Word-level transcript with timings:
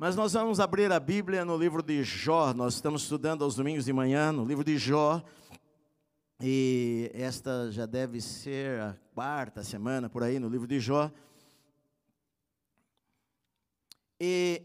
Mas 0.00 0.14
nós 0.14 0.32
vamos 0.32 0.60
abrir 0.60 0.92
a 0.92 1.00
Bíblia 1.00 1.44
no 1.44 1.56
livro 1.56 1.82
de 1.82 2.04
Jó. 2.04 2.54
Nós 2.54 2.74
estamos 2.74 3.02
estudando 3.02 3.42
aos 3.42 3.56
domingos 3.56 3.84
de 3.84 3.92
manhã 3.92 4.30
no 4.30 4.44
livro 4.44 4.62
de 4.62 4.78
Jó. 4.78 5.20
E 6.40 7.10
esta 7.12 7.68
já 7.72 7.84
deve 7.84 8.20
ser 8.20 8.80
a 8.80 8.96
quarta 9.12 9.64
semana 9.64 10.08
por 10.08 10.22
aí 10.22 10.38
no 10.38 10.48
livro 10.48 10.68
de 10.68 10.78
Jó. 10.78 11.10
E 14.20 14.62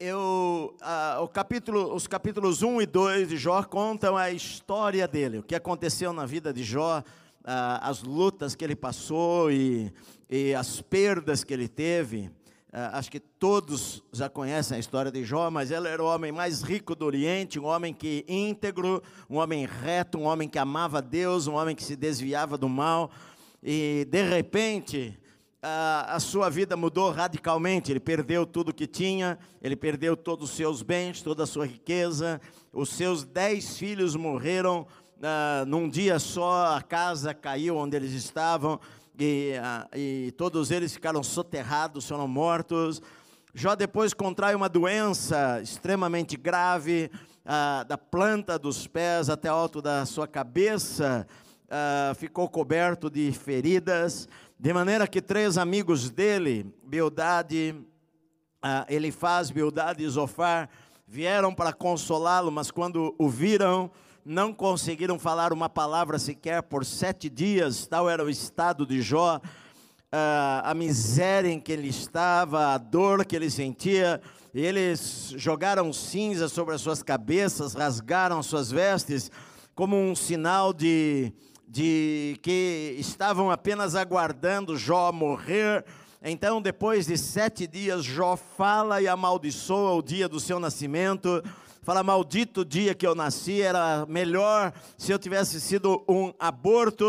eu, 0.00 0.74
o 1.20 1.28
capítulo, 1.28 1.94
os 1.94 2.06
capítulos 2.06 2.62
1 2.62 2.80
e 2.80 2.86
2 2.86 3.28
de 3.28 3.36
Jó 3.36 3.62
contam 3.62 4.16
a 4.16 4.30
história 4.30 5.06
dele, 5.06 5.40
o 5.40 5.42
que 5.42 5.54
aconteceu 5.54 6.14
na 6.14 6.24
vida 6.24 6.50
de 6.50 6.64
Jó, 6.64 7.04
as 7.44 8.02
lutas 8.02 8.54
que 8.54 8.64
ele 8.64 8.74
passou 8.74 9.52
e, 9.52 9.92
e 10.30 10.54
as 10.54 10.80
perdas 10.80 11.44
que 11.44 11.52
ele 11.52 11.68
teve. 11.68 12.30
Ah, 12.72 12.98
acho 12.98 13.10
que 13.10 13.20
todos 13.20 14.02
já 14.12 14.28
conhecem 14.28 14.76
a 14.76 14.80
história 14.80 15.10
de 15.10 15.24
Jó, 15.24 15.50
mas 15.50 15.70
ele 15.70 15.88
era 15.88 16.02
o 16.02 16.06
homem 16.06 16.32
mais 16.32 16.62
rico 16.62 16.94
do 16.94 17.06
Oriente, 17.06 17.60
um 17.60 17.64
homem 17.64 17.94
que 17.94 18.24
íntegro, 18.28 19.02
um 19.30 19.36
homem 19.36 19.64
reto, 19.66 20.18
um 20.18 20.24
homem 20.24 20.48
que 20.48 20.58
amava 20.58 21.00
Deus, 21.00 21.46
um 21.46 21.54
homem 21.54 21.76
que 21.76 21.84
se 21.84 21.94
desviava 21.94 22.58
do 22.58 22.68
mal, 22.68 23.10
e 23.62 24.06
de 24.10 24.22
repente 24.22 25.18
a, 25.62 26.16
a 26.16 26.20
sua 26.20 26.50
vida 26.50 26.76
mudou 26.76 27.10
radicalmente. 27.10 27.92
Ele 27.92 28.00
perdeu 28.00 28.44
tudo 28.44 28.74
que 28.74 28.86
tinha, 28.86 29.38
ele 29.62 29.76
perdeu 29.76 30.16
todos 30.16 30.50
os 30.50 30.56
seus 30.56 30.82
bens, 30.82 31.22
toda 31.22 31.44
a 31.44 31.46
sua 31.46 31.66
riqueza, 31.66 32.40
os 32.72 32.90
seus 32.90 33.24
dez 33.24 33.78
filhos 33.78 34.16
morreram 34.16 34.86
uh, 35.18 35.64
num 35.66 35.88
dia 35.88 36.18
só, 36.18 36.76
a 36.76 36.82
casa 36.82 37.32
caiu 37.32 37.76
onde 37.76 37.96
eles 37.96 38.12
estavam 38.12 38.80
e, 39.18 39.54
e 39.94 40.32
todos 40.32 40.70
eles 40.70 40.92
ficaram 40.92 41.22
soterrados, 41.22 42.08
foram 42.08 42.28
mortos. 42.28 43.00
Jó 43.54 43.74
depois 43.74 44.12
contrai 44.12 44.54
uma 44.54 44.68
doença 44.68 45.60
extremamente 45.62 46.36
grave, 46.36 47.10
ah, 47.44 47.84
da 47.88 47.96
planta 47.96 48.58
dos 48.58 48.86
pés 48.86 49.30
até 49.30 49.48
alto 49.48 49.80
da 49.80 50.04
sua 50.04 50.26
cabeça, 50.26 51.26
ah, 51.70 52.12
ficou 52.16 52.48
coberto 52.48 53.08
de 53.08 53.32
feridas, 53.32 54.28
de 54.58 54.72
maneira 54.72 55.06
que 55.06 55.22
três 55.22 55.56
amigos 55.56 56.10
dele, 56.10 56.66
Bildade, 56.84 57.74
ah, 58.60 58.84
Elifaz, 58.88 59.50
Bildade 59.50 60.02
e 60.02 60.08
Zofar, 60.08 60.68
vieram 61.06 61.54
para 61.54 61.72
consolá-lo, 61.72 62.50
mas 62.50 62.70
quando 62.70 63.14
o 63.16 63.28
viram, 63.28 63.90
não 64.28 64.52
conseguiram 64.52 65.20
falar 65.20 65.52
uma 65.52 65.68
palavra 65.68 66.18
sequer 66.18 66.60
por 66.60 66.84
sete 66.84 67.30
dias, 67.30 67.86
tal 67.86 68.10
era 68.10 68.24
o 68.24 68.28
estado 68.28 68.84
de 68.84 69.00
Jó, 69.00 69.40
a 70.10 70.74
miséria 70.74 71.48
em 71.48 71.60
que 71.60 71.70
ele 71.70 71.86
estava, 71.86 72.74
a 72.74 72.78
dor 72.78 73.24
que 73.24 73.36
ele 73.36 73.48
sentia, 73.48 74.20
eles 74.52 75.32
jogaram 75.36 75.92
cinza 75.92 76.48
sobre 76.48 76.74
as 76.74 76.80
suas 76.80 77.04
cabeças, 77.04 77.74
rasgaram 77.74 78.40
as 78.40 78.46
suas 78.46 78.68
vestes, 78.68 79.30
como 79.76 79.96
um 79.96 80.16
sinal 80.16 80.72
de, 80.72 81.32
de 81.68 82.36
que 82.42 82.96
estavam 82.98 83.48
apenas 83.48 83.94
aguardando 83.94 84.76
Jó 84.76 85.12
morrer. 85.12 85.84
Então, 86.20 86.60
depois 86.60 87.06
de 87.06 87.16
sete 87.16 87.64
dias, 87.64 88.02
Jó 88.02 88.36
fala 88.36 89.00
e 89.00 89.06
amaldiçoa 89.06 89.92
o 89.92 90.02
dia 90.02 90.28
do 90.28 90.40
seu 90.40 90.58
nascimento 90.58 91.40
Fala, 91.86 92.02
maldito 92.02 92.64
dia 92.64 92.96
que 92.96 93.06
eu 93.06 93.14
nasci, 93.14 93.62
era 93.62 94.04
melhor 94.08 94.72
se 94.98 95.12
eu 95.12 95.20
tivesse 95.20 95.60
sido 95.60 96.02
um 96.08 96.34
aborto. 96.36 97.06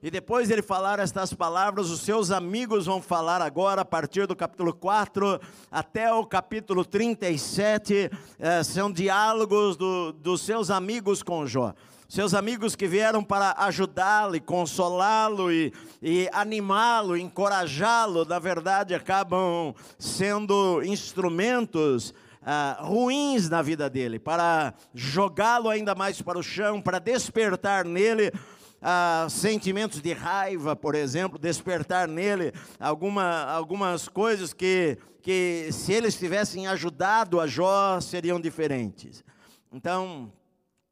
E 0.00 0.08
depois 0.08 0.48
ele 0.48 0.62
falar 0.62 1.00
estas 1.00 1.34
palavras, 1.34 1.90
os 1.90 2.02
seus 2.02 2.30
amigos 2.30 2.86
vão 2.86 3.02
falar 3.02 3.42
agora, 3.42 3.80
a 3.80 3.84
partir 3.84 4.28
do 4.28 4.36
capítulo 4.36 4.72
4 4.72 5.40
até 5.68 6.14
o 6.14 6.24
capítulo 6.24 6.84
37, 6.84 8.08
eh, 8.38 8.62
são 8.62 8.92
diálogos 8.92 9.76
do, 9.76 10.12
dos 10.12 10.42
seus 10.42 10.70
amigos 10.70 11.24
com 11.24 11.44
Jó 11.44 11.74
seus 12.08 12.34
amigos 12.34 12.74
que 12.74 12.88
vieram 12.88 13.22
para 13.22 13.54
ajudá-lo 13.56 14.34
e 14.34 14.40
consolá-lo 14.40 15.52
e, 15.52 15.72
e 16.02 16.28
animá-lo, 16.32 17.16
encorajá-lo, 17.16 18.24
na 18.24 18.40
verdade 18.40 18.96
acabam 18.96 19.72
sendo 19.96 20.82
instrumentos 20.82 22.12
ah, 22.42 22.78
ruins 22.80 23.48
na 23.48 23.62
vida 23.62 23.88
dele, 23.90 24.18
para 24.18 24.74
jogá-lo 24.94 25.68
ainda 25.68 25.94
mais 25.94 26.20
para 26.22 26.38
o 26.38 26.42
chão, 26.42 26.80
para 26.80 26.98
despertar 26.98 27.84
nele 27.84 28.32
ah, 28.80 29.26
sentimentos 29.28 30.00
de 30.00 30.12
raiva, 30.12 30.74
por 30.74 30.94
exemplo, 30.94 31.38
despertar 31.38 32.08
nele 32.08 32.52
alguma, 32.78 33.44
algumas 33.44 34.08
coisas 34.08 34.52
que, 34.52 34.96
que, 35.22 35.68
se 35.70 35.92
eles 35.92 36.16
tivessem 36.16 36.66
ajudado 36.66 37.40
a 37.40 37.46
Jó, 37.46 38.00
seriam 38.00 38.40
diferentes. 38.40 39.22
Então, 39.70 40.32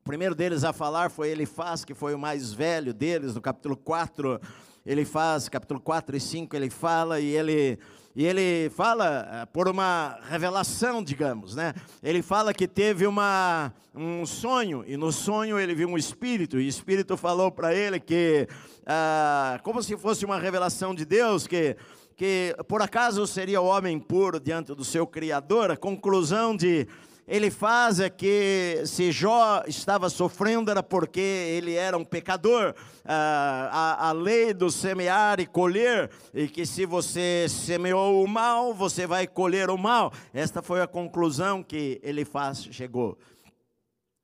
o 0.00 0.04
primeiro 0.04 0.34
deles 0.34 0.64
a 0.64 0.72
falar 0.72 1.10
foi 1.10 1.30
Elifaz, 1.30 1.84
que 1.84 1.94
foi 1.94 2.14
o 2.14 2.18
mais 2.18 2.52
velho 2.52 2.92
deles, 2.92 3.34
no 3.34 3.40
capítulo 3.40 3.76
4. 3.76 4.40
Ele 4.84 5.04
faz, 5.04 5.48
capítulo 5.48 5.80
4 5.80 6.16
e 6.16 6.20
5, 6.20 6.56
ele 6.56 6.70
fala 6.70 7.20
e 7.20 7.26
ele 7.26 7.78
e 8.18 8.26
ele 8.26 8.68
fala 8.70 9.28
eh, 9.30 9.46
por 9.46 9.68
uma 9.68 10.18
revelação, 10.28 11.04
digamos, 11.04 11.54
né? 11.54 11.72
Ele 12.02 12.20
fala 12.20 12.52
que 12.52 12.66
teve 12.66 13.06
uma, 13.06 13.72
um 13.94 14.26
sonho, 14.26 14.82
e 14.88 14.96
no 14.96 15.12
sonho 15.12 15.56
ele 15.56 15.72
viu 15.72 15.88
um 15.88 15.96
espírito, 15.96 16.58
e 16.58 16.66
o 16.66 16.68
espírito 16.68 17.16
falou 17.16 17.48
para 17.52 17.72
ele 17.72 18.00
que, 18.00 18.48
ah, 18.84 19.60
como 19.62 19.80
se 19.84 19.96
fosse 19.96 20.24
uma 20.24 20.36
revelação 20.36 20.96
de 20.96 21.04
Deus, 21.04 21.46
que, 21.46 21.76
que 22.16 22.56
por 22.66 22.82
acaso 22.82 23.24
seria 23.24 23.60
o 23.60 23.66
homem 23.66 24.00
puro 24.00 24.40
diante 24.40 24.74
do 24.74 24.84
seu 24.84 25.06
Criador, 25.06 25.70
a 25.70 25.76
conclusão 25.76 26.56
de 26.56 26.88
ele 27.28 27.50
faz 27.50 28.00
é 28.00 28.08
que 28.08 28.82
se 28.86 29.12
Jó 29.12 29.62
estava 29.66 30.08
sofrendo 30.08 30.70
era 30.70 30.82
porque 30.82 31.20
ele 31.20 31.74
era 31.74 31.96
um 31.98 32.04
pecador. 32.04 32.74
Ah, 33.04 33.68
a, 34.00 34.08
a 34.08 34.12
lei 34.12 34.54
do 34.54 34.70
semear 34.70 35.38
e 35.38 35.46
colher, 35.46 36.10
e 36.32 36.48
que 36.48 36.64
se 36.64 36.86
você 36.86 37.46
semeou 37.48 38.24
o 38.24 38.26
mal, 38.26 38.72
você 38.72 39.06
vai 39.06 39.26
colher 39.26 39.68
o 39.68 39.76
mal. 39.76 40.10
Esta 40.32 40.62
foi 40.62 40.80
a 40.80 40.86
conclusão 40.86 41.62
que 41.62 42.00
ele 42.02 42.24
faz, 42.24 42.64
chegou. 42.64 43.18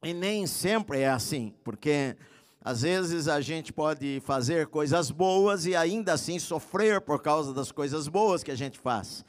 E 0.03 0.15
nem 0.15 0.47
sempre 0.47 1.01
é 1.01 1.11
assim, 1.11 1.55
porque 1.63 2.17
às 2.63 2.81
vezes 2.81 3.29
a 3.29 3.43
gente 3.43 3.71
pode 3.71 4.23
fazer 4.25 4.67
coisas 4.69 5.11
boas 5.11 5.67
e 5.67 5.77
ainda 5.77 6.15
assim 6.15 6.39
sofrer 6.39 7.03
por 7.03 7.21
causa 7.21 7.53
das 7.53 7.71
coisas 7.71 8.09
boas 8.09 8.43
que 8.43 8.51
a 8.51 8.57
gente 8.57 8.79
faz. 8.79 9.25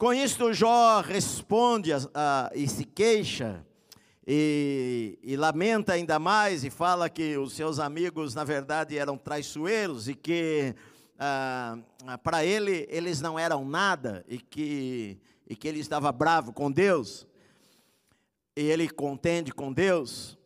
Com 0.00 0.14
isto, 0.14 0.50
Jó 0.54 1.02
responde 1.02 1.92
a, 1.92 1.98
a, 2.14 2.50
e 2.54 2.66
se 2.66 2.86
queixa, 2.86 3.62
e, 4.26 5.18
e, 5.22 5.36
lamenta 5.36 5.92
ainda 5.92 6.18
mais, 6.18 6.64
e 6.64 6.70
fala 6.70 7.10
que 7.10 7.36
os 7.36 7.52
seus 7.52 7.78
amigos, 7.78 8.34
na 8.34 8.42
verdade, 8.42 8.96
eram 8.96 9.18
traiçoeiros, 9.18 10.08
e 10.08 10.14
que 10.14 10.74
ah, 11.18 11.76
para 12.22 12.42
ele 12.42 12.86
eles 12.88 13.20
não 13.20 13.38
eram 13.38 13.62
nada, 13.62 14.24
e 14.26 14.38
que, 14.38 15.18
e 15.46 15.54
que 15.54 15.68
ele 15.68 15.80
estava 15.80 16.10
bravo 16.10 16.50
com 16.50 16.72
Deus, 16.72 17.26
e 18.56 18.62
ele 18.62 18.88
contende 18.88 19.52
com 19.52 19.70
Deus. 19.70 20.38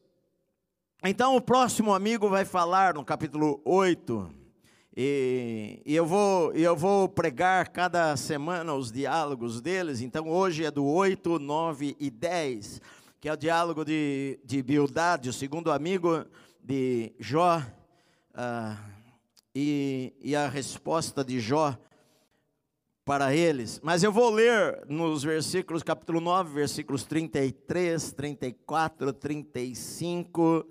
Então, 1.05 1.37
o 1.37 1.41
próximo 1.41 1.95
amigo 1.95 2.29
vai 2.29 2.45
falar 2.45 2.95
no 2.95 3.05
capítulo 3.05 3.63
8 3.65 4.44
e, 4.97 5.83
e, 5.85 5.97
eu, 5.97 6.07
vou, 6.07 6.53
eu 6.53 6.77
vou 6.77 7.09
pregar 7.09 7.69
cada 7.71 8.17
semana 8.17 8.75
os 8.75 8.93
diálogos 8.93 9.61
deles, 9.61 10.01
então 10.01 10.29
hoje 10.29 10.65
é 10.65 10.71
do 10.71 10.85
8, 10.85 11.41
9 11.41 11.97
e 11.99 12.11
10, 12.11 12.81
que 13.21 13.29
é 13.29 13.33
o 13.33 13.37
diálogo 13.37 13.85
de, 13.85 14.39
de 14.45 14.63
Bildade, 14.63 15.29
o 15.29 15.33
segundo 15.33 15.73
amigo 15.73 16.25
de 16.63 17.13
Jó, 17.19 17.59
uh, 17.59 18.79
e, 19.53 20.13
e 20.21 20.37
a 20.37 20.49
resposta 20.49 21.25
de 21.25 21.41
Jó 21.41 21.77
para 23.05 23.35
eles. 23.35 23.81
Mas 23.83 24.05
eu 24.05 24.13
vou 24.13 24.31
ler 24.31 24.87
nos 24.89 25.25
versículos, 25.25 25.83
capítulo 25.83 26.21
9, 26.21 26.55
versículos 26.55 27.05
33, 27.05 28.13
34, 28.13 29.13
35. 29.13 30.69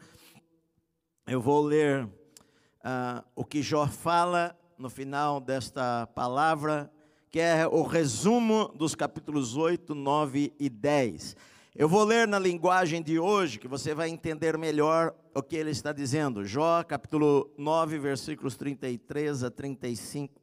Eu 1.27 1.41
vou 1.41 1.61
ler 1.61 2.09
ah, 2.83 3.23
o 3.33 3.45
que 3.45 3.61
Jó 3.61 3.87
fala 3.87 4.59
no 4.77 4.89
final 4.89 5.39
desta 5.39 6.05
palavra, 6.07 6.91
que 7.31 7.39
é 7.39 7.65
o 7.65 7.83
resumo 7.83 8.67
dos 8.75 8.93
capítulos 8.93 9.55
8, 9.55 9.95
9 9.95 10.53
e 10.59 10.69
10. 10.69 11.37
Eu 11.75 11.87
vou 11.87 12.03
ler 12.03 12.27
na 12.27 12.37
linguagem 12.37 13.01
de 13.01 13.17
hoje, 13.17 13.57
que 13.57 13.67
você 13.67 13.95
vai 13.95 14.09
entender 14.09 14.57
melhor 14.57 15.15
o 15.33 15.41
que 15.41 15.55
ele 15.55 15.71
está 15.71 15.93
dizendo. 15.93 16.45
Jó, 16.45 16.83
capítulo 16.83 17.49
9, 17.57 17.97
versículos 17.97 18.57
33 18.57 19.43
a 19.43 19.49
35, 19.49 20.41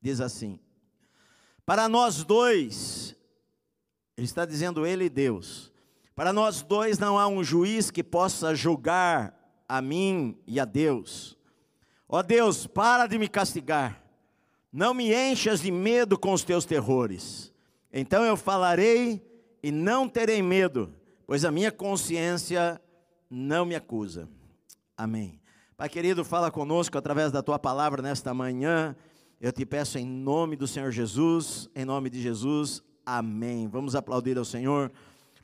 diz 0.00 0.20
assim: 0.20 0.60
Para 1.64 1.88
nós 1.88 2.22
dois, 2.22 3.16
ele 4.16 4.26
está 4.26 4.44
dizendo 4.44 4.86
ele 4.86 5.06
e 5.06 5.10
Deus, 5.10 5.72
para 6.14 6.32
nós 6.32 6.62
dois 6.62 6.98
não 6.98 7.18
há 7.18 7.26
um 7.26 7.42
juiz 7.42 7.90
que 7.90 8.04
possa 8.04 8.54
julgar 8.54 9.34
a 9.68 9.82
mim 9.82 10.38
e 10.46 10.60
a 10.60 10.64
Deus. 10.64 11.35
Ó 12.08 12.18
oh 12.18 12.22
Deus, 12.22 12.66
para 12.66 13.06
de 13.06 13.18
me 13.18 13.28
castigar, 13.28 14.02
não 14.72 14.94
me 14.94 15.12
enchas 15.12 15.60
de 15.60 15.70
medo 15.70 16.18
com 16.18 16.32
os 16.32 16.44
teus 16.44 16.64
terrores. 16.64 17.52
Então 17.92 18.24
eu 18.24 18.36
falarei 18.36 19.22
e 19.62 19.72
não 19.72 20.08
terei 20.08 20.42
medo, 20.42 20.92
pois 21.26 21.44
a 21.44 21.50
minha 21.50 21.72
consciência 21.72 22.80
não 23.28 23.64
me 23.64 23.74
acusa. 23.74 24.28
Amém. 24.96 25.40
Pai 25.76 25.88
querido, 25.88 26.24
fala 26.24 26.50
conosco 26.50 26.96
através 26.96 27.32
da 27.32 27.42
tua 27.42 27.58
palavra 27.58 28.00
nesta 28.00 28.32
manhã. 28.32 28.94
Eu 29.40 29.52
te 29.52 29.66
peço 29.66 29.98
em 29.98 30.06
nome 30.06 30.56
do 30.56 30.66
Senhor 30.66 30.90
Jesus, 30.90 31.68
em 31.74 31.84
nome 31.84 32.08
de 32.08 32.22
Jesus. 32.22 32.82
Amém. 33.04 33.68
Vamos 33.68 33.94
aplaudir 33.94 34.38
ao 34.38 34.44
Senhor 34.44 34.90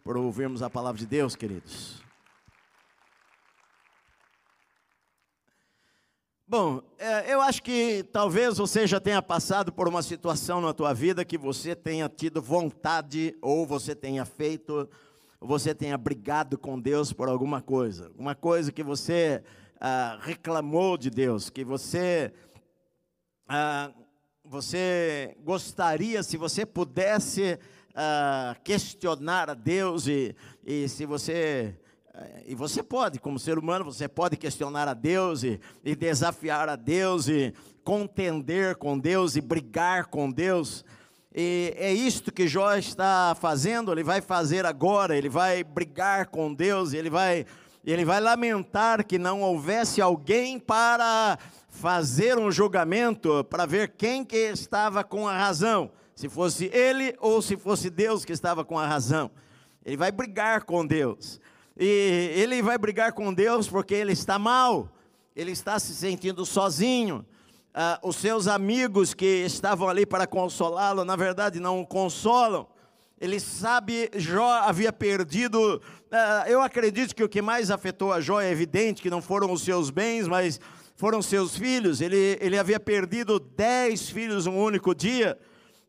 por 0.02 0.16
ouvirmos 0.16 0.62
a 0.62 0.70
palavra 0.70 0.98
de 0.98 1.06
Deus, 1.06 1.36
queridos. 1.36 2.02
Bom, 6.52 6.82
é, 6.98 7.32
eu 7.32 7.40
acho 7.40 7.62
que 7.62 8.04
talvez 8.12 8.58
você 8.58 8.86
já 8.86 9.00
tenha 9.00 9.22
passado 9.22 9.72
por 9.72 9.88
uma 9.88 10.02
situação 10.02 10.60
na 10.60 10.74
tua 10.74 10.92
vida 10.92 11.24
que 11.24 11.38
você 11.38 11.74
tenha 11.74 12.06
tido 12.10 12.42
vontade, 12.42 13.34
ou 13.40 13.66
você 13.66 13.94
tenha 13.94 14.26
feito, 14.26 14.86
você 15.40 15.74
tenha 15.74 15.96
brigado 15.96 16.58
com 16.58 16.78
Deus 16.78 17.10
por 17.10 17.30
alguma 17.30 17.62
coisa. 17.62 18.12
Uma 18.18 18.34
coisa 18.34 18.70
que 18.70 18.82
você 18.82 19.42
ah, 19.80 20.18
reclamou 20.20 20.98
de 20.98 21.08
Deus, 21.08 21.48
que 21.48 21.64
você, 21.64 22.30
ah, 23.48 23.90
você 24.44 25.34
gostaria, 25.42 26.22
se 26.22 26.36
você 26.36 26.66
pudesse 26.66 27.58
ah, 27.94 28.54
questionar 28.62 29.48
a 29.48 29.54
Deus, 29.54 30.06
e, 30.06 30.36
e 30.66 30.86
se 30.86 31.06
você 31.06 31.80
e 32.46 32.54
você 32.54 32.82
pode, 32.82 33.18
como 33.18 33.38
ser 33.38 33.58
humano, 33.58 33.84
você 33.84 34.06
pode 34.06 34.36
questionar 34.36 34.86
a 34.86 34.94
Deus 34.94 35.42
e, 35.42 35.58
e, 35.82 35.94
desafiar 35.94 36.68
a 36.68 36.76
Deus 36.76 37.26
e 37.26 37.54
contender 37.82 38.76
com 38.76 38.98
Deus 38.98 39.34
e 39.34 39.40
brigar 39.40 40.06
com 40.06 40.30
Deus. 40.30 40.84
E 41.34 41.72
é 41.78 41.90
isto 41.90 42.30
que 42.30 42.46
Jó 42.46 42.74
está 42.74 43.34
fazendo, 43.40 43.90
ele 43.90 44.04
vai 44.04 44.20
fazer 44.20 44.66
agora, 44.66 45.16
ele 45.16 45.30
vai 45.30 45.64
brigar 45.64 46.26
com 46.26 46.52
Deus, 46.52 46.92
ele 46.92 47.08
vai, 47.08 47.46
ele 47.82 48.04
vai 48.04 48.20
lamentar 48.20 49.06
que 49.06 49.18
não 49.18 49.40
houvesse 49.40 50.02
alguém 50.02 50.58
para 50.58 51.38
fazer 51.70 52.38
um 52.38 52.52
julgamento, 52.52 53.42
para 53.44 53.64
ver 53.64 53.92
quem 53.96 54.22
que 54.22 54.50
estava 54.50 55.02
com 55.02 55.26
a 55.26 55.38
razão, 55.38 55.90
se 56.14 56.28
fosse 56.28 56.66
ele 56.66 57.16
ou 57.18 57.40
se 57.40 57.56
fosse 57.56 57.88
Deus 57.88 58.26
que 58.26 58.32
estava 58.32 58.62
com 58.62 58.78
a 58.78 58.86
razão. 58.86 59.30
Ele 59.82 59.96
vai 59.96 60.12
brigar 60.12 60.64
com 60.64 60.86
Deus. 60.86 61.40
E 61.78 62.32
ele 62.34 62.62
vai 62.62 62.76
brigar 62.76 63.12
com 63.12 63.32
Deus 63.32 63.68
porque 63.68 63.94
ele 63.94 64.12
está 64.12 64.38
mal, 64.38 64.88
ele 65.34 65.52
está 65.52 65.78
se 65.78 65.94
sentindo 65.94 66.44
sozinho. 66.44 67.24
Ah, 67.74 67.98
os 68.02 68.16
seus 68.16 68.46
amigos 68.46 69.14
que 69.14 69.24
estavam 69.24 69.88
ali 69.88 70.04
para 70.04 70.26
consolá-lo, 70.26 71.04
na 71.04 71.16
verdade 71.16 71.58
não 71.58 71.80
o 71.80 71.86
consolam. 71.86 72.66
Ele 73.18 73.40
sabe, 73.40 74.10
Jó 74.16 74.46
havia 74.46 74.92
perdido. 74.92 75.80
Ah, 76.10 76.44
eu 76.46 76.60
acredito 76.60 77.14
que 77.14 77.24
o 77.24 77.28
que 77.28 77.40
mais 77.40 77.70
afetou 77.70 78.12
a 78.12 78.20
Jó 78.20 78.40
é 78.40 78.50
evidente 78.50 79.00
que 79.00 79.08
não 79.08 79.22
foram 79.22 79.50
os 79.50 79.62
seus 79.62 79.88
bens, 79.88 80.28
mas 80.28 80.60
foram 80.96 81.22
seus 81.22 81.56
filhos. 81.56 82.02
Ele, 82.02 82.36
ele 82.40 82.58
havia 82.58 82.78
perdido 82.78 83.40
dez 83.40 84.10
filhos 84.10 84.46
um 84.46 84.58
único 84.58 84.94
dia. 84.94 85.38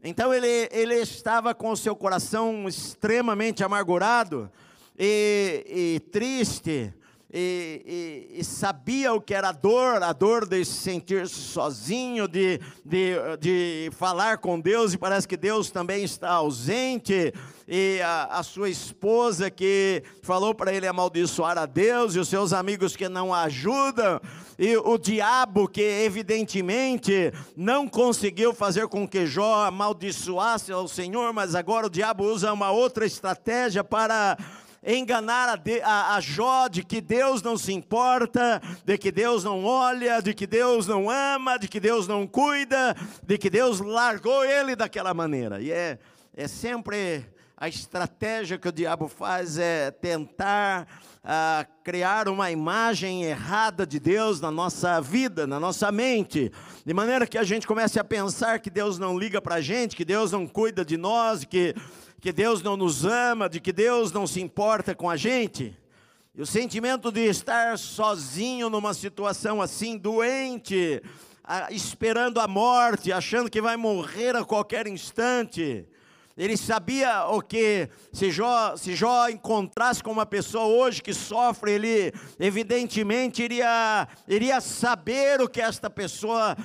Então 0.02 0.34
ele, 0.34 0.70
ele 0.72 0.96
estava 0.96 1.54
com 1.54 1.72
o 1.72 1.78
seu 1.78 1.96
coração 1.96 2.68
extremamente 2.70 3.64
amargurado 3.64 4.50
e, 4.98 5.66
e 5.68 6.00
triste, 6.12 6.94
e, 7.36 8.30
e, 8.36 8.40
e, 8.40 8.44
sabia 8.44 9.12
o 9.12 9.20
que 9.20 9.34
era 9.34 9.50
a 9.50 9.52
dor, 9.52 10.04
a 10.04 10.14
dor 10.14 10.48
de 10.48 10.64
se 10.64 10.74
sentir 10.74 11.28
sozinho, 11.28 12.28
de, 12.28 12.60
de, 12.86 13.16
de 13.40 13.90
falar 13.94 14.38
com 14.38 14.60
Deus, 14.60 14.94
e 14.94 15.00
parece 15.00 15.28
que 15.28 15.36
Deus 15.36 15.72
também 15.72 16.04
está 16.04 16.30
ausente, 16.30 17.34
e 17.68 18.00
a, 18.02 18.26
a 18.26 18.44
sua 18.44 18.70
esposa 18.70 19.50
que 19.50 20.04
falou 20.22 20.54
para 20.54 20.72
ele 20.72 20.86
amaldiçoar 20.86 21.58
a 21.58 21.66
Deus, 21.66 22.14
e 22.14 22.20
os 22.20 22.28
seus 22.28 22.54
amigos 22.54 22.96
que 22.96 23.10
não 23.10 23.34
ajudam, 23.34 24.22
e 24.60 24.78
o 24.78 24.96
diabo 25.00 25.68
que 25.68 25.82
evidentemente 25.82 27.34
não 27.58 27.88
conseguiu 27.88 28.54
fazer 28.54 28.88
com 28.88 29.08
que 29.08 29.26
Jó 29.26 29.66
amaldiçoasse 29.66 30.72
ao 30.72 30.88
Senhor, 30.88 31.34
mas 31.34 31.56
agora 31.56 31.88
o 31.88 31.90
diabo 31.90 32.26
usa 32.26 32.54
uma 32.54 32.70
outra 32.70 33.08
estratégia 33.08 33.84
para 33.84 34.38
enganar 34.86 35.50
a, 35.50 35.56
de, 35.56 35.82
a, 35.82 36.16
a 36.16 36.20
Jó 36.20 36.68
de 36.68 36.84
que 36.84 37.00
Deus 37.00 37.42
não 37.42 37.58
se 37.58 37.72
importa, 37.74 38.62
de 38.86 38.98
que 38.98 39.12
Deus 39.12 39.44
não 39.44 39.64
olha, 39.64 40.22
de 40.22 40.34
que 40.34 40.46
Deus 40.46 40.88
não 40.88 41.10
ama, 41.10 41.58
de 41.58 41.68
que 41.68 41.80
Deus 41.80 42.08
não 42.08 42.28
cuida, 42.28 42.96
de 43.24 43.38
que 43.38 43.50
Deus 43.50 43.80
largou 43.80 44.44
ele 44.44 44.76
daquela 44.76 45.14
maneira. 45.14 45.62
E 45.62 45.72
é, 45.72 45.98
é 46.36 46.48
sempre 46.48 47.26
a 47.64 47.70
estratégia 47.70 48.58
que 48.58 48.68
o 48.68 48.74
diabo 48.74 49.08
faz 49.08 49.58
é 49.58 49.90
tentar 49.90 50.86
ah, 51.24 51.66
criar 51.82 52.28
uma 52.28 52.52
imagem 52.52 53.24
errada 53.24 53.88
de 53.88 54.02
Deus 54.02 54.42
na 54.42 54.52
nossa 54.52 55.00
vida, 55.00 55.48
na 55.48 55.62
nossa 55.62 55.90
mente, 55.90 56.52
de 56.86 56.94
maneira 56.94 57.26
que 57.26 57.38
a 57.38 57.44
gente 57.46 57.66
comece 57.66 57.98
a 57.98 58.04
pensar 58.04 58.60
que 58.60 58.70
Deus 58.70 59.00
não 59.00 59.18
liga 59.18 59.42
para 59.42 59.56
a 59.56 59.62
gente, 59.62 59.96
que 59.96 60.04
Deus 60.04 60.30
não 60.30 60.46
cuida 60.46 60.84
de 60.84 60.98
nós, 60.98 61.46
que 61.46 61.74
que 62.20 62.34
Deus 62.34 62.62
não 62.62 62.76
nos 62.76 63.06
ama, 63.06 63.48
de 63.48 63.62
que 63.62 63.72
Deus 63.72 64.12
não 64.12 64.28
se 64.28 64.42
importa 64.42 64.94
com 64.94 65.10
a 65.10 65.16
gente. 65.16 65.74
E 66.36 66.42
o 66.42 66.46
sentimento 66.46 67.14
de 67.14 67.22
estar 67.22 67.78
sozinho 67.78 68.70
numa 68.70 68.94
situação 68.94 69.62
assim, 69.62 69.98
doente, 69.98 71.02
esperando 71.70 72.42
a 72.42 72.48
morte, 72.48 73.14
achando 73.14 73.50
que 73.50 73.62
vai 73.62 73.78
morrer 73.78 74.36
a 74.36 74.44
qualquer 74.44 74.86
instante. 74.86 75.86
Ele 76.36 76.58
sabia 76.58 77.28
o 77.28 77.42
que, 77.42 77.88
se 78.12 78.32
Jó, 78.32 78.76
se 78.76 78.96
Jó 78.96 79.28
encontrasse 79.30 80.04
com 80.04 80.12
uma 80.12 80.26
pessoa 80.26 80.66
hoje 80.66 81.02
que 81.02 81.14
sofre, 81.14 81.74
ele 81.74 82.14
evidentemente 82.40 83.44
iria, 83.44 84.08
iria 84.28 84.60
saber 84.60 85.42
o 85.42 85.48
que 85.48 85.62
esta 85.62 85.92
pessoa 85.92 86.58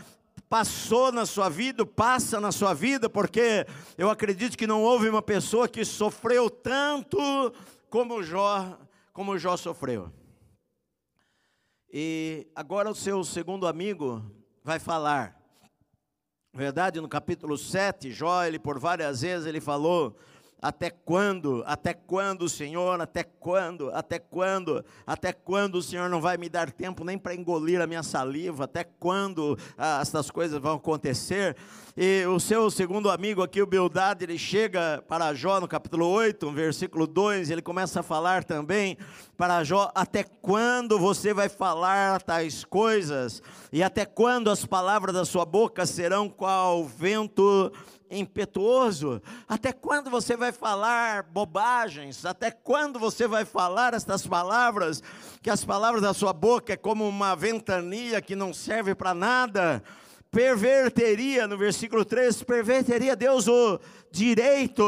passou 0.49 1.12
na 1.12 1.26
sua 1.26 1.50
vida, 1.50 1.85
passa 1.85 2.41
na 2.41 2.50
sua 2.50 2.73
vida, 2.73 3.11
porque 3.11 3.67
eu 3.99 4.09
acredito 4.09 4.56
que 4.56 4.67
não 4.67 4.82
houve 4.82 5.09
uma 5.09 5.20
pessoa 5.20 5.69
que 5.69 5.85
sofreu 5.85 6.49
tanto 6.49 7.19
como 7.91 8.23
Jó, 8.23 8.79
como 9.12 9.38
Jó 9.38 9.55
sofreu. 9.56 10.11
E 11.93 12.47
agora 12.55 12.91
o 12.91 12.94
seu 12.94 13.23
segundo 13.23 13.67
amigo 13.67 14.25
vai 14.64 14.79
falar. 14.79 15.38
Verdade, 16.58 17.00
no 17.00 17.08
capítulo 17.08 17.56
7, 17.56 18.10
Jó, 18.10 18.43
ele 18.43 18.58
por 18.58 18.81
várias 18.81 19.20
vezes 19.20 19.46
ele 19.46 19.60
falou 19.60 20.16
até 20.60 20.90
quando? 20.90 21.62
Até 21.66 21.94
quando, 21.94 22.49
Senhor? 22.49 23.00
Até 23.00 23.23
quando? 23.23 23.90
Até 23.94 24.18
quando? 24.18 24.85
Até 25.06 25.33
quando 25.33 25.76
o 25.76 25.83
Senhor 25.83 26.11
não 26.11 26.21
vai 26.21 26.37
me 26.37 26.49
dar 26.49 26.73
tempo 26.73 27.04
nem 27.04 27.16
para 27.16 27.35
engolir 27.35 27.80
a 27.80 27.87
minha 27.87 28.02
saliva? 28.02 28.64
Até 28.64 28.83
quando 28.83 29.56
ah, 29.76 30.00
essas 30.02 30.30
coisas 30.30 30.61
vão 30.61 30.75
acontecer? 30.75 31.56
E 31.97 32.25
o 32.26 32.40
seu 32.40 32.71
segundo 32.71 33.09
amigo 33.09 33.42
aqui, 33.42 33.62
o 33.62 33.66
Bildad, 33.66 34.23
ele 34.23 34.38
chega 34.38 35.02
para 35.09 35.33
Jó 35.33 35.61
no 35.61 35.68
capítulo 35.68 36.06
8, 36.06 36.47
no 36.47 36.52
versículo 36.52 37.06
2, 37.06 37.50
ele 37.50 37.62
começa 37.62 38.00
a 38.00 38.02
falar 38.02 38.42
também 38.42 38.99
para 39.37 39.62
Jó: 39.62 39.92
Até 39.94 40.25
quando 40.25 40.99
você 40.99 41.33
vai 41.33 41.49
falar 41.49 42.21
tais 42.23 42.64
coisas? 42.64 43.40
E 43.73 43.83
até 43.83 44.04
quando 44.04 44.50
as 44.50 44.64
palavras 44.64 45.14
da 45.14 45.25
sua 45.25 45.44
boca 45.44 45.87
serão 45.87 46.28
qual 46.28 46.85
vento 46.85 47.73
impetuoso? 48.11 49.23
Até 49.49 49.73
quando 49.73 50.11
você 50.11 50.37
vai 50.37 50.53
falar 50.53 51.23
bobagens? 51.25 52.25
Até 52.25 52.50
quando 52.50 52.99
você 52.99 53.27
vai 53.27 53.45
falar 53.45 53.95
estas 53.95 54.27
palavras? 54.27 55.03
Que 55.43 55.50
as 55.50 55.65
palavras 55.65 56.03
da 56.03 56.15
sua 56.15 56.33
boca 56.33 56.73
é 56.73 56.77
como 56.77 57.09
uma 57.09 57.35
ventania 57.35 58.21
que 58.21 58.37
não 58.37 58.53
serve 58.53 58.95
para 58.95 59.15
nada. 59.15 59.83
Perverteria, 60.31 61.47
no 61.47 61.57
versículo 61.57 62.05
3, 62.05 62.43
perverteria 62.43 63.17
Deus 63.17 63.49
o 63.49 63.81
direito, 64.11 64.85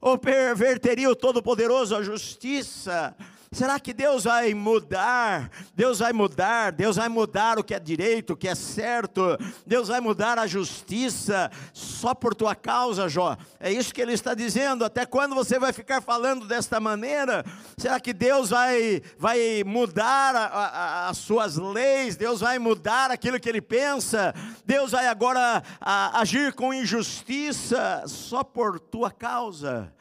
ou 0.00 0.18
perverteria 0.18 1.08
o 1.08 1.14
Todo-Poderoso 1.16 1.94
a 1.94 2.02
justiça 2.02 3.14
Será 3.52 3.78
que 3.78 3.92
Deus 3.92 4.24
vai 4.24 4.52
mudar? 4.54 5.50
Deus 5.74 6.00
vai 6.00 6.12
mudar, 6.12 6.72
Deus 6.72 6.96
vai 6.96 7.08
mudar 7.08 7.58
o 7.58 7.64
que 7.64 7.74
é 7.74 7.78
direito, 7.78 8.32
o 8.32 8.36
que 8.36 8.48
é 8.48 8.54
certo, 8.54 9.38
Deus 9.66 9.88
vai 9.88 10.00
mudar 10.00 10.38
a 10.38 10.46
justiça 10.46 11.50
só 11.72 12.14
por 12.14 12.34
tua 12.34 12.54
causa, 12.54 13.08
Jó. 13.08 13.36
É 13.60 13.72
isso 13.72 13.94
que 13.94 14.00
ele 14.00 14.12
está 14.12 14.34
dizendo. 14.34 14.84
Até 14.84 15.06
quando 15.06 15.34
você 15.34 15.58
vai 15.58 15.72
ficar 15.72 16.00
falando 16.00 16.46
desta 16.46 16.80
maneira? 16.80 17.44
Será 17.76 18.00
que 18.00 18.12
Deus 18.12 18.50
vai, 18.50 19.02
vai 19.18 19.62
mudar 19.64 20.34
a, 20.34 20.46
a, 20.46 21.08
as 21.08 21.18
suas 21.18 21.56
leis? 21.56 22.16
Deus 22.16 22.40
vai 22.40 22.58
mudar 22.58 23.10
aquilo 23.10 23.40
que 23.40 23.48
ele 23.48 23.62
pensa? 23.62 24.34
Deus 24.64 24.92
vai 24.92 25.06
agora 25.06 25.62
a, 25.80 26.20
agir 26.20 26.52
com 26.52 26.74
injustiça 26.74 28.04
só 28.06 28.42
por 28.42 28.80
tua 28.80 29.10
causa? 29.10 29.92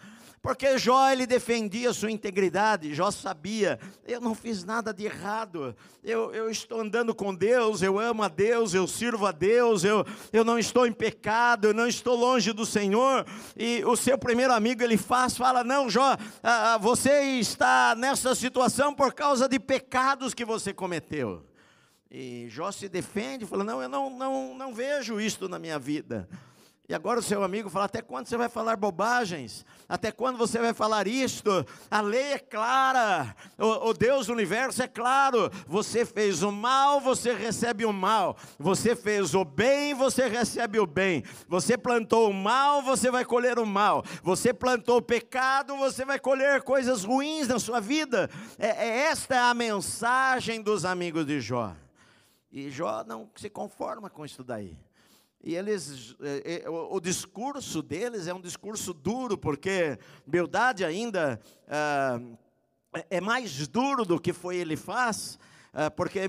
Porque 0.46 0.78
Jó 0.78 1.10
ele 1.10 1.26
defendia 1.26 1.92
sua 1.92 2.12
integridade, 2.12 2.94
Jó 2.94 3.10
sabia, 3.10 3.80
eu 4.08 4.22
não 4.22 4.36
fiz 4.36 4.64
nada 4.64 4.94
de 4.94 5.06
errado, 5.06 5.76
eu, 6.04 6.32
eu 6.36 6.52
estou 6.52 6.82
andando 6.82 7.16
com 7.16 7.34
Deus, 7.34 7.82
eu 7.82 7.98
amo 7.98 8.22
a 8.22 8.28
Deus, 8.28 8.76
eu 8.76 8.86
sirvo 8.86 9.26
a 9.26 9.32
Deus, 9.32 9.84
eu, 9.84 10.06
eu 10.32 10.46
não 10.46 10.60
estou 10.60 10.86
em 10.86 10.94
pecado, 10.94 11.66
eu 11.66 11.74
não 11.74 11.88
estou 11.88 12.16
longe 12.16 12.54
do 12.54 12.64
Senhor. 12.64 13.26
E 13.58 13.84
o 13.86 13.96
seu 13.96 14.20
primeiro 14.20 14.54
amigo 14.54 14.84
ele 14.84 14.98
faz, 14.98 15.36
fala: 15.36 15.64
Não, 15.64 15.90
Jó, 15.90 16.16
você 16.80 17.24
está 17.40 17.96
nessa 17.96 18.36
situação 18.36 18.94
por 18.94 19.16
causa 19.16 19.50
de 19.50 19.60
pecados 19.60 20.36
que 20.36 20.46
você 20.46 20.72
cometeu. 20.72 21.44
E 22.12 22.46
Jó 22.50 22.72
se 22.72 22.88
defende, 22.88 23.48
fala: 23.48 23.64
Não, 23.64 23.82
eu 23.82 23.90
não, 23.90 24.12
não, 24.12 24.54
não 24.56 24.76
vejo 24.76 25.20
isto 25.20 25.50
na 25.50 25.58
minha 25.58 25.80
vida. 25.80 26.30
E 26.88 26.94
agora 26.94 27.20
o 27.20 27.24
seu 27.24 27.44
amigo 27.44 27.68
fala: 27.70 27.86
até 27.86 28.02
quando 28.02 28.28
você 28.28 28.38
vai 28.38 28.48
falar 28.48 28.76
bobagens? 28.76 29.66
Até 29.90 30.12
quando 30.12 30.38
você 30.38 30.60
vai 30.60 30.74
falar 30.74 31.08
isto? 31.08 31.66
A 31.90 32.00
lei 32.00 32.34
é 32.34 32.40
clara, 32.40 33.36
o, 33.58 33.90
o, 33.90 33.94
Deus 33.94 34.28
do 34.28 34.34
universo 34.34 34.84
é 34.84 34.88
claro. 34.88 35.50
Você 35.66 36.06
fez 36.06 36.44
o 36.44 36.52
mal, 36.52 37.02
você 37.02 37.34
recebe 37.34 37.86
o 37.86 37.94
mal. 37.94 38.38
Você 38.60 38.96
fez 38.96 39.34
o 39.34 39.44
bem, 39.44 39.96
você 39.96 40.28
recebe 40.28 40.80
o 40.80 40.86
bem. 40.86 41.24
Você 41.48 41.76
plantou 41.76 42.30
o 42.30 42.34
mal, 42.34 42.84
você 42.84 43.10
vai 43.10 43.26
colher 43.26 43.58
o 43.58 43.66
mal. 43.66 44.04
Você 44.22 44.54
plantou 44.54 44.98
o 44.98 45.02
pecado, 45.02 45.76
você 45.78 46.06
vai 46.06 46.20
colher 46.20 46.62
coisas 46.62 47.04
ruins 47.04 47.48
na 47.48 47.58
sua 47.58 47.80
vida. 47.80 48.30
É, 48.60 48.68
é 48.68 48.98
esta 49.06 49.34
é 49.36 49.40
a 49.40 49.54
mensagem 49.56 50.62
dos 50.62 50.86
amigos 50.86 51.26
de 51.26 51.42
Jó. 51.42 51.76
E 52.52 52.70
Jó 52.70 53.04
não 53.04 53.28
se 53.36 53.50
conforma 53.50 54.08
com 54.08 54.24
isso 54.24 54.44
daí. 54.44 54.85
E 55.46 55.56
eles, 55.56 56.16
é, 56.20 56.64
é, 56.64 56.70
o, 56.70 57.00
discurso 57.00 57.84
deles 57.84 58.26
é 58.26 58.34
um 58.34 58.42
discurso 58.42 58.92
duro, 58.92 59.38
porque 59.38 60.00
Beldade 60.26 60.84
ainda 60.84 61.40
ah, 61.68 62.20
é 63.12 63.22
mais 63.22 63.68
duro 63.68 64.04
do 64.04 64.20
que 64.20 64.34
foi 64.34 64.56
ele 64.56 64.76
faz. 64.76 65.38
Ah, 65.78 65.92
porque 65.92 66.22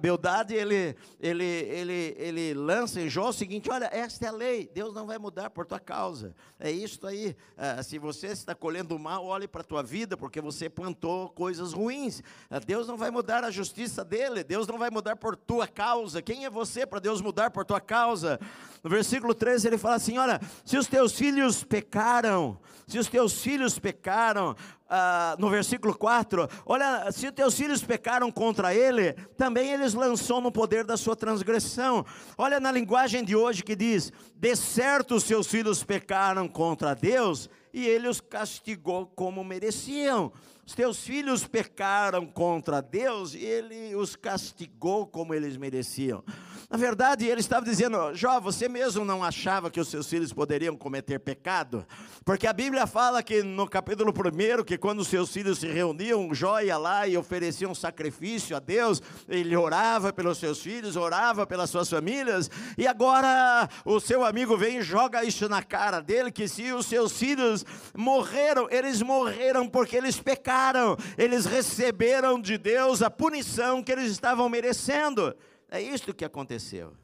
Beldade 0.00 0.54
ele, 0.54 0.96
ele, 1.20 1.44
ele, 1.44 2.14
ele 2.16 2.54
lança 2.54 2.98
em 2.98 3.10
Jó 3.10 3.28
o 3.28 3.32
seguinte: 3.32 3.70
olha, 3.70 3.90
esta 3.92 4.24
é 4.24 4.28
a 4.28 4.32
lei, 4.32 4.70
Deus 4.72 4.94
não 4.94 5.06
vai 5.06 5.18
mudar 5.18 5.50
por 5.50 5.66
tua 5.66 5.78
causa. 5.78 6.34
É 6.58 6.70
isso 6.70 7.06
aí. 7.06 7.36
Ah, 7.58 7.82
se 7.82 7.98
você 7.98 8.28
está 8.28 8.54
colhendo 8.54 8.98
mal, 8.98 9.26
olhe 9.26 9.46
para 9.46 9.60
a 9.60 9.64
tua 9.64 9.82
vida, 9.82 10.16
porque 10.16 10.40
você 10.40 10.70
plantou 10.70 11.28
coisas 11.28 11.74
ruins. 11.74 12.22
Ah, 12.48 12.58
Deus 12.58 12.88
não 12.88 12.96
vai 12.96 13.10
mudar 13.10 13.44
a 13.44 13.50
justiça 13.50 14.02
dele, 14.02 14.42
Deus 14.42 14.66
não 14.66 14.78
vai 14.78 14.88
mudar 14.88 15.16
por 15.16 15.36
tua 15.36 15.68
causa. 15.68 16.22
Quem 16.22 16.46
é 16.46 16.50
você 16.50 16.86
para 16.86 16.98
Deus 16.98 17.20
mudar 17.20 17.50
por 17.50 17.66
tua 17.66 17.82
causa? 17.82 18.40
No 18.82 18.88
versículo 18.88 19.34
13 19.34 19.66
ele 19.68 19.76
fala 19.76 19.96
assim: 19.96 20.16
olha, 20.16 20.40
se 20.64 20.78
os 20.78 20.86
teus 20.86 21.12
filhos 21.12 21.62
pecaram, 21.62 22.58
se 22.86 22.98
os 22.98 23.08
teus 23.08 23.42
filhos 23.42 23.78
pecaram, 23.78 24.56
ah, 24.88 25.36
no 25.38 25.50
versículo 25.50 25.96
4, 25.96 26.48
olha, 26.64 27.10
se 27.10 27.30
teus 27.32 27.56
filhos 27.56 27.82
pecaram 27.82 28.30
contra 28.30 28.74
ele, 28.74 29.12
também 29.36 29.72
eles 29.72 29.94
lançou 29.94 30.40
no 30.40 30.52
poder 30.52 30.84
da 30.84 30.96
sua 30.96 31.16
transgressão. 31.16 32.04
Olha 32.38 32.60
na 32.60 32.70
linguagem 32.70 33.24
de 33.24 33.34
hoje 33.34 33.64
que 33.64 33.74
diz: 33.74 34.12
de 34.34 34.54
certo 34.54 35.20
seus 35.20 35.48
filhos 35.48 35.82
pecaram 35.82 36.46
contra 36.46 36.94
Deus 36.94 37.50
e 37.72 37.86
ele 37.86 38.08
os 38.08 38.20
castigou 38.20 39.06
como 39.06 39.42
mereciam. 39.44 40.32
Os 40.66 40.74
teus 40.74 40.98
filhos 40.98 41.46
pecaram 41.46 42.26
contra 42.26 42.80
Deus 42.80 43.34
e 43.34 43.44
ele 43.44 43.94
os 43.94 44.16
castigou 44.16 45.06
como 45.06 45.32
eles 45.32 45.56
mereciam. 45.56 46.24
Na 46.68 46.76
verdade, 46.76 47.26
ele 47.26 47.40
estava 47.40 47.64
dizendo: 47.64 48.12
Jó, 48.12 48.40
você 48.40 48.68
mesmo 48.68 49.04
não 49.04 49.22
achava 49.22 49.70
que 49.70 49.78
os 49.78 49.86
seus 49.86 50.08
filhos 50.08 50.32
poderiam 50.32 50.76
cometer 50.76 51.20
pecado? 51.20 51.86
Porque 52.24 52.44
a 52.44 52.52
Bíblia 52.52 52.88
fala 52.88 53.22
que 53.22 53.40
no 53.40 53.68
capítulo 53.68 54.12
1, 54.12 54.64
que 54.64 54.76
quando 54.76 54.98
os 54.98 55.06
seus 55.06 55.32
filhos 55.32 55.60
se 55.60 55.68
reuniam, 55.68 56.34
Jó 56.34 56.60
ia 56.60 56.76
lá 56.76 57.06
e 57.06 57.16
oferecia 57.16 57.68
um 57.68 57.74
sacrifício 57.74 58.56
a 58.56 58.58
Deus, 58.58 59.00
ele 59.28 59.56
orava 59.56 60.12
pelos 60.12 60.38
seus 60.38 60.60
filhos, 60.60 60.96
orava 60.96 61.46
pelas 61.46 61.70
suas 61.70 61.88
famílias, 61.88 62.50
e 62.76 62.84
agora 62.84 63.68
o 63.84 64.00
seu 64.00 64.24
amigo 64.24 64.56
vem 64.56 64.78
e 64.78 64.82
joga 64.82 65.22
isso 65.22 65.48
na 65.48 65.62
cara 65.62 66.00
dele: 66.00 66.32
que 66.32 66.48
se 66.48 66.72
os 66.72 66.86
seus 66.86 67.12
filhos 67.12 67.64
morreram, 67.96 68.66
eles 68.72 69.00
morreram 69.02 69.68
porque 69.68 69.96
eles 69.96 70.18
pecaram, 70.18 70.96
eles 71.16 71.46
receberam 71.46 72.40
de 72.40 72.58
Deus 72.58 73.02
a 73.02 73.10
punição 73.10 73.84
que 73.84 73.92
eles 73.92 74.10
estavam 74.10 74.48
merecendo. 74.48 75.32
É 75.68 75.80
isto 75.80 76.14
que 76.14 76.24
aconteceu. 76.24 76.96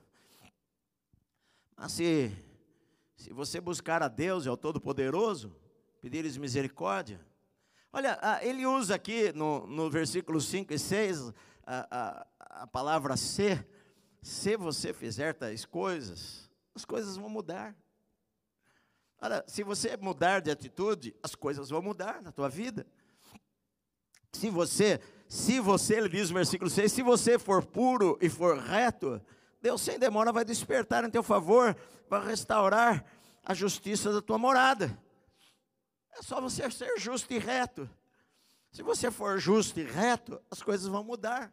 Mas 1.76 1.92
se, 1.92 2.32
se 3.16 3.32
você 3.32 3.60
buscar 3.60 4.02
a 4.02 4.08
Deus 4.08 4.46
ao 4.46 4.56
Todo-Poderoso, 4.56 5.54
pedir-lhes 6.00 6.36
misericórdia. 6.36 7.20
Olha, 7.92 8.18
ele 8.42 8.64
usa 8.64 8.94
aqui 8.94 9.32
no, 9.32 9.66
no 9.66 9.90
versículo 9.90 10.40
5 10.40 10.72
e 10.72 10.78
6 10.78 11.32
a, 11.66 11.86
a, 11.90 12.26
a 12.62 12.66
palavra 12.66 13.16
ser. 13.16 13.66
Se 14.22 14.56
você 14.56 14.92
fizer 14.92 15.34
tais 15.34 15.64
coisas, 15.64 16.48
as 16.74 16.84
coisas 16.84 17.16
vão 17.16 17.28
mudar. 17.28 17.76
Olha, 19.20 19.44
se 19.46 19.62
você 19.62 19.96
mudar 19.96 20.40
de 20.40 20.50
atitude, 20.50 21.14
as 21.22 21.34
coisas 21.34 21.70
vão 21.70 21.82
mudar 21.82 22.22
na 22.22 22.30
tua 22.30 22.48
vida. 22.48 22.86
Se 24.32 24.48
você 24.48 25.00
se 25.32 25.58
você, 25.60 25.94
ele 25.94 26.10
diz 26.10 26.28
no 26.28 26.34
versículo 26.34 26.68
6, 26.68 26.92
se 26.92 27.02
você 27.02 27.38
for 27.38 27.64
puro 27.64 28.18
e 28.20 28.28
for 28.28 28.58
reto, 28.58 29.18
Deus 29.62 29.80
sem 29.80 29.98
demora 29.98 30.30
vai 30.30 30.44
despertar 30.44 31.04
em 31.04 31.10
teu 31.10 31.22
favor, 31.22 31.74
vai 32.06 32.22
restaurar 32.26 33.02
a 33.42 33.54
justiça 33.54 34.12
da 34.12 34.20
tua 34.20 34.36
morada. 34.36 34.94
É 36.18 36.20
só 36.20 36.38
você 36.38 36.70
ser 36.70 36.98
justo 36.98 37.32
e 37.32 37.38
reto. 37.38 37.88
Se 38.70 38.82
você 38.82 39.10
for 39.10 39.38
justo 39.38 39.80
e 39.80 39.84
reto, 39.84 40.38
as 40.50 40.62
coisas 40.62 40.86
vão 40.86 41.02
mudar. 41.02 41.50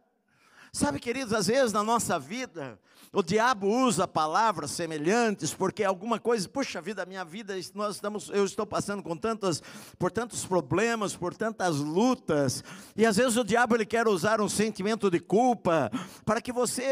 Sabe, 0.72 1.00
queridos, 1.00 1.34
às 1.34 1.48
vezes 1.48 1.74
na 1.74 1.84
nossa 1.84 2.20
vida, 2.20 2.78
o 3.12 3.24
diabo 3.24 3.68
usa 3.68 4.08
palavras 4.08 4.70
semelhantes, 4.70 5.52
porque 5.52 5.84
alguma 5.84 6.20
coisa, 6.20 6.48
puxa 6.48 6.80
vida, 6.80 7.08
minha 7.08 7.26
vida, 7.26 7.56
nós 7.74 7.96
estamos, 7.96 8.30
eu 8.30 8.46
estou 8.46 8.68
passando 8.68 9.02
com 9.02 9.18
tantas, 9.18 9.64
por 9.98 10.12
tantos 10.12 10.46
problemas, 10.46 11.16
por 11.16 11.34
tantas 11.34 11.78
lutas, 11.78 12.64
e 12.96 13.08
às 13.08 13.18
vezes 13.18 13.36
o 13.36 13.44
diabo 13.44 13.76
ele 13.76 13.86
quer 13.86 14.08
usar 14.08 14.40
um 14.40 14.48
sentimento 14.48 15.10
de 15.10 15.20
culpa, 15.20 15.90
para 16.24 16.40
que 16.40 16.54
você 16.54 16.86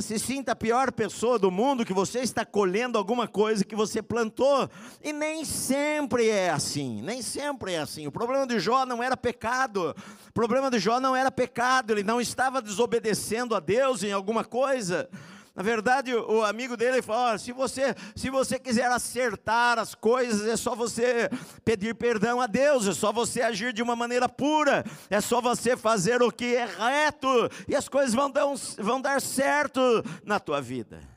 se 0.00 0.18
sinta 0.18 0.50
a 0.50 0.56
pior 0.56 0.90
pessoa 0.90 1.38
do 1.38 1.48
mundo, 1.48 1.84
que 1.84 1.92
você 1.92 2.18
está 2.20 2.44
colhendo 2.44 2.98
alguma 2.98 3.28
coisa 3.28 3.64
que 3.64 3.76
você 3.76 4.02
plantou, 4.02 4.68
e 5.00 5.12
nem 5.12 5.44
sempre 5.44 6.28
é 6.28 6.50
assim, 6.50 7.00
nem 7.02 7.22
sempre 7.22 7.74
é 7.74 7.78
assim. 7.78 8.08
O 8.08 8.12
problema 8.12 8.48
de 8.48 8.58
Jó 8.58 8.84
não 8.84 9.00
era 9.00 9.16
pecado, 9.16 9.94
o 10.28 10.32
problema 10.32 10.68
de 10.68 10.80
Jó 10.80 10.98
não 10.98 11.14
era 11.14 11.30
pecado, 11.30 11.92
ele 11.92 12.02
não 12.02 12.20
estava 12.20 12.60
desobedecendo 12.60 13.11
a 13.54 13.60
Deus 13.60 14.02
em 14.02 14.12
alguma 14.12 14.44
coisa. 14.44 15.08
Na 15.54 15.62
verdade, 15.62 16.14
o 16.14 16.42
amigo 16.42 16.76
dele 16.76 17.02
falou: 17.02 17.34
oh, 17.34 17.38
se 17.38 17.52
você, 17.52 17.94
se 18.16 18.30
você 18.30 18.58
quiser 18.58 18.90
acertar 18.90 19.78
as 19.78 19.94
coisas, 19.94 20.46
é 20.48 20.56
só 20.56 20.74
você 20.74 21.28
pedir 21.62 21.94
perdão 21.94 22.40
a 22.40 22.46
Deus, 22.46 22.86
é 22.86 22.94
só 22.94 23.12
você 23.12 23.42
agir 23.42 23.72
de 23.72 23.82
uma 23.82 23.94
maneira 23.94 24.28
pura, 24.28 24.82
é 25.10 25.20
só 25.20 25.42
você 25.42 25.76
fazer 25.76 26.22
o 26.22 26.32
que 26.32 26.56
é 26.56 26.64
reto, 26.64 27.50
e 27.68 27.76
as 27.76 27.86
coisas 27.86 28.14
vão 28.14 28.30
dar, 28.30 28.46
vão 28.78 29.00
dar 29.00 29.20
certo 29.20 29.80
na 30.24 30.40
tua 30.40 30.60
vida. 30.60 31.11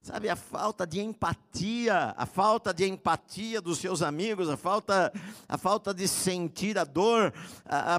Sabe, 0.00 0.30
a 0.30 0.36
falta 0.36 0.86
de 0.86 1.00
empatia, 1.00 2.14
a 2.16 2.24
falta 2.24 2.72
de 2.72 2.88
empatia 2.88 3.60
dos 3.60 3.78
seus 3.78 4.00
amigos, 4.00 4.48
a 4.48 4.56
falta, 4.56 5.12
a 5.46 5.58
falta 5.58 5.92
de 5.92 6.06
sentir 6.06 6.78
a 6.78 6.84
dor, 6.84 7.34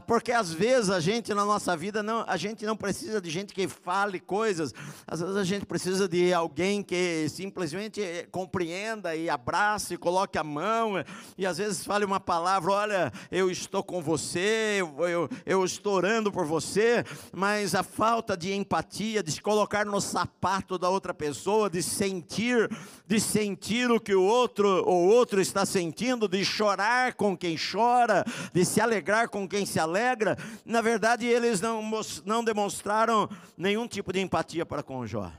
porque 0.07 0.31
às 0.31 0.51
vezes 0.51 0.89
a 0.89 1.01
gente 1.01 1.33
na 1.33 1.43
nossa 1.43 1.75
vida, 1.75 2.01
não, 2.01 2.23
a 2.25 2.37
gente 2.37 2.65
não 2.65 2.75
precisa 2.75 3.21
de 3.21 3.29
gente 3.29 3.53
que 3.53 3.67
fale 3.67 4.19
coisas, 4.19 4.73
às 5.05 5.19
vezes 5.19 5.35
a 5.35 5.43
gente 5.43 5.65
precisa 5.65 6.07
de 6.07 6.33
alguém 6.33 6.81
que 6.81 7.27
simplesmente 7.29 8.01
compreenda 8.31 9.13
e 9.15 9.29
abrace, 9.29 9.97
coloque 9.97 10.37
a 10.37 10.43
mão, 10.43 10.93
e 11.37 11.45
às 11.45 11.57
vezes 11.57 11.85
fale 11.85 12.05
uma 12.05 12.19
palavra, 12.19 12.71
olha, 12.71 13.13
eu 13.29 13.51
estou 13.51 13.83
com 13.83 14.01
você, 14.01 14.77
eu, 14.79 15.07
eu, 15.07 15.29
eu 15.45 15.65
estou 15.65 15.93
orando 15.93 16.31
por 16.31 16.45
você, 16.45 17.03
mas 17.33 17.75
a 17.75 17.83
falta 17.83 18.37
de 18.37 18.53
empatia, 18.53 19.21
de 19.21 19.33
se 19.33 19.41
colocar 19.41 19.85
no 19.85 19.99
sapato 19.99 20.77
da 20.77 20.89
outra 20.89 21.13
pessoa, 21.13 21.69
de 21.69 21.83
sentir, 21.99 22.69
de 23.05 23.19
sentir 23.19 23.91
o 23.91 23.99
que 23.99 24.15
o 24.15 24.23
outro, 24.23 24.67
o 24.87 25.07
outro 25.09 25.41
está 25.41 25.65
sentindo, 25.65 26.29
de 26.29 26.45
chorar 26.45 27.15
com 27.15 27.37
quem 27.37 27.57
chora, 27.57 28.23
de 28.53 28.63
se 28.63 28.79
alegrar 28.79 29.27
com 29.27 29.45
quem 29.45 29.65
se 29.65 29.79
alegra. 29.79 30.37
Na 30.63 30.81
verdade, 30.81 31.25
eles 31.25 31.59
não, 31.59 31.81
não 32.25 32.41
demonstraram 32.41 33.29
nenhum 33.57 33.85
tipo 33.85 34.13
de 34.13 34.21
empatia 34.21 34.65
para 34.65 34.81
com 34.81 35.05
Jó. 35.05 35.29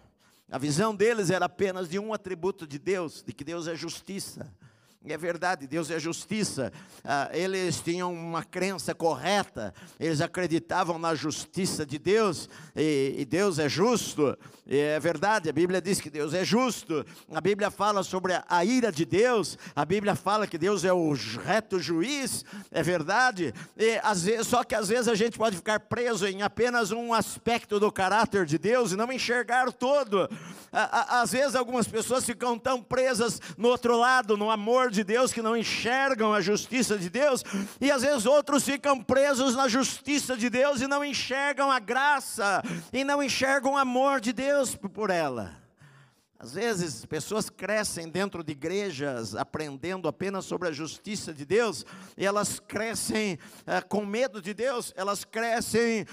A 0.50 0.58
visão 0.58 0.94
deles 0.94 1.30
era 1.30 1.46
apenas 1.46 1.88
de 1.88 1.98
um 1.98 2.12
atributo 2.12 2.66
de 2.66 2.78
Deus, 2.78 3.22
de 3.26 3.32
que 3.32 3.44
Deus 3.44 3.66
é 3.66 3.74
justiça. 3.74 4.52
É 5.02 5.16
verdade, 5.16 5.66
Deus 5.66 5.90
é 5.90 5.98
justiça. 5.98 6.70
Ah, 7.02 7.30
eles 7.32 7.80
tinham 7.80 8.12
uma 8.12 8.44
crença 8.44 8.94
correta, 8.94 9.72
eles 9.98 10.20
acreditavam 10.20 10.98
na 10.98 11.14
justiça 11.14 11.86
de 11.86 11.98
Deus, 11.98 12.50
e, 12.76 13.14
e 13.16 13.24
Deus 13.24 13.58
é 13.58 13.66
justo. 13.66 14.36
E 14.66 14.76
é 14.76 15.00
verdade, 15.00 15.48
a 15.48 15.52
Bíblia 15.54 15.80
diz 15.80 16.02
que 16.02 16.10
Deus 16.10 16.34
é 16.34 16.44
justo. 16.44 17.04
A 17.32 17.40
Bíblia 17.40 17.70
fala 17.70 18.02
sobre 18.02 18.34
a, 18.46 18.64
ira 18.64 18.92
de 18.92 19.06
Deus, 19.06 19.56
a 19.74 19.86
Bíblia 19.86 20.14
fala 20.14 20.46
que 20.46 20.58
Deus 20.58 20.84
é 20.84 20.92
o 20.92 21.12
reto 21.12 21.80
juiz, 21.80 22.44
é 22.70 22.82
verdade. 22.82 23.54
E, 23.78 23.98
às 24.02 24.24
vezes, 24.24 24.46
só 24.48 24.62
que 24.62 24.74
às 24.74 24.88
vezes 24.88 25.08
a 25.08 25.14
gente 25.14 25.38
pode 25.38 25.56
ficar 25.56 25.80
preso 25.80 26.26
em 26.26 26.42
apenas 26.42 26.92
um 26.92 27.14
aspecto 27.14 27.80
do 27.80 27.90
caráter 27.90 28.44
de 28.44 28.58
Deus 28.58 28.92
e 28.92 28.96
não 28.96 29.10
enxergar 29.10 29.72
todo. 29.72 30.28
Às 30.70 31.32
vezes 31.32 31.54
algumas 31.54 31.88
pessoas 31.88 32.24
ficam 32.24 32.58
tão 32.58 32.82
presas 32.82 33.40
no 33.56 33.68
outro 33.68 33.96
lado, 33.96 34.36
no 34.36 34.50
amor 34.50 34.89
de 34.90 35.04
Deus, 35.04 35.32
que 35.32 35.42
não 35.42 35.56
enxergam 35.56 36.32
a 36.32 36.40
justiça 36.40 36.98
de 36.98 37.08
Deus, 37.08 37.44
e 37.80 37.90
às 37.90 38.02
vezes 38.02 38.26
outros 38.26 38.64
ficam 38.64 39.00
presos 39.00 39.54
na 39.54 39.68
justiça 39.68 40.36
de 40.36 40.50
Deus 40.50 40.80
e 40.80 40.86
não 40.86 41.04
enxergam 41.04 41.70
a 41.70 41.78
graça, 41.78 42.62
e 42.92 43.04
não 43.04 43.22
enxergam 43.22 43.74
o 43.74 43.78
amor 43.78 44.20
de 44.20 44.32
Deus 44.32 44.74
por 44.74 45.10
ela. 45.10 45.59
Às 46.42 46.54
vezes, 46.54 47.04
pessoas 47.04 47.50
crescem 47.50 48.08
dentro 48.08 48.42
de 48.42 48.52
igrejas 48.52 49.34
aprendendo 49.34 50.08
apenas 50.08 50.46
sobre 50.46 50.68
a 50.68 50.72
justiça 50.72 51.34
de 51.34 51.44
Deus, 51.44 51.84
e 52.16 52.24
elas 52.24 52.58
crescem 52.58 53.38
é, 53.66 53.82
com 53.82 54.06
medo 54.06 54.40
de 54.40 54.54
Deus, 54.54 54.90
elas 54.96 55.22
crescem 55.22 56.06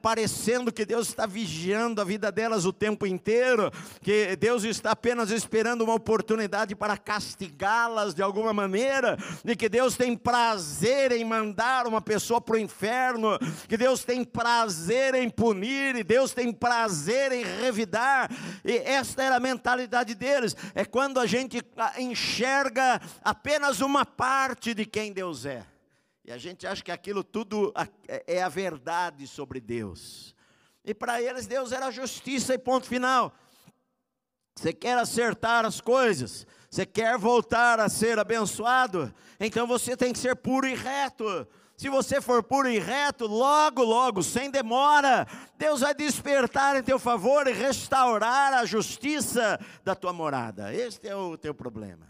parecendo 0.00 0.72
que 0.72 0.86
Deus 0.86 1.08
está 1.08 1.26
vigiando 1.26 2.00
a 2.00 2.04
vida 2.04 2.30
delas 2.30 2.64
o 2.64 2.72
tempo 2.72 3.04
inteiro, 3.04 3.72
que 4.00 4.36
Deus 4.36 4.62
está 4.62 4.92
apenas 4.92 5.32
esperando 5.32 5.82
uma 5.82 5.94
oportunidade 5.94 6.76
para 6.76 6.96
castigá-las 6.96 8.14
de 8.14 8.22
alguma 8.22 8.52
maneira, 8.52 9.18
e 9.44 9.56
que 9.56 9.68
Deus 9.68 9.96
tem 9.96 10.16
prazer 10.16 11.10
em 11.10 11.24
mandar 11.24 11.88
uma 11.88 12.00
pessoa 12.00 12.40
para 12.40 12.54
o 12.54 12.58
inferno, 12.60 13.36
que 13.68 13.76
Deus 13.76 14.04
tem 14.04 14.22
prazer 14.22 15.16
em 15.16 15.28
punir, 15.28 15.96
e 15.96 16.04
Deus 16.04 16.32
tem 16.32 16.52
prazer 16.52 17.32
em 17.32 17.42
revidar, 17.60 18.30
e 18.64 18.76
esta 18.76 19.24
era 19.24 19.34
a 19.34 19.40
mentalidade 19.40 19.63
deles, 20.14 20.54
é 20.74 20.84
quando 20.84 21.18
a 21.18 21.26
gente 21.26 21.62
ah, 21.76 22.00
enxerga 22.00 23.00
apenas 23.22 23.80
uma 23.80 24.04
parte 24.04 24.74
de 24.74 24.84
quem 24.84 25.12
Deus 25.12 25.46
é. 25.46 25.64
E 26.24 26.32
a 26.32 26.38
gente 26.38 26.66
acha 26.66 26.82
que 26.82 26.92
aquilo 26.92 27.22
tudo 27.22 27.72
é, 28.06 28.36
é 28.36 28.42
a 28.42 28.48
verdade 28.48 29.26
sobre 29.26 29.60
Deus. 29.60 30.34
E 30.84 30.94
para 30.94 31.20
eles, 31.20 31.46
Deus 31.46 31.72
era 31.72 31.90
justiça 31.90 32.54
e 32.54 32.58
ponto 32.58 32.86
final. 32.86 33.34
Você 34.56 34.72
quer 34.72 34.96
acertar 34.98 35.64
as 35.64 35.80
coisas, 35.80 36.46
você 36.70 36.86
quer 36.86 37.18
voltar 37.18 37.80
a 37.80 37.88
ser 37.88 38.18
abençoado, 38.18 39.12
então 39.40 39.66
você 39.66 39.96
tem 39.96 40.12
que 40.12 40.18
ser 40.18 40.36
puro 40.36 40.66
e 40.66 40.74
reto. 40.74 41.46
Se 41.76 41.88
você 41.88 42.20
for 42.20 42.42
puro 42.42 42.68
e 42.68 42.78
reto, 42.78 43.26
logo, 43.26 43.82
logo, 43.82 44.22
sem 44.22 44.48
demora, 44.48 45.26
Deus 45.58 45.80
vai 45.80 45.92
despertar 45.92 46.76
em 46.76 46.82
teu 46.82 47.00
favor 47.00 47.48
e 47.48 47.52
restaurar 47.52 48.52
a 48.52 48.64
justiça 48.64 49.58
da 49.82 49.94
tua 49.94 50.12
morada. 50.12 50.72
Este 50.72 51.08
é 51.08 51.16
o 51.16 51.36
teu 51.36 51.52
problema. 51.52 52.06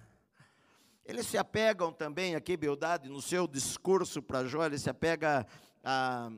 Eles 1.06 1.26
se 1.26 1.38
apegam 1.38 1.92
também, 1.92 2.34
aqui, 2.34 2.56
Beldade, 2.56 3.08
no 3.08 3.22
seu 3.22 3.46
discurso 3.46 4.22
para 4.22 4.46
Jó, 4.46 4.64
ele 4.64 4.78
se 4.78 4.90
apega 4.90 5.46
à, 5.82 6.30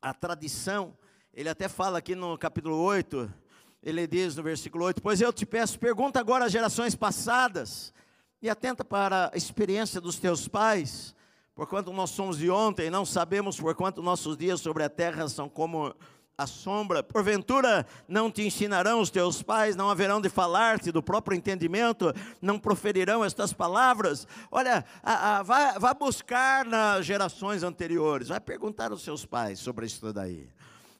à 0.00 0.12
tradição. 0.12 0.96
Ele 1.32 1.48
até 1.48 1.68
fala 1.68 1.98
aqui 1.98 2.14
no 2.14 2.36
capítulo 2.36 2.76
8, 2.76 3.32
ele 3.82 4.06
diz 4.06 4.36
no 4.36 4.42
versículo 4.42 4.84
8: 4.84 5.00
Pois 5.00 5.20
eu 5.20 5.32
te 5.32 5.46
peço, 5.46 5.78
pergunta 5.78 6.18
agora 6.18 6.44
às 6.44 6.52
gerações 6.52 6.94
passadas, 6.94 7.94
e 8.40 8.50
atenta 8.50 8.84
para 8.84 9.30
a 9.32 9.36
experiência 9.36 10.00
dos 10.00 10.18
teus 10.18 10.46
pais, 10.46 11.14
porquanto 11.54 11.92
nós 11.92 12.10
somos 12.10 12.38
de 12.38 12.50
ontem, 12.50 12.90
não 12.90 13.04
sabemos 13.04 13.60
porquanto 13.60 14.02
nossos 14.02 14.36
dias 14.36 14.60
sobre 14.60 14.82
a 14.82 14.88
terra 14.88 15.28
são 15.28 15.48
como 15.48 15.94
a 16.36 16.46
sombra. 16.46 17.02
Porventura 17.02 17.86
não 18.08 18.30
te 18.30 18.42
ensinarão 18.42 19.00
os 19.00 19.10
teus 19.10 19.42
pais, 19.42 19.76
não 19.76 19.90
haverão 19.90 20.20
de 20.20 20.28
falar-te 20.28 20.90
do 20.90 21.02
próprio 21.02 21.36
entendimento, 21.36 22.12
não 22.40 22.58
proferirão 22.58 23.24
estas 23.24 23.52
palavras. 23.52 24.26
Olha, 24.50 24.84
a, 25.02 25.38
a, 25.38 25.42
vá, 25.42 25.78
vá 25.78 25.94
buscar 25.94 26.64
nas 26.64 27.04
gerações 27.04 27.62
anteriores, 27.62 28.28
vai 28.28 28.40
perguntar 28.40 28.90
aos 28.90 29.02
seus 29.02 29.24
pais 29.24 29.58
sobre 29.58 29.86
isso 29.86 30.12
daí. 30.12 30.48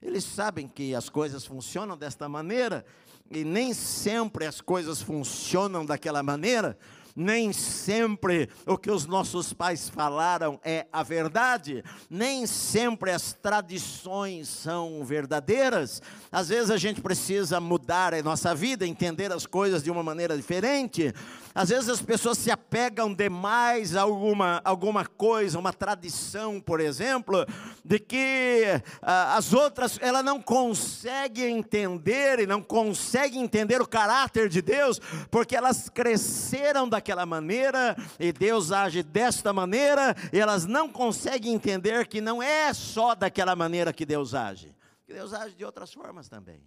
Eles 0.00 0.24
sabem 0.24 0.66
que 0.66 0.94
as 0.94 1.08
coisas 1.08 1.46
funcionam 1.46 1.96
desta 1.96 2.28
maneira, 2.28 2.84
e 3.30 3.44
nem 3.44 3.72
sempre 3.72 4.44
as 4.46 4.60
coisas 4.60 5.00
funcionam 5.00 5.86
daquela 5.86 6.22
maneira 6.22 6.76
nem 7.14 7.52
sempre 7.52 8.48
o 8.66 8.76
que 8.76 8.90
os 8.90 9.06
nossos 9.06 9.52
pais 9.52 9.88
falaram 9.88 10.58
é 10.64 10.86
a 10.92 11.02
verdade, 11.02 11.84
nem 12.08 12.46
sempre 12.46 13.10
as 13.10 13.32
tradições 13.32 14.48
são 14.48 15.04
verdadeiras. 15.04 16.00
Às 16.30 16.48
vezes 16.48 16.70
a 16.70 16.76
gente 16.76 17.00
precisa 17.00 17.60
mudar 17.60 18.14
a 18.14 18.22
nossa 18.22 18.54
vida, 18.54 18.86
entender 18.86 19.32
as 19.32 19.46
coisas 19.46 19.82
de 19.82 19.90
uma 19.90 20.02
maneira 20.02 20.36
diferente. 20.36 21.12
Às 21.54 21.68
vezes 21.68 21.88
as 21.88 22.00
pessoas 22.00 22.38
se 22.38 22.50
apegam 22.50 23.12
demais 23.12 23.94
a 23.94 24.02
alguma, 24.02 24.60
alguma 24.64 25.04
coisa, 25.04 25.58
uma 25.58 25.72
tradição, 25.72 26.60
por 26.60 26.80
exemplo, 26.80 27.44
de 27.84 27.98
que 27.98 28.64
ah, 29.02 29.36
as 29.36 29.52
outras, 29.52 29.98
ela 30.00 30.22
não 30.22 30.40
consegue 30.40 31.44
entender 31.44 32.40
e 32.40 32.46
não 32.46 32.62
consegue 32.62 33.38
entender 33.38 33.82
o 33.82 33.88
caráter 33.88 34.48
de 34.48 34.62
Deus, 34.62 34.98
porque 35.30 35.54
elas 35.54 35.88
cresceram 35.88 36.88
daquela 36.88 37.26
maneira 37.26 37.96
e 38.18 38.32
Deus 38.32 38.72
age 38.72 39.02
desta 39.02 39.52
maneira, 39.52 40.14
e 40.32 40.38
elas 40.38 40.64
não 40.64 40.88
conseguem 40.88 41.52
entender 41.52 42.06
que 42.06 42.20
não 42.20 42.42
é 42.42 42.72
só 42.72 43.14
daquela 43.14 43.54
maneira 43.54 43.92
que 43.92 44.06
Deus 44.06 44.34
age, 44.34 44.74
que 45.04 45.12
Deus 45.12 45.34
age 45.34 45.54
de 45.54 45.64
outras 45.64 45.92
formas 45.92 46.28
também. 46.28 46.62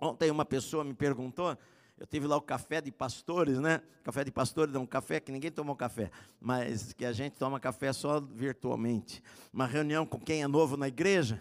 Ontem 0.00 0.30
uma 0.30 0.44
pessoa 0.44 0.82
me 0.84 0.92
perguntou, 0.92 1.56
eu 1.98 2.06
tive 2.06 2.26
lá 2.26 2.36
o 2.36 2.40
café 2.42 2.80
de 2.80 2.90
pastores, 2.90 3.58
né? 3.58 3.80
Café 4.02 4.24
de 4.24 4.30
pastores 4.30 4.74
é 4.74 4.78
um 4.78 4.86
café 4.86 5.20
que 5.20 5.30
ninguém 5.30 5.50
tomou 5.50 5.76
café, 5.76 6.10
mas 6.40 6.92
que 6.92 7.04
a 7.04 7.12
gente 7.12 7.34
toma 7.34 7.60
café 7.60 7.92
só 7.92 8.20
virtualmente. 8.20 9.22
Uma 9.52 9.66
reunião 9.66 10.04
com 10.04 10.18
quem 10.18 10.42
é 10.42 10.48
novo 10.48 10.76
na 10.76 10.88
igreja, 10.88 11.40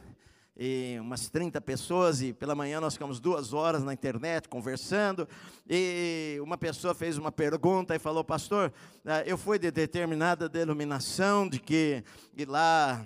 e 0.55 0.97
umas 1.01 1.27
30 1.29 1.59
pessoas, 1.59 2.21
e 2.21 2.31
pela 2.31 2.53
manhã 2.53 2.79
nós 2.79 2.93
ficamos 2.93 3.19
duas 3.19 3.53
horas 3.53 3.83
na 3.83 3.93
internet 3.93 4.47
conversando, 4.47 5.27
e 5.67 6.37
uma 6.41 6.57
pessoa 6.57 6.93
fez 6.93 7.17
uma 7.17 7.31
pergunta 7.31 7.95
e 7.95 7.99
falou, 7.99 8.23
pastor, 8.23 8.71
eh, 9.03 9.23
eu 9.25 9.37
fui 9.37 9.57
de 9.57 9.71
determinada 9.71 10.47
denominação, 10.47 11.49
de 11.49 11.59
que 11.59 12.03
e 12.37 12.45
lá 12.45 13.03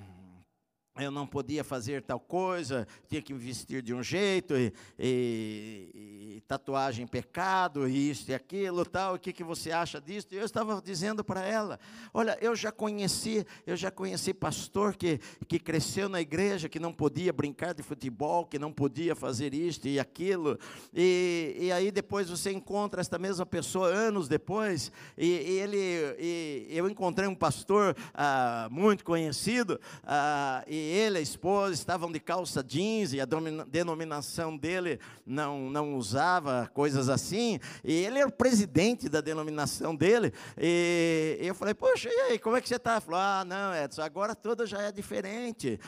eu 0.99 1.11
não 1.11 1.27
podia 1.27 1.63
fazer 1.63 2.01
tal 2.01 2.19
coisa, 2.19 2.87
tinha 3.07 3.21
que 3.21 3.33
me 3.33 3.39
vestir 3.39 3.81
de 3.81 3.93
um 3.93 4.01
jeito, 4.01 4.55
e, 4.55 4.73
e, 4.97 6.35
e 6.37 6.41
tatuagem 6.47 7.05
pecado, 7.05 7.87
e 7.87 8.09
isso 8.09 8.29
e 8.31 8.33
aquilo, 8.33 8.85
tal, 8.85 9.15
o 9.15 9.19
que, 9.19 9.33
que 9.33 9.43
você 9.43 9.71
acha 9.71 9.99
disso? 9.99 10.27
E 10.31 10.35
eu 10.35 10.45
estava 10.45 10.81
dizendo 10.81 11.23
para 11.23 11.41
ela, 11.41 11.79
olha, 12.13 12.37
eu 12.41 12.55
já 12.55 12.71
conheci, 12.71 13.45
eu 13.65 13.75
já 13.75 13.91
conheci 13.91 14.33
pastor 14.33 14.95
que, 14.95 15.19
que 15.47 15.59
cresceu 15.59 16.09
na 16.09 16.21
igreja, 16.21 16.69
que 16.69 16.79
não 16.79 16.93
podia 16.93 17.31
brincar 17.31 17.73
de 17.73 17.83
futebol, 17.83 18.45
que 18.45 18.57
não 18.57 18.71
podia 18.71 19.15
fazer 19.15 19.53
isto 19.53 19.87
e 19.87 19.99
aquilo, 19.99 20.57
e, 20.93 21.55
e 21.59 21.71
aí 21.71 21.91
depois 21.91 22.29
você 22.29 22.51
encontra 22.51 23.01
esta 23.01 23.19
mesma 23.19 23.45
pessoa 23.45 23.87
anos 23.87 24.27
depois, 24.27 24.91
e, 25.17 25.27
ele, 25.27 26.67
eu 26.69 26.89
encontrei 26.89 27.27
um 27.27 27.35
pastor 27.35 27.95
ah, 28.13 28.67
muito 28.71 29.03
conhecido, 29.03 29.79
ah, 30.03 30.63
e 30.67 30.86
ele, 30.87 31.17
a 31.17 31.21
esposa, 31.21 31.73
estavam 31.73 32.11
de 32.11 32.19
calça 32.19 32.63
jeans 32.63 33.13
e 33.13 33.19
a 33.21 33.25
denominação 33.67 34.57
dele 34.57 34.99
não, 35.25 35.69
não 35.69 35.95
usava 35.95 36.71
coisas 36.73 37.09
assim. 37.09 37.59
E 37.83 37.93
ele 37.93 38.19
era 38.19 38.27
o 38.27 38.31
presidente 38.31 39.09
da 39.09 39.21
denominação 39.21 39.95
dele. 39.95 40.33
E 40.57 41.37
eu 41.41 41.53
falei, 41.53 41.73
poxa, 41.73 42.09
e 42.09 42.19
aí, 42.21 42.39
como 42.39 42.55
é 42.55 42.61
que 42.61 42.69
você 42.69 42.77
está? 42.77 43.01
Falou, 43.01 43.19
ah, 43.19 43.43
não, 43.45 43.75
Edson, 43.75 44.01
agora 44.01 44.33
tudo 44.33 44.65
já 44.65 44.81
é 44.81 44.91
diferente. 44.91 45.79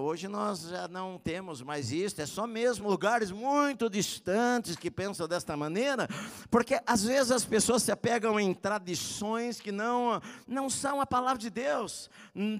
hoje 0.00 0.26
nós 0.28 0.62
já 0.62 0.88
não 0.88 1.18
temos 1.18 1.62
mais 1.62 1.92
isso, 1.92 2.20
é 2.20 2.26
só 2.26 2.46
mesmo 2.46 2.88
lugares 2.88 3.30
muito 3.30 3.90
distantes 3.90 4.76
que 4.76 4.90
pensam 4.90 5.28
desta 5.28 5.56
maneira, 5.56 6.08
porque 6.50 6.80
às 6.86 7.04
vezes 7.04 7.30
as 7.30 7.44
pessoas 7.44 7.82
se 7.82 7.92
apegam 7.92 8.40
em 8.40 8.54
tradições 8.54 9.60
que 9.60 9.70
não, 9.70 10.20
não 10.48 10.70
são 10.70 11.00
a 11.00 11.06
palavra 11.06 11.38
de 11.38 11.50
Deus. 11.50 12.10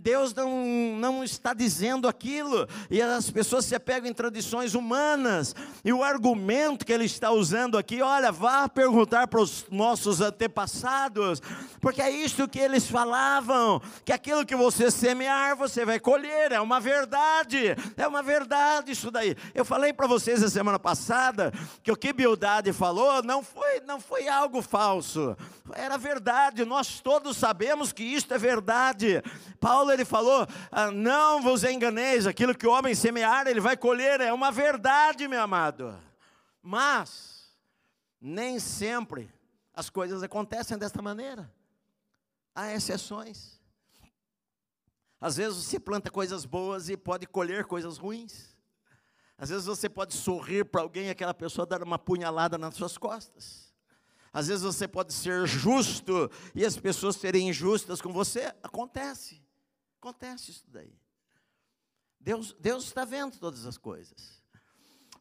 Deus 0.02 0.34
não, 0.34 0.96
não 0.96 1.24
está 1.24 1.54
dizendo 1.54 1.69
dizendo 1.70 2.08
aquilo, 2.08 2.66
e 2.90 3.00
as 3.00 3.30
pessoas 3.30 3.64
se 3.64 3.76
apegam 3.76 4.10
em 4.10 4.12
tradições 4.12 4.74
humanas, 4.74 5.54
e 5.84 5.92
o 5.92 6.02
argumento 6.02 6.84
que 6.84 6.92
ele 6.92 7.04
está 7.04 7.30
usando 7.30 7.78
aqui, 7.78 8.02
olha, 8.02 8.32
vá 8.32 8.68
perguntar 8.68 9.28
para 9.28 9.40
os 9.40 9.66
nossos 9.70 10.20
antepassados, 10.20 11.40
porque 11.80 12.02
é 12.02 12.10
isso 12.10 12.48
que 12.48 12.58
eles 12.58 12.88
falavam, 12.88 13.80
que 14.04 14.12
aquilo 14.12 14.44
que 14.44 14.56
você 14.56 14.90
semear, 14.90 15.56
você 15.56 15.84
vai 15.84 16.00
colher, 16.00 16.50
é 16.50 16.60
uma 16.60 16.80
verdade, 16.80 17.76
é 17.96 18.06
uma 18.08 18.22
verdade 18.22 18.90
isso 18.90 19.10
daí. 19.10 19.36
Eu 19.54 19.64
falei 19.64 19.92
para 19.92 20.08
vocês 20.08 20.42
a 20.42 20.50
semana 20.50 20.78
passada 20.78 21.52
que 21.84 21.92
o 21.92 21.96
que 21.96 22.12
Bildade 22.12 22.72
falou 22.72 23.22
não 23.22 23.44
foi, 23.44 23.80
não 23.86 24.00
foi 24.00 24.26
algo 24.28 24.60
falso, 24.60 25.36
Era 25.72 25.96
verdade, 25.96 26.64
nós 26.64 27.00
todos 27.00 27.36
sabemos 27.36 27.92
que 27.92 28.02
isto 28.02 28.34
é 28.34 28.38
verdade. 28.38 29.22
Paulo 29.60 29.92
ele 29.92 30.04
falou: 30.04 30.46
ah, 30.72 30.90
não 30.90 31.42
vos 31.42 31.59
enganeis, 31.64 32.26
aquilo 32.26 32.54
que 32.54 32.66
o 32.66 32.70
homem 32.70 32.94
semear, 32.94 33.46
ele 33.46 33.60
vai 33.60 33.76
colher, 33.76 34.20
é 34.20 34.32
uma 34.32 34.50
verdade, 34.50 35.26
meu 35.26 35.40
amado. 35.40 35.98
Mas, 36.62 37.56
nem 38.20 38.58
sempre 38.58 39.32
as 39.74 39.88
coisas 39.88 40.22
acontecem 40.22 40.76
desta 40.76 41.00
maneira, 41.00 41.52
há 42.54 42.72
exceções. 42.72 43.60
Às 45.20 45.36
vezes 45.36 45.64
você 45.64 45.78
planta 45.78 46.10
coisas 46.10 46.44
boas 46.44 46.88
e 46.88 46.96
pode 46.96 47.26
colher 47.26 47.64
coisas 47.64 47.98
ruins. 47.98 48.56
Às 49.36 49.50
vezes 49.50 49.66
você 49.66 49.88
pode 49.88 50.14
sorrir 50.14 50.64
para 50.64 50.82
alguém 50.82 51.06
e 51.06 51.10
aquela 51.10 51.34
pessoa 51.34 51.66
dar 51.66 51.82
uma 51.82 51.98
punhalada 51.98 52.58
nas 52.58 52.74
suas 52.74 52.96
costas. 52.96 53.72
Às 54.32 54.48
vezes 54.48 54.62
você 54.62 54.86
pode 54.86 55.12
ser 55.12 55.46
justo 55.46 56.30
e 56.54 56.64
as 56.64 56.76
pessoas 56.76 57.16
serem 57.16 57.48
injustas 57.48 58.00
com 58.00 58.12
você. 58.12 58.54
Acontece. 58.62 59.42
Acontece 59.98 60.50
isso 60.50 60.64
daí. 60.68 60.94
Deus, 62.20 62.54
Deus 62.60 62.84
está 62.84 63.04
vendo 63.04 63.38
todas 63.38 63.64
as 63.64 63.78
coisas. 63.78 64.40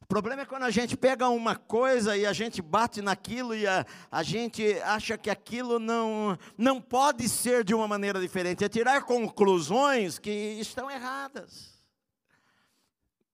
O 0.02 0.06
problema 0.06 0.42
é 0.42 0.46
quando 0.46 0.64
a 0.64 0.72
gente 0.72 0.98
pega 0.98 1.30
uma 1.30 1.56
coisa 1.56 2.18
e 2.18 2.26
a 2.26 2.34
gente 2.34 2.62
bate 2.62 3.02
naquilo 3.02 3.54
e 3.56 3.68
a, 3.68 3.86
a 4.12 4.24
gente 4.24 4.74
acha 4.82 5.18
que 5.18 5.30
aquilo 5.30 5.78
não, 5.78 6.38
não 6.58 6.82
pode 6.82 7.30
ser 7.30 7.64
de 7.64 7.76
uma 7.76 7.88
maneira 7.88 8.20
diferente. 8.20 8.64
É 8.64 8.70
tirar 8.70 9.04
conclusões 9.04 10.18
que 10.18 10.32
estão 10.32 10.90
erradas. 10.90 11.80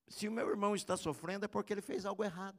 Se 0.07 0.27
o 0.27 0.31
meu 0.31 0.49
irmão 0.49 0.75
está 0.75 0.97
sofrendo 0.97 1.45
é 1.45 1.47
porque 1.47 1.73
ele 1.73 1.81
fez 1.81 2.05
algo 2.05 2.23
errado. 2.23 2.57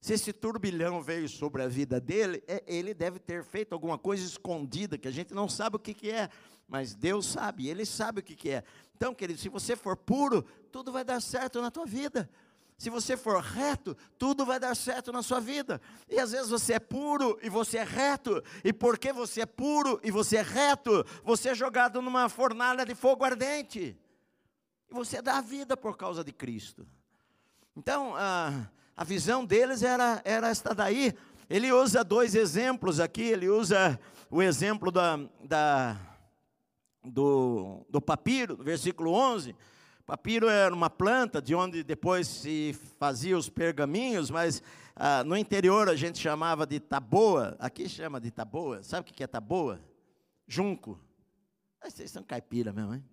Se 0.00 0.14
esse 0.14 0.32
turbilhão 0.32 1.02
veio 1.02 1.28
sobre 1.28 1.62
a 1.62 1.68
vida 1.68 2.00
dele, 2.00 2.42
é, 2.48 2.64
ele 2.66 2.94
deve 2.94 3.18
ter 3.18 3.44
feito 3.44 3.72
alguma 3.72 3.98
coisa 3.98 4.24
escondida 4.24 4.96
que 4.96 5.06
a 5.06 5.12
gente 5.12 5.34
não 5.34 5.48
sabe 5.48 5.76
o 5.76 5.78
que, 5.78 5.92
que 5.92 6.10
é, 6.10 6.30
mas 6.70 6.94
Deus 6.94 7.26
sabe, 7.26 7.68
Ele 7.68 7.84
sabe 7.84 8.20
o 8.20 8.22
que, 8.22 8.36
que 8.36 8.50
é. 8.50 8.64
Então, 9.00 9.14
querido, 9.14 9.40
se 9.40 9.48
você 9.48 9.74
for 9.74 9.96
puro, 9.96 10.42
tudo 10.70 10.92
vai 10.92 11.02
dar 11.02 11.22
certo 11.22 11.62
na 11.62 11.70
tua 11.70 11.86
vida. 11.86 12.28
Se 12.76 12.90
você 12.90 13.16
for 13.16 13.40
reto, 13.40 13.96
tudo 14.18 14.44
vai 14.44 14.60
dar 14.60 14.76
certo 14.76 15.10
na 15.10 15.22
sua 15.22 15.40
vida. 15.40 15.80
E 16.06 16.20
às 16.20 16.32
vezes 16.32 16.50
você 16.50 16.74
é 16.74 16.78
puro 16.78 17.38
e 17.42 17.48
você 17.48 17.78
é 17.78 17.82
reto, 17.82 18.44
e 18.62 18.74
porque 18.74 19.10
você 19.10 19.40
é 19.40 19.46
puro 19.46 19.98
e 20.04 20.10
você 20.10 20.36
é 20.36 20.42
reto, 20.42 21.02
você 21.24 21.48
é 21.48 21.54
jogado 21.54 22.02
numa 22.02 22.28
fornalha 22.28 22.84
de 22.84 22.94
fogo 22.94 23.24
ardente. 23.24 23.98
E 24.90 24.92
você 24.92 25.22
dá 25.22 25.38
a 25.38 25.40
vida 25.40 25.78
por 25.78 25.96
causa 25.96 26.22
de 26.22 26.30
Cristo. 26.30 26.86
Então, 27.74 28.12
ah, 28.16 28.68
a 28.94 29.02
visão 29.02 29.46
deles 29.46 29.82
era, 29.82 30.20
era 30.26 30.50
esta 30.50 30.74
daí. 30.74 31.14
Ele 31.48 31.72
usa 31.72 32.04
dois 32.04 32.34
exemplos 32.34 33.00
aqui, 33.00 33.22
ele 33.22 33.48
usa 33.48 33.98
o 34.30 34.42
exemplo 34.42 34.92
da, 34.92 35.18
da, 35.42 35.96
do, 37.04 37.84
do 37.88 38.00
papiro, 38.00 38.56
versículo 38.56 39.12
11. 39.12 39.54
Papiro 40.06 40.48
era 40.48 40.74
uma 40.74 40.90
planta 40.90 41.40
de 41.40 41.54
onde 41.54 41.84
depois 41.84 42.26
se 42.26 42.76
fazia 42.98 43.38
os 43.38 43.48
pergaminhos, 43.48 44.30
mas 44.30 44.62
ah, 44.96 45.22
no 45.22 45.36
interior 45.36 45.88
a 45.88 45.94
gente 45.94 46.18
chamava 46.18 46.66
de 46.66 46.80
taboa. 46.80 47.56
Aqui 47.58 47.88
chama 47.88 48.20
de 48.20 48.30
taboa. 48.30 48.82
Sabe 48.82 49.08
o 49.08 49.14
que 49.14 49.22
é 49.22 49.26
taboa? 49.26 49.80
Junco. 50.48 50.98
Vocês 51.82 52.10
são 52.10 52.22
caipira 52.22 52.72
mesmo, 52.72 52.94
hein? 52.94 53.04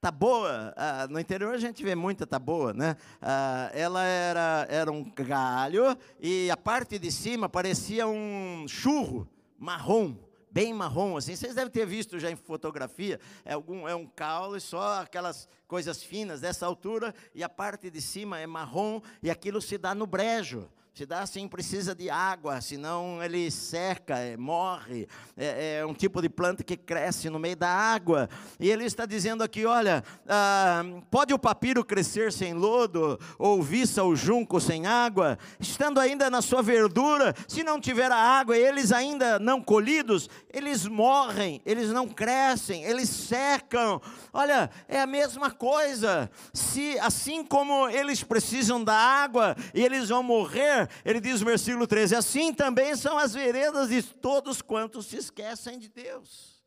Taboa, 0.00 0.74
ah, 0.76 1.06
no 1.08 1.18
interior 1.18 1.54
a 1.54 1.58
gente 1.58 1.82
vê 1.82 1.94
muita 1.94 2.26
taboa, 2.26 2.72
né? 2.72 2.96
Ah, 3.20 3.70
ela 3.72 4.04
era, 4.04 4.66
era 4.68 4.92
um 4.92 5.04
galho 5.04 5.96
e 6.20 6.50
a 6.50 6.56
parte 6.56 6.98
de 6.98 7.10
cima 7.10 7.48
parecia 7.48 8.06
um 8.06 8.66
churro 8.68 9.28
marrom, 9.58 10.16
bem 10.50 10.72
marrom, 10.72 11.16
assim. 11.16 11.36
Vocês 11.36 11.54
devem 11.54 11.70
ter 11.70 11.86
visto 11.86 12.18
já 12.18 12.30
em 12.30 12.36
fotografia. 12.36 13.20
É, 13.44 13.54
algum, 13.54 13.88
é 13.88 13.94
um 13.94 14.06
caule, 14.06 14.60
só 14.60 15.02
aquelas 15.02 15.48
coisas 15.66 16.02
finas 16.02 16.40
dessa 16.40 16.66
altura, 16.66 17.14
e 17.34 17.42
a 17.42 17.48
parte 17.48 17.90
de 17.90 18.00
cima 18.00 18.38
é 18.38 18.46
marrom, 18.46 19.00
e 19.22 19.30
aquilo 19.30 19.60
se 19.60 19.76
dá 19.76 19.94
no 19.94 20.06
brejo. 20.06 20.68
Se 20.98 21.06
dá 21.06 21.20
assim, 21.20 21.46
precisa 21.46 21.94
de 21.94 22.10
água, 22.10 22.60
senão 22.60 23.22
ele 23.22 23.52
seca, 23.52 24.18
é, 24.18 24.36
morre. 24.36 25.06
É, 25.36 25.76
é, 25.76 25.86
um 25.86 25.94
tipo 25.94 26.20
de 26.20 26.28
planta 26.28 26.64
que 26.64 26.76
cresce 26.76 27.30
no 27.30 27.38
meio 27.38 27.54
da 27.54 27.68
água. 27.68 28.28
E 28.58 28.68
ele 28.68 28.84
está 28.84 29.06
dizendo 29.06 29.44
aqui: 29.44 29.64
olha, 29.64 30.02
ah, 30.26 30.82
pode 31.08 31.32
o 31.32 31.38
papiro 31.38 31.84
crescer 31.84 32.32
sem 32.32 32.52
lodo, 32.52 33.16
ou 33.38 33.62
viça 33.62 34.02
o 34.02 34.16
junco 34.16 34.60
sem 34.60 34.88
água, 34.88 35.38
estando 35.60 36.00
ainda 36.00 36.28
na 36.28 36.42
sua 36.42 36.62
verdura, 36.62 37.32
se 37.46 37.62
não 37.62 37.80
tiver 37.80 38.10
a 38.10 38.16
água, 38.16 38.56
eles 38.56 38.90
ainda 38.90 39.38
não 39.38 39.62
colhidos, 39.62 40.28
eles 40.52 40.84
morrem, 40.84 41.62
eles 41.64 41.90
não 41.92 42.08
crescem, 42.08 42.82
eles 42.82 43.08
secam. 43.08 44.02
Olha, 44.32 44.68
é 44.88 45.00
a 45.00 45.06
mesma 45.06 45.48
coisa. 45.48 46.28
Se 46.52 46.98
assim 46.98 47.44
como 47.44 47.88
eles 47.88 48.24
precisam 48.24 48.82
da 48.82 48.96
água 48.96 49.54
e 49.72 49.80
eles 49.80 50.08
vão 50.08 50.24
morrer, 50.24 50.87
ele 51.04 51.20
diz 51.20 51.40
no 51.40 51.46
versículo 51.46 51.86
13: 51.86 52.14
Assim 52.14 52.52
também 52.52 52.96
são 52.96 53.18
as 53.18 53.34
veredas 53.34 53.88
de 53.88 54.02
todos 54.02 54.62
quantos 54.62 55.06
se 55.06 55.16
esquecem 55.16 55.78
de 55.78 55.88
Deus. 55.88 56.58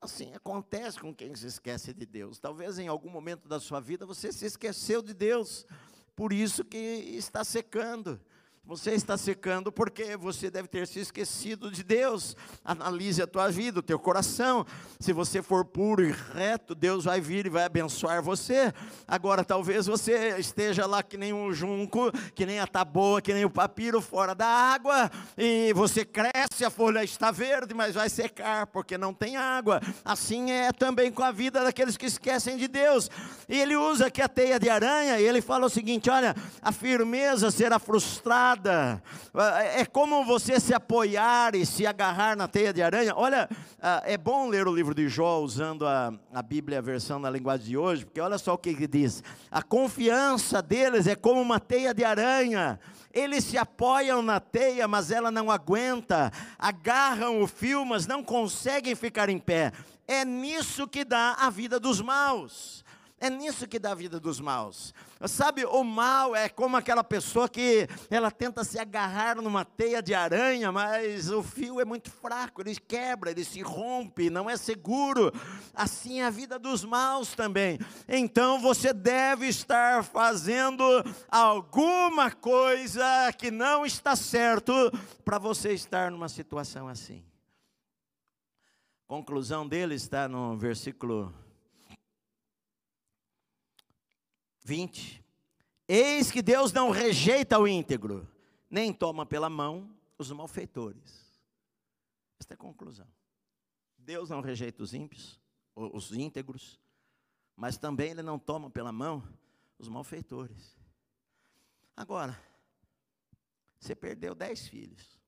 Assim 0.00 0.34
acontece 0.34 1.00
com 1.00 1.14
quem 1.14 1.34
se 1.34 1.46
esquece 1.46 1.94
de 1.94 2.04
Deus. 2.04 2.38
Talvez 2.38 2.78
em 2.78 2.88
algum 2.88 3.08
momento 3.08 3.48
da 3.48 3.58
sua 3.58 3.80
vida 3.80 4.04
você 4.04 4.30
se 4.32 4.44
esqueceu 4.44 5.00
de 5.00 5.14
Deus, 5.14 5.66
por 6.14 6.32
isso 6.32 6.64
que 6.64 6.76
está 6.76 7.42
secando. 7.42 8.20
Você 8.66 8.92
está 8.92 9.18
secando 9.18 9.70
porque 9.70 10.16
você 10.16 10.50
deve 10.50 10.68
ter 10.68 10.86
se 10.86 10.98
esquecido 10.98 11.70
de 11.70 11.82
Deus. 11.82 12.34
Analise 12.64 13.20
a 13.20 13.26
tua 13.26 13.50
vida, 13.50 13.80
o 13.80 13.82
teu 13.82 13.98
coração. 13.98 14.64
Se 14.98 15.12
você 15.12 15.42
for 15.42 15.66
puro 15.66 16.02
e 16.02 16.14
reto, 16.32 16.74
Deus 16.74 17.04
vai 17.04 17.20
vir 17.20 17.44
e 17.44 17.50
vai 17.50 17.64
abençoar 17.64 18.22
você. 18.22 18.72
Agora, 19.06 19.44
talvez 19.44 19.84
você 19.84 20.38
esteja 20.38 20.86
lá 20.86 21.02
que 21.02 21.18
nem 21.18 21.30
um 21.30 21.52
junco, 21.52 22.10
que 22.34 22.46
nem 22.46 22.58
a 22.58 22.66
taboa, 22.66 23.20
que 23.20 23.34
nem 23.34 23.44
o 23.44 23.50
papiro 23.50 24.00
fora 24.00 24.34
da 24.34 24.46
água, 24.46 25.10
e 25.36 25.70
você 25.74 26.02
cresce, 26.02 26.64
a 26.64 26.70
folha 26.70 27.04
está 27.04 27.30
verde, 27.30 27.74
mas 27.74 27.94
vai 27.94 28.08
secar 28.08 28.66
porque 28.68 28.96
não 28.96 29.12
tem 29.12 29.36
água. 29.36 29.78
Assim 30.02 30.50
é 30.50 30.72
também 30.72 31.12
com 31.12 31.22
a 31.22 31.30
vida 31.30 31.62
daqueles 31.62 31.98
que 31.98 32.06
esquecem 32.06 32.56
de 32.56 32.66
Deus. 32.66 33.10
E 33.46 33.60
ele 33.60 33.76
usa 33.76 34.06
aqui 34.06 34.22
a 34.22 34.28
teia 34.28 34.58
de 34.58 34.70
aranha, 34.70 35.20
e 35.20 35.26
ele 35.26 35.42
fala 35.42 35.66
o 35.66 35.70
seguinte: 35.70 36.08
olha, 36.08 36.34
a 36.62 36.72
firmeza 36.72 37.50
será 37.50 37.78
frustrada 37.78 38.53
nada. 38.54 39.02
É 39.74 39.84
como 39.84 40.24
você 40.24 40.60
se 40.60 40.72
apoiar 40.72 41.54
e 41.54 41.66
se 41.66 41.86
agarrar 41.86 42.36
na 42.36 42.46
teia 42.46 42.72
de 42.72 42.82
aranha. 42.82 43.12
Olha, 43.16 43.48
ah, 43.82 44.02
é 44.04 44.16
bom 44.16 44.48
ler 44.48 44.66
o 44.66 44.74
livro 44.74 44.94
de 44.94 45.08
Jó 45.08 45.40
usando 45.40 45.86
a, 45.86 46.12
a 46.32 46.42
Bíblia, 46.42 46.78
a 46.78 46.82
versão 46.82 47.18
na 47.18 47.28
linguagem 47.28 47.66
de 47.66 47.76
hoje, 47.76 48.04
porque 48.04 48.20
olha 48.20 48.38
só 48.38 48.54
o 48.54 48.58
que 48.58 48.70
ele 48.70 48.86
diz: 48.86 49.22
a 49.50 49.62
confiança 49.62 50.62
deles 50.62 51.06
é 51.06 51.16
como 51.16 51.40
uma 51.40 51.58
teia 51.58 51.92
de 51.92 52.04
aranha. 52.04 52.78
Eles 53.12 53.44
se 53.44 53.56
apoiam 53.56 54.22
na 54.22 54.40
teia, 54.40 54.88
mas 54.88 55.10
ela 55.10 55.30
não 55.30 55.50
aguenta. 55.50 56.32
Agarram 56.58 57.42
o 57.42 57.46
fio, 57.46 57.84
mas 57.84 58.06
não 58.06 58.24
conseguem 58.24 58.94
ficar 58.96 59.28
em 59.28 59.38
pé. 59.38 59.72
É 60.06 60.24
nisso 60.24 60.86
que 60.88 61.04
dá 61.04 61.36
a 61.38 61.48
vida 61.48 61.78
dos 61.78 62.00
maus. 62.00 62.83
É 63.20 63.30
nisso 63.30 63.66
que 63.66 63.78
dá 63.78 63.92
a 63.92 63.94
vida 63.94 64.18
dos 64.18 64.40
maus. 64.40 64.92
Sabe, 65.26 65.64
o 65.64 65.82
mal 65.84 66.34
é 66.34 66.48
como 66.48 66.76
aquela 66.76 67.02
pessoa 67.02 67.48
que 67.48 67.88
ela 68.10 68.30
tenta 68.30 68.64
se 68.64 68.78
agarrar 68.78 69.36
numa 69.36 69.64
teia 69.64 70.02
de 70.02 70.12
aranha, 70.12 70.70
mas 70.72 71.30
o 71.30 71.42
fio 71.42 71.80
é 71.80 71.84
muito 71.84 72.10
fraco, 72.10 72.60
ele 72.60 72.74
quebra, 72.76 73.30
ele 73.30 73.44
se 73.44 73.62
rompe, 73.62 74.28
não 74.28 74.50
é 74.50 74.56
seguro. 74.56 75.32
Assim 75.72 76.20
é 76.20 76.26
a 76.26 76.30
vida 76.30 76.58
dos 76.58 76.84
maus 76.84 77.34
também. 77.34 77.78
Então 78.08 78.60
você 78.60 78.92
deve 78.92 79.46
estar 79.46 80.04
fazendo 80.04 80.84
alguma 81.30 82.30
coisa 82.30 83.32
que 83.38 83.50
não 83.50 83.86
está 83.86 84.16
certo 84.16 84.72
para 85.24 85.38
você 85.38 85.72
estar 85.72 86.10
numa 86.10 86.28
situação 86.28 86.88
assim. 86.88 87.24
Conclusão 89.06 89.66
dele 89.66 89.94
está 89.94 90.26
no 90.28 90.56
versículo 90.56 91.32
20. 94.64 95.22
Eis 95.86 96.30
que 96.30 96.42
Deus 96.42 96.72
não 96.72 96.90
rejeita 96.90 97.58
o 97.58 97.68
íntegro, 97.68 98.26
nem 98.70 98.92
toma 98.92 99.26
pela 99.26 99.50
mão 99.50 99.94
os 100.18 100.30
malfeitores. 100.32 101.24
Esta 102.40 102.54
é 102.54 102.56
a 102.56 102.58
conclusão. 102.58 103.06
Deus 103.98 104.30
não 104.30 104.40
rejeita 104.40 104.82
os 104.82 104.92
ímpios, 104.92 105.40
os 105.74 106.12
íntegros, 106.12 106.80
mas 107.54 107.76
também 107.76 108.10
Ele 108.10 108.22
não 108.22 108.38
toma 108.38 108.70
pela 108.70 108.92
mão 108.92 109.22
os 109.78 109.88
malfeitores. 109.88 110.76
Agora, 111.96 112.38
você 113.78 113.94
perdeu 113.94 114.34
dez 114.34 114.66
filhos, 114.66 115.20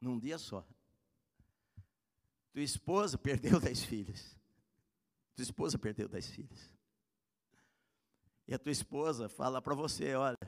num 0.00 0.18
dia 0.18 0.38
só. 0.38 0.66
Tua 2.52 2.62
esposa 2.62 3.16
perdeu 3.18 3.60
dez 3.60 3.84
filhos. 3.84 4.36
Tua 5.34 5.42
esposa 5.42 5.78
perdeu 5.78 6.08
dez 6.08 6.26
filhos. 6.28 6.77
E 8.48 8.54
a 8.54 8.58
tua 8.58 8.72
esposa 8.72 9.28
fala 9.28 9.60
para 9.60 9.74
você: 9.74 10.14
olha, 10.14 10.38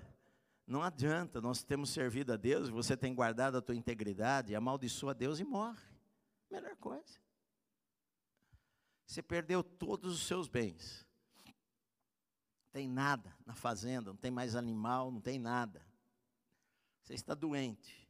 Não 0.67 0.83
adianta, 0.83 1.41
nós 1.41 1.63
temos 1.63 1.91
servido 1.91 2.33
a 2.33 2.37
Deus, 2.37 2.71
você 2.71 2.97
tem 2.97 3.15
guardado 3.15 3.59
a 3.59 3.63
tua 3.63 3.75
integridade, 3.77 4.55
amaldiçoa 4.55 5.13
Deus 5.13 5.39
e 5.39 5.45
morre. 5.45 5.83
Melhor 6.51 6.75
coisa. 6.77 7.21
Você 9.07 9.23
perdeu 9.23 9.63
todos 9.63 10.15
os 10.15 10.27
seus 10.27 10.49
bens. 10.49 11.07
Não 11.45 12.73
tem 12.73 12.89
nada 12.89 13.37
na 13.45 13.55
fazenda, 13.55 14.11
não 14.11 14.17
tem 14.17 14.31
mais 14.31 14.57
animal, 14.57 15.11
não 15.11 15.21
tem 15.21 15.39
nada. 15.39 15.85
Você 17.03 17.15
está 17.15 17.35
doente. 17.35 18.09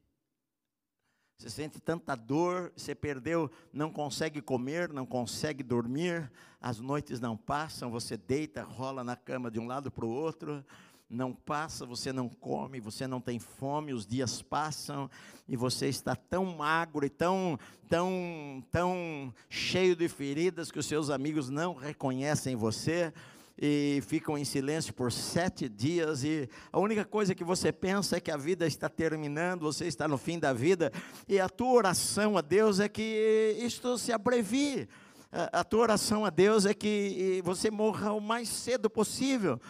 Você 1.41 1.49
sente 1.49 1.81
tanta 1.81 2.15
dor, 2.15 2.71
você 2.77 2.95
perdeu, 2.95 3.51
não 3.73 3.91
consegue 3.91 4.43
comer, 4.43 4.93
não 4.93 5.07
consegue 5.07 5.63
dormir, 5.63 6.31
as 6.61 6.81
noites 6.81 7.19
não 7.19 7.35
passam, 7.35 7.91
você 7.91 8.15
deita, 8.15 8.63
rola 8.63 9.03
na 9.03 9.17
cama 9.17 9.51
de 9.51 9.59
um 9.59 9.67
lado 9.67 9.91
para 9.91 10.05
o 10.05 10.11
outro, 10.11 10.63
não 11.09 11.33
passa, 11.33 11.87
você 11.87 12.13
não 12.13 12.29
come, 12.29 12.79
você 12.79 13.07
não 13.07 13.23
tem 13.23 13.39
fome, 13.39 13.95
os 13.95 14.07
dias 14.07 14.43
passam 14.43 15.11
e 15.49 15.57
você 15.57 15.89
está 15.89 16.15
tão 16.15 16.45
magro 16.45 17.07
e 17.07 17.09
tão, 17.09 17.59
tão, 17.89 18.63
tão 18.71 19.33
cheio 19.49 19.97
de 19.97 20.11
feridas 20.11 20.71
que 20.71 20.79
os 20.79 20.85
seus 20.85 21.09
amigos 21.09 21.49
não 21.49 21.73
reconhecem 21.73 22.55
você 22.55 23.15
e 23.61 24.03
ficam 24.07 24.39
em 24.39 24.45
silêncio 24.45 24.95
por 24.95 25.13
sete 25.13 25.69
dias, 25.69 26.25
e 26.25 26.49
a 26.73 26.79
única 26.79 27.05
coisa 27.05 27.35
que 27.35 27.45
você 27.45 27.71
pensa 27.71 28.17
é 28.17 28.21
que 28.21 28.31
a 28.31 28.37
vida 28.37 28.67
está 28.67 28.89
terminando, 28.89 29.63
você 29.63 29.87
está 29.87 30.09
no 30.09 30.17
fim 30.17 30.39
da 30.39 30.53
vida, 30.53 30.91
e 31.29 31.39
a 31.39 31.49
tua 31.49 31.73
oração 31.73 32.39
a 32.39 32.41
Deus 32.41 32.81
é 32.81 32.89
que 32.89 33.57
isto 33.61 33.99
se 33.99 34.13
abrevie. 34.13 34.89
A 35.33 35.63
tua 35.63 35.83
oração 35.83 36.25
a 36.25 36.31
Deus 36.31 36.67
é 36.67 36.75
que 36.75 37.41
você 37.45 37.71
morra 37.71 38.13
o 38.13 38.21
mais 38.21 38.49
cedo 38.49 38.91
possível, 38.91 39.61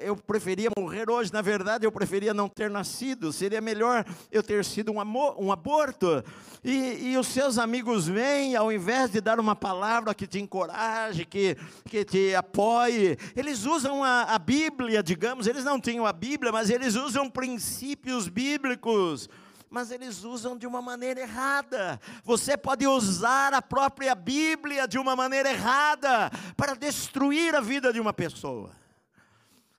eu 0.00 0.16
preferia 0.16 0.70
morrer 0.76 1.10
hoje, 1.10 1.32
na 1.32 1.42
verdade 1.42 1.86
eu 1.86 1.92
preferia 1.92 2.34
não 2.34 2.48
ter 2.48 2.70
nascido, 2.70 3.32
seria 3.32 3.60
melhor 3.60 4.04
eu 4.30 4.42
ter 4.42 4.64
sido 4.64 4.92
um, 4.92 5.00
amor, 5.00 5.36
um 5.38 5.50
aborto. 5.50 6.24
E, 6.64 7.12
e, 7.12 7.18
os 7.18 7.28
seus 7.28 7.58
amigos 7.58 8.08
vêm, 8.08 8.56
ao 8.56 8.72
invés 8.72 9.10
de 9.10 9.20
dar 9.20 9.38
uma 9.38 9.54
palavra 9.54 10.14
que 10.14 10.26
te 10.26 10.40
encoraje, 10.40 11.24
que, 11.24 11.56
que 11.84 12.04
te 12.04 12.34
apoie, 12.34 13.16
eles 13.36 13.64
usam 13.64 14.02
a, 14.02 14.22
a 14.22 14.38
Bíblia, 14.38 15.02
digamos, 15.02 15.46
eles 15.46 15.64
não 15.64 15.80
tinham 15.80 16.04
a 16.04 16.12
Bíblia, 16.12 16.50
mas 16.50 16.68
eles 16.68 16.94
usam 16.94 17.30
princípios 17.30 18.28
bíblicos 18.28 19.28
mas 19.68 19.90
eles 19.90 20.24
usam 20.24 20.56
de 20.56 20.66
uma 20.66 20.80
maneira 20.80 21.20
errada. 21.20 22.00
Você 22.24 22.56
pode 22.56 22.86
usar 22.86 23.52
a 23.52 23.60
própria 23.60 24.14
Bíblia 24.14 24.86
de 24.86 24.96
uma 24.96 25.14
maneira 25.14 25.50
errada 25.50 26.30
para 26.56 26.74
destruir 26.74 27.54
a 27.54 27.60
vida 27.60 27.92
de 27.92 28.00
uma 28.00 28.12
pessoa. 28.12 28.70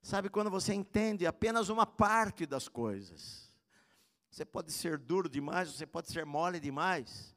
Sabe 0.08 0.30
quando 0.30 0.50
você 0.50 0.74
entende 0.74 1.28
apenas 1.28 1.68
uma 1.68 1.86
parte 1.86 2.46
das 2.46 2.70
coisas? 2.70 3.52
Você 4.32 4.46
pode 4.46 4.72
ser 4.72 4.98
duro 4.98 5.28
demais, 5.28 5.68
você 5.68 5.86
pode 5.86 6.10
ser 6.10 6.26
mole 6.26 6.62
demais. 6.62 7.36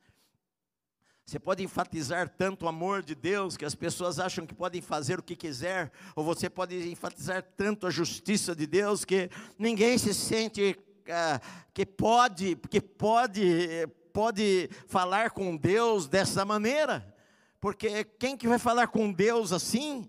Você 1.26 1.36
pode 1.36 1.64
enfatizar 1.64 2.28
tanto 2.28 2.66
o 2.66 2.68
amor 2.68 3.02
de 3.02 3.16
Deus 3.16 3.56
que 3.56 3.64
as 3.64 3.74
pessoas 3.74 4.20
acham 4.20 4.46
que 4.46 4.54
podem 4.54 4.80
fazer 4.80 5.18
o 5.18 5.22
que 5.22 5.34
quiser, 5.34 5.90
ou 6.14 6.22
você 6.22 6.48
pode 6.48 6.88
enfatizar 6.88 7.42
tanto 7.56 7.88
a 7.88 7.90
justiça 7.90 8.54
de 8.54 8.68
Deus 8.68 9.04
que 9.04 9.28
ninguém 9.58 9.98
se 9.98 10.14
sente 10.14 10.78
uh, 11.08 11.66
que 11.74 11.84
pode, 11.84 12.54
que 12.54 12.80
pode, 12.80 13.88
pode 14.12 14.70
falar 14.86 15.32
com 15.32 15.56
Deus 15.56 16.06
dessa 16.06 16.44
maneira. 16.44 17.12
Porque 17.60 18.04
quem 18.04 18.36
que 18.36 18.46
vai 18.46 18.60
falar 18.60 18.86
com 18.86 19.10
Deus 19.10 19.52
assim? 19.52 20.08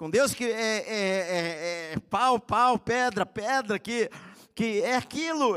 Com 0.00 0.08
Deus 0.08 0.32
que 0.32 0.46
é, 0.46 0.48
é, 0.48 0.82
é, 0.88 1.92
é 1.92 1.96
pau, 2.08 2.40
pau, 2.40 2.78
pedra, 2.78 3.26
pedra, 3.26 3.78
que 3.78 4.10
que 4.60 4.82
é 4.82 4.94
aquilo, 4.94 5.54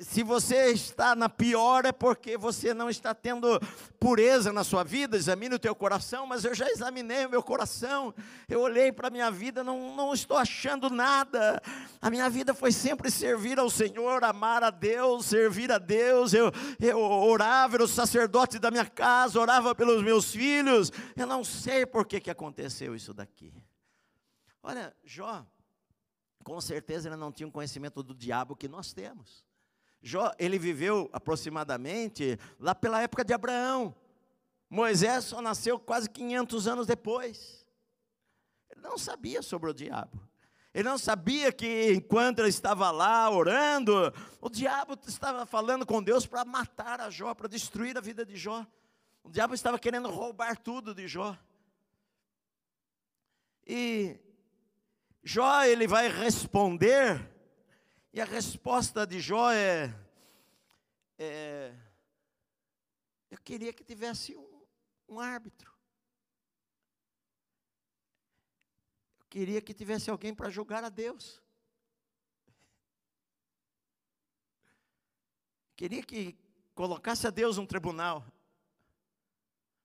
se 0.00 0.22
você 0.22 0.70
está 0.70 1.14
na 1.14 1.28
pior 1.28 1.84
é 1.84 1.92
porque 1.92 2.38
você 2.38 2.72
não 2.72 2.88
está 2.88 3.14
tendo 3.14 3.60
pureza 4.00 4.50
na 4.50 4.64
sua 4.64 4.82
vida, 4.82 5.14
examine 5.14 5.56
o 5.56 5.58
teu 5.58 5.74
coração, 5.74 6.26
mas 6.26 6.42
eu 6.42 6.54
já 6.54 6.66
examinei 6.70 7.26
o 7.26 7.28
meu 7.28 7.42
coração, 7.42 8.14
eu 8.48 8.62
olhei 8.62 8.90
para 8.90 9.08
a 9.08 9.10
minha 9.10 9.30
vida, 9.30 9.62
não, 9.62 9.94
não 9.94 10.14
estou 10.14 10.38
achando 10.38 10.88
nada, 10.88 11.60
a 12.00 12.08
minha 12.08 12.30
vida 12.30 12.54
foi 12.54 12.72
sempre 12.72 13.10
servir 13.10 13.58
ao 13.58 13.68
Senhor, 13.68 14.24
amar 14.24 14.64
a 14.64 14.70
Deus, 14.70 15.26
servir 15.26 15.70
a 15.70 15.76
Deus, 15.76 16.32
eu, 16.32 16.50
eu 16.80 16.98
orava, 16.98 17.76
era 17.76 17.84
o 17.84 17.86
sacerdote 17.86 18.58
da 18.58 18.70
minha 18.70 18.86
casa, 18.86 19.38
orava 19.38 19.74
pelos 19.74 20.02
meus 20.02 20.32
filhos, 20.32 20.90
eu 21.14 21.26
não 21.26 21.44
sei 21.44 21.84
por 21.84 22.06
que, 22.06 22.18
que 22.20 22.30
aconteceu 22.30 22.96
isso 22.96 23.12
daqui. 23.12 23.52
Olha, 24.62 24.96
Jó, 25.04 25.44
com 26.44 26.60
certeza 26.60 27.08
ele 27.08 27.16
não 27.16 27.32
tinha 27.32 27.46
um 27.46 27.50
conhecimento 27.50 28.02
do 28.02 28.14
diabo 28.14 28.54
que 28.54 28.68
nós 28.68 28.92
temos. 28.92 29.44
Jó, 30.02 30.30
ele 30.38 30.58
viveu 30.58 31.08
aproximadamente 31.12 32.38
lá 32.60 32.74
pela 32.74 33.02
época 33.02 33.24
de 33.24 33.32
Abraão. 33.32 33.96
Moisés 34.68 35.24
só 35.24 35.40
nasceu 35.40 35.78
quase 35.78 36.10
500 36.10 36.68
anos 36.68 36.86
depois. 36.86 37.66
Ele 38.70 38.82
não 38.82 38.98
sabia 38.98 39.40
sobre 39.40 39.70
o 39.70 39.74
diabo. 39.74 40.20
Ele 40.74 40.88
não 40.88 40.98
sabia 40.98 41.50
que 41.50 41.92
enquanto 41.94 42.40
ele 42.40 42.48
estava 42.48 42.90
lá 42.90 43.30
orando, 43.30 44.12
o 44.40 44.50
diabo 44.50 44.98
estava 45.06 45.46
falando 45.46 45.86
com 45.86 46.02
Deus 46.02 46.26
para 46.26 46.44
matar 46.44 47.00
a 47.00 47.08
Jó, 47.08 47.32
para 47.32 47.48
destruir 47.48 47.96
a 47.96 48.00
vida 48.00 48.26
de 48.26 48.36
Jó. 48.36 48.66
O 49.22 49.30
diabo 49.30 49.54
estava 49.54 49.78
querendo 49.78 50.10
roubar 50.10 50.58
tudo 50.58 50.94
de 50.94 51.08
Jó. 51.08 51.38
E 53.66 54.18
Jó 55.26 55.62
ele 55.62 55.86
vai 55.86 56.06
responder, 56.08 57.32
e 58.12 58.20
a 58.20 58.26
resposta 58.26 59.06
de 59.06 59.20
Jó 59.20 59.50
é, 59.50 59.94
é 61.18 61.74
eu 63.30 63.38
queria 63.38 63.72
que 63.72 63.82
tivesse 63.82 64.36
um, 64.36 64.66
um 65.08 65.18
árbitro. 65.18 65.72
Eu 69.18 69.26
queria 69.30 69.62
que 69.62 69.72
tivesse 69.72 70.10
alguém 70.10 70.34
para 70.34 70.50
julgar 70.50 70.84
a 70.84 70.90
Deus. 70.90 71.42
Queria 75.74 76.02
que 76.02 76.36
colocasse 76.74 77.26
a 77.26 77.30
Deus 77.30 77.56
um 77.56 77.66
tribunal. 77.66 78.22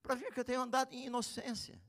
Para 0.02 0.14
ver 0.14 0.32
que 0.34 0.40
eu 0.40 0.44
tenho 0.44 0.60
andado 0.60 0.92
em 0.92 1.06
inocência 1.06 1.80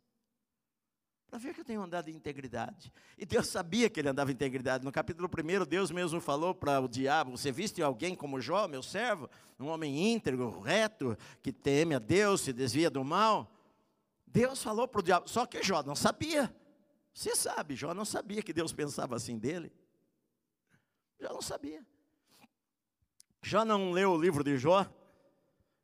para 1.32 1.40
ver 1.40 1.54
que 1.54 1.62
eu 1.62 1.66
tenho 1.66 1.82
andado 1.82 2.10
em 2.10 2.14
integridade. 2.14 2.92
E 3.18 3.26
Deus 3.26 3.48
sabia 3.48 3.90
que 3.90 4.02
ele 4.02 4.10
andava 4.10 4.32
em 4.32 4.34
integridade. 4.34 4.84
No 4.84 4.92
capítulo 4.92 5.30
1, 5.30 5.66
Deus 5.66 5.90
mesmo 5.90 6.20
falou 6.20 6.54
para 6.54 6.82
o 6.82 6.90
diabo: 6.90 7.32
Você 7.32 7.54
viste 7.54 7.82
alguém 7.82 8.14
como 8.14 8.42
Jó, 8.42 8.68
meu 8.68 8.84
servo? 8.84 9.30
Um 9.58 9.68
homem 9.68 10.12
íntegro, 10.12 10.60
reto, 10.60 11.18
que 11.42 11.54
teme 11.54 11.96
a 11.96 12.00
Deus, 12.00 12.42
se 12.42 12.52
desvia 12.52 12.90
do 12.90 13.02
mal. 13.02 13.50
Deus 14.28 14.62
falou 14.62 14.90
para 14.90 15.00
o 15.00 15.04
diabo, 15.04 15.30
só 15.30 15.46
que 15.46 15.64
Jó 15.64 15.82
não 15.84 15.96
sabia. 15.96 16.54
Você 17.14 17.34
sabe, 17.34 17.78
Jó 17.78 17.94
não 17.94 18.04
sabia 18.04 18.42
que 18.42 18.52
Deus 18.52 18.74
pensava 18.74 19.16
assim 19.16 19.40
dele. 19.40 19.72
Jó 21.18 21.30
não 21.30 21.42
sabia. 21.42 21.86
Jó 23.42 23.64
não 23.64 23.94
leu 23.94 24.12
o 24.12 24.22
livro 24.22 24.44
de 24.44 24.58
Jó. 24.58 24.86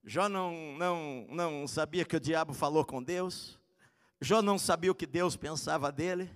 Jó 0.03 0.27
não, 0.27 0.75
não, 0.77 1.25
não 1.29 1.67
sabia 1.69 2.03
que 2.03 2.17
o 2.17 2.19
diabo 2.19 2.53
falou 2.53 2.83
com 2.83 3.01
Deus. 3.01 3.56
Jó 4.19 4.41
não 4.41 4.57
sabia 4.57 4.91
o 4.91 4.95
que 4.95 5.05
Deus 5.05 5.35
pensava 5.35 5.91
dele. 5.91 6.29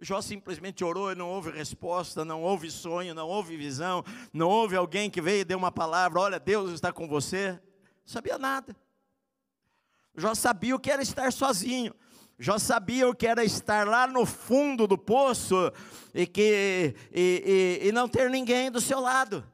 Jó 0.00 0.20
simplesmente 0.20 0.84
orou 0.84 1.12
e 1.12 1.14
não 1.14 1.28
houve 1.28 1.50
resposta, 1.50 2.24
não 2.24 2.42
houve 2.42 2.70
sonho, 2.70 3.14
não 3.14 3.28
houve 3.28 3.56
visão, 3.56 4.04
não 4.32 4.48
houve 4.48 4.74
alguém 4.74 5.08
que 5.08 5.20
veio 5.20 5.40
e 5.40 5.44
deu 5.44 5.58
uma 5.58 5.72
palavra: 5.72 6.20
olha, 6.20 6.40
Deus 6.40 6.72
está 6.72 6.92
com 6.92 7.06
você. 7.08 7.60
Sabia 8.04 8.38
nada. 8.38 8.76
Jó 10.16 10.34
sabia 10.34 10.74
o 10.74 10.78
que 10.78 10.90
era 10.90 11.02
estar 11.02 11.32
sozinho. 11.32 11.94
Jó 12.38 12.58
sabia 12.58 13.08
o 13.08 13.14
que 13.14 13.26
era 13.26 13.44
estar 13.44 13.86
lá 13.86 14.06
no 14.06 14.26
fundo 14.26 14.86
do 14.86 14.98
poço 14.98 15.72
e, 16.12 16.26
que, 16.26 16.94
e, 17.12 17.80
e, 17.82 17.88
e 17.88 17.92
não 17.92 18.08
ter 18.08 18.28
ninguém 18.28 18.70
do 18.70 18.80
seu 18.80 19.00
lado 19.00 19.44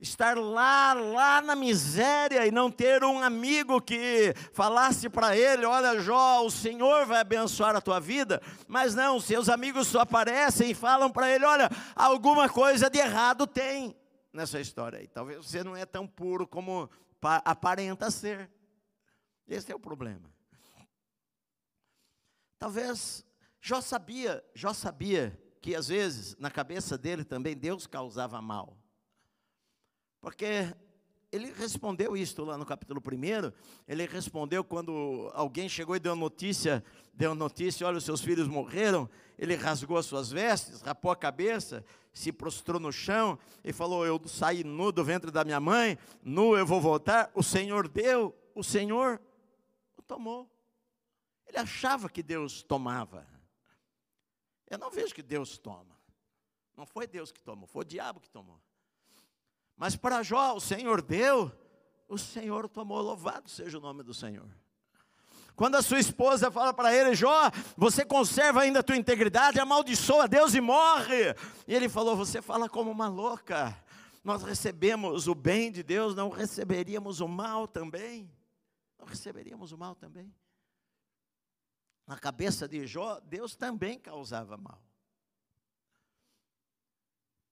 estar 0.00 0.36
lá, 0.36 0.94
lá 0.94 1.42
na 1.42 1.54
miséria 1.54 2.46
e 2.46 2.50
não 2.50 2.70
ter 2.70 3.04
um 3.04 3.22
amigo 3.22 3.80
que 3.80 4.34
falasse 4.52 5.08
para 5.08 5.36
ele: 5.36 5.66
Olha, 5.66 6.00
Jó, 6.00 6.44
o 6.44 6.50
Senhor 6.50 7.04
vai 7.06 7.20
abençoar 7.20 7.76
a 7.76 7.80
tua 7.80 8.00
vida. 8.00 8.40
Mas 8.66 8.94
não, 8.94 9.20
seus 9.20 9.48
amigos 9.48 9.88
só 9.88 10.00
aparecem 10.00 10.70
e 10.70 10.74
falam 10.74 11.10
para 11.10 11.30
ele: 11.30 11.44
Olha, 11.44 11.68
alguma 11.94 12.48
coisa 12.48 12.88
de 12.88 12.98
errado 12.98 13.46
tem 13.46 13.94
nessa 14.32 14.58
história 14.58 14.98
aí. 14.98 15.08
Talvez 15.08 15.44
você 15.44 15.62
não 15.62 15.76
é 15.76 15.84
tão 15.84 16.06
puro 16.06 16.46
como 16.46 16.88
aparenta 17.20 18.10
ser. 18.10 18.50
Esse 19.46 19.70
é 19.70 19.74
o 19.74 19.80
problema. 19.80 20.32
Talvez 22.58 23.24
Jó 23.60 23.80
sabia, 23.80 24.42
Jó 24.54 24.72
sabia 24.72 25.38
que 25.60 25.74
às 25.74 25.88
vezes 25.88 26.36
na 26.38 26.50
cabeça 26.50 26.96
dele 26.96 27.24
também 27.24 27.56
Deus 27.56 27.86
causava 27.86 28.40
mal. 28.40 28.79
Porque 30.20 30.74
ele 31.32 31.52
respondeu 31.52 32.16
isto 32.16 32.44
lá 32.44 32.58
no 32.58 32.66
capítulo 32.66 33.00
1. 33.00 33.52
Ele 33.86 34.04
respondeu 34.06 34.64
quando 34.64 35.30
alguém 35.32 35.68
chegou 35.68 35.94
e 35.94 36.00
deu 36.00 36.16
notícia, 36.16 36.84
deu 37.14 37.34
notícia, 37.34 37.86
olha, 37.86 37.98
os 37.98 38.04
seus 38.04 38.20
filhos 38.20 38.48
morreram. 38.48 39.08
Ele 39.38 39.54
rasgou 39.54 39.96
as 39.96 40.06
suas 40.06 40.30
vestes, 40.30 40.82
rapou 40.82 41.10
a 41.10 41.16
cabeça, 41.16 41.84
se 42.12 42.32
prostrou 42.32 42.80
no 42.80 42.90
chão 42.90 43.38
e 43.62 43.72
falou: 43.72 44.04
Eu 44.04 44.20
saí 44.26 44.64
nu 44.64 44.90
do 44.90 45.04
ventre 45.04 45.30
da 45.30 45.44
minha 45.44 45.60
mãe, 45.60 45.96
nu 46.22 46.56
eu 46.56 46.66
vou 46.66 46.80
voltar. 46.80 47.30
O 47.32 47.42
Senhor 47.42 47.86
deu, 47.86 48.36
o 48.54 48.64
Senhor 48.64 49.20
o 49.96 50.02
tomou. 50.02 50.50
Ele 51.46 51.58
achava 51.58 52.08
que 52.08 52.22
Deus 52.22 52.62
tomava. 52.62 53.26
Eu 54.68 54.78
não 54.78 54.90
vejo 54.90 55.14
que 55.14 55.22
Deus 55.22 55.58
toma. 55.58 55.98
Não 56.76 56.86
foi 56.86 57.06
Deus 57.06 57.30
que 57.30 57.40
tomou, 57.40 57.66
foi 57.68 57.82
o 57.82 57.88
diabo 57.88 58.20
que 58.20 58.30
tomou. 58.30 58.60
Mas 59.80 59.96
para 59.96 60.22
Jó, 60.22 60.54
o 60.54 60.60
Senhor 60.60 61.00
deu, 61.00 61.50
o 62.06 62.18
Senhor 62.18 62.68
tomou, 62.68 63.00
louvado 63.00 63.48
seja 63.48 63.78
o 63.78 63.80
nome 63.80 64.02
do 64.02 64.12
Senhor. 64.12 64.46
Quando 65.56 65.76
a 65.76 65.80
sua 65.80 65.98
esposa 65.98 66.50
fala 66.50 66.74
para 66.74 66.94
ele, 66.94 67.14
Jó, 67.14 67.50
você 67.78 68.04
conserva 68.04 68.60
ainda 68.60 68.80
a 68.80 68.82
tua 68.82 68.98
integridade, 68.98 69.58
amaldiçoa 69.58 70.28
Deus 70.28 70.54
e 70.54 70.60
morre. 70.60 71.34
E 71.66 71.74
ele 71.74 71.88
falou, 71.88 72.14
você 72.14 72.42
fala 72.42 72.68
como 72.68 72.90
uma 72.90 73.08
louca. 73.08 73.74
Nós 74.22 74.42
recebemos 74.42 75.26
o 75.26 75.34
bem 75.34 75.72
de 75.72 75.82
Deus, 75.82 76.14
não 76.14 76.28
receberíamos 76.28 77.20
o 77.20 77.26
mal 77.26 77.66
também? 77.66 78.30
Não 78.98 79.06
receberíamos 79.06 79.72
o 79.72 79.78
mal 79.78 79.94
também? 79.94 80.30
Na 82.06 82.18
cabeça 82.18 82.68
de 82.68 82.86
Jó, 82.86 83.18
Deus 83.20 83.56
também 83.56 83.98
causava 83.98 84.58
mal. 84.58 84.89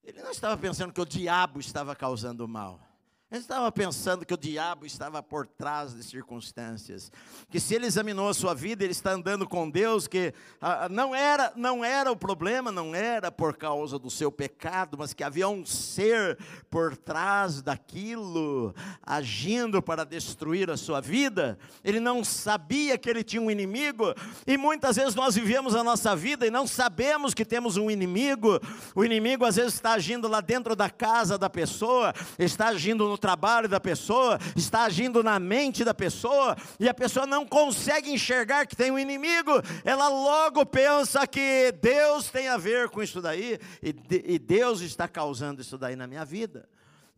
Ele 0.03 0.23
não 0.23 0.31
estava 0.31 0.57
pensando 0.57 0.93
que 0.93 1.01
o 1.01 1.07
diabo 1.07 1.61
estava 1.61 1.95
causando 1.95 2.47
mal. 2.49 2.88
Ele 3.31 3.43
estava 3.43 3.71
pensando 3.71 4.25
que 4.25 4.33
o 4.33 4.39
diabo 4.39 4.87
estava 4.87 5.23
por 5.23 5.47
trás 5.47 5.93
das 5.93 6.07
circunstâncias, 6.07 7.13
que 7.51 7.61
se 7.61 7.75
ele 7.75 7.85
examinou 7.85 8.27
a 8.27 8.33
sua 8.33 8.55
vida, 8.55 8.83
ele 8.83 8.93
está 8.93 9.11
andando 9.13 9.47
com 9.47 9.69
Deus, 9.69 10.09
que 10.09 10.33
ah, 10.59 10.89
não 10.89 11.15
era 11.15 11.53
não 11.55 11.85
era 11.85 12.11
o 12.11 12.17
problema, 12.17 12.73
não 12.73 12.95
era 12.95 13.31
por 13.31 13.55
causa 13.55 13.99
do 13.99 14.09
seu 14.09 14.33
pecado, 14.33 14.97
mas 14.99 15.13
que 15.13 15.23
havia 15.23 15.47
um 15.47 15.67
ser 15.67 16.39
por 16.71 16.97
trás 16.97 17.61
daquilo, 17.61 18.75
agindo 19.03 19.83
para 19.83 20.05
destruir 20.07 20.71
a 20.71 20.79
sua 20.79 20.99
vida. 20.99 21.59
Ele 21.85 22.01
não 22.01 22.25
sabia 22.25 22.97
que 22.97 23.11
ele 23.11 23.23
tinha 23.23 23.43
um 23.43 23.51
inimigo, 23.51 24.15
e 24.47 24.57
muitas 24.57 24.97
vezes 24.97 25.15
nós 25.15 25.35
vivemos 25.35 25.75
a 25.75 25.85
nossa 25.85 26.17
vida 26.17 26.47
e 26.47 26.51
não 26.51 26.67
sabemos 26.67 27.35
que 27.35 27.45
temos 27.45 27.77
um 27.77 27.91
inimigo. 27.91 28.59
O 28.95 29.05
inimigo 29.05 29.45
às 29.45 29.57
vezes 29.57 29.75
está 29.75 29.93
agindo 29.93 30.27
lá 30.29 30.41
dentro 30.41 30.75
da 30.75 30.89
casa 30.89 31.37
da 31.37 31.51
pessoa, 31.51 32.15
está 32.39 32.69
agindo 32.69 33.07
no 33.07 33.18
trabalho 33.19 33.69
da 33.69 33.81
pessoa, 33.81 34.39
está 34.57 34.83
agindo 34.83 35.23
na 35.23 35.39
mente 35.39 35.85
da 35.85 35.95
pessoa, 35.95 36.57
e 36.79 36.89
a 36.89 36.95
pessoa 36.95 37.27
não 37.27 37.47
consegue 37.47 38.11
enxergar 38.11 38.67
que 38.67 38.77
tem 38.77 38.91
um 38.91 38.99
inimigo, 38.99 39.53
ela 39.85 40.09
logo 40.09 40.65
pensa 40.67 41.27
que 41.27 41.73
Deus 41.81 42.29
tem 42.29 42.49
a 42.49 42.57
ver 42.57 42.89
com 42.89 43.03
isso 43.03 43.21
daí, 43.21 43.59
e, 43.83 43.95
e 44.35 44.39
Deus 44.39 44.81
está 44.81 45.07
causando 45.09 45.61
isso 45.61 45.77
daí 45.77 45.97
na 45.97 46.07
minha 46.07 46.25
vida. 46.25 46.69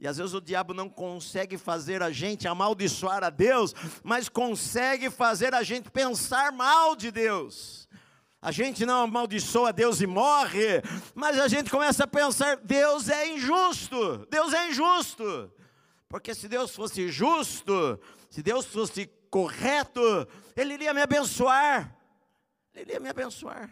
E 0.00 0.08
às 0.08 0.16
vezes 0.16 0.32
o 0.32 0.40
diabo 0.40 0.72
não 0.72 0.88
consegue 0.88 1.58
fazer 1.58 2.02
a 2.02 2.10
gente 2.10 2.48
amaldiçoar 2.48 3.22
a 3.22 3.28
Deus, 3.28 3.74
mas 4.02 4.30
consegue 4.30 5.10
fazer 5.10 5.54
a 5.54 5.62
gente 5.62 5.90
pensar 5.90 6.50
mal 6.50 6.96
de 6.96 7.10
Deus. 7.10 7.86
A 8.40 8.50
gente 8.50 8.86
não 8.86 9.02
amaldiçoa 9.02 9.70
Deus 9.70 10.00
e 10.00 10.06
morre, 10.06 10.82
mas 11.14 11.38
a 11.38 11.46
gente 11.46 11.70
começa 11.70 12.04
a 12.04 12.06
pensar: 12.06 12.56
Deus 12.56 13.10
é 13.10 13.28
injusto, 13.28 14.26
Deus 14.30 14.54
é 14.54 14.70
injusto. 14.70 15.52
Porque 16.10 16.34
se 16.34 16.48
Deus 16.48 16.74
fosse 16.74 17.08
justo, 17.08 17.72
se 18.28 18.42
Deus 18.42 18.66
fosse 18.66 19.06
correto, 19.30 20.00
Ele 20.56 20.74
iria 20.74 20.92
me 20.92 21.00
abençoar. 21.00 21.96
Ele 22.74 22.82
iria 22.82 22.98
me 22.98 23.08
abençoar. 23.08 23.70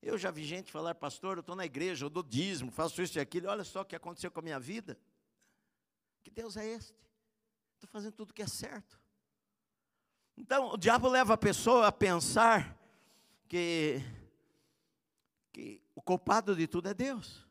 Eu 0.00 0.16
já 0.16 0.30
vi 0.30 0.44
gente 0.44 0.70
falar, 0.70 0.94
pastor, 0.94 1.38
eu 1.38 1.40
estou 1.40 1.56
na 1.56 1.66
igreja, 1.66 2.04
eu 2.04 2.10
dou 2.10 2.22
dízimo, 2.22 2.70
faço 2.70 3.02
isso 3.02 3.18
e 3.18 3.20
aquilo, 3.20 3.48
olha 3.48 3.64
só 3.64 3.80
o 3.80 3.84
que 3.84 3.96
aconteceu 3.96 4.30
com 4.30 4.38
a 4.38 4.42
minha 4.44 4.60
vida. 4.60 4.96
Que 6.22 6.30
Deus 6.30 6.56
é 6.56 6.66
este? 6.66 6.96
Estou 7.74 7.90
fazendo 7.90 8.12
tudo 8.12 8.32
que 8.32 8.42
é 8.42 8.46
certo. 8.46 9.00
Então, 10.36 10.70
o 10.70 10.76
diabo 10.76 11.08
leva 11.08 11.34
a 11.34 11.38
pessoa 11.38 11.88
a 11.88 11.92
pensar 11.92 12.78
que, 13.48 14.00
que 15.52 15.82
o 15.96 16.00
culpado 16.00 16.54
de 16.54 16.68
tudo 16.68 16.88
é 16.88 16.94
Deus. 16.94 17.44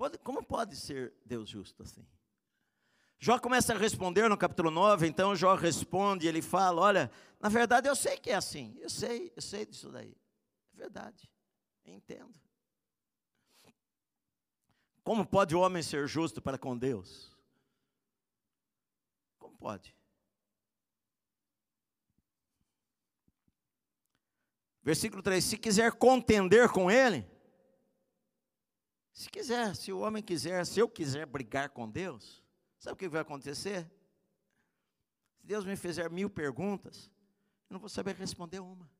Pode, 0.00 0.16
como 0.16 0.42
pode 0.42 0.76
ser 0.76 1.12
Deus 1.26 1.46
justo 1.46 1.82
assim? 1.82 2.02
Jó 3.18 3.38
começa 3.38 3.74
a 3.74 3.76
responder 3.76 4.30
no 4.30 4.38
capítulo 4.38 4.70
9, 4.70 5.06
então 5.06 5.36
Jó 5.36 5.54
responde, 5.54 6.26
ele 6.26 6.40
fala: 6.40 6.80
Olha, 6.80 7.10
na 7.38 7.50
verdade 7.50 7.86
eu 7.86 7.94
sei 7.94 8.16
que 8.16 8.30
é 8.30 8.34
assim, 8.34 8.74
eu 8.80 8.88
sei, 8.88 9.30
eu 9.36 9.42
sei 9.42 9.66
disso 9.66 9.92
daí. 9.92 10.16
É 10.72 10.76
verdade, 10.78 11.30
eu 11.84 11.92
entendo. 11.92 12.40
Como 15.04 15.26
pode 15.26 15.54
o 15.54 15.60
homem 15.60 15.82
ser 15.82 16.08
justo 16.08 16.40
para 16.40 16.56
com 16.56 16.78
Deus? 16.78 17.36
Como 19.38 19.54
pode? 19.58 19.94
Versículo 24.82 25.22
3: 25.22 25.44
Se 25.44 25.58
quiser 25.58 25.92
contender 25.92 26.70
com 26.70 26.90
ele, 26.90 27.28
se 29.12 29.28
quiser, 29.28 29.74
se 29.76 29.92
o 29.92 30.00
homem 30.00 30.22
quiser, 30.22 30.64
se 30.64 30.80
eu 30.80 30.88
quiser 30.88 31.26
brigar 31.26 31.70
com 31.70 31.88
Deus, 31.88 32.42
sabe 32.78 32.94
o 32.94 32.96
que 32.96 33.08
vai 33.08 33.20
acontecer? 33.20 33.90
Se 35.34 35.46
Deus 35.46 35.64
me 35.64 35.76
fizer 35.76 36.10
mil 36.10 36.30
perguntas, 36.30 37.10
eu 37.68 37.74
não 37.74 37.80
vou 37.80 37.88
saber 37.88 38.14
responder 38.14 38.60
uma. 38.60 38.90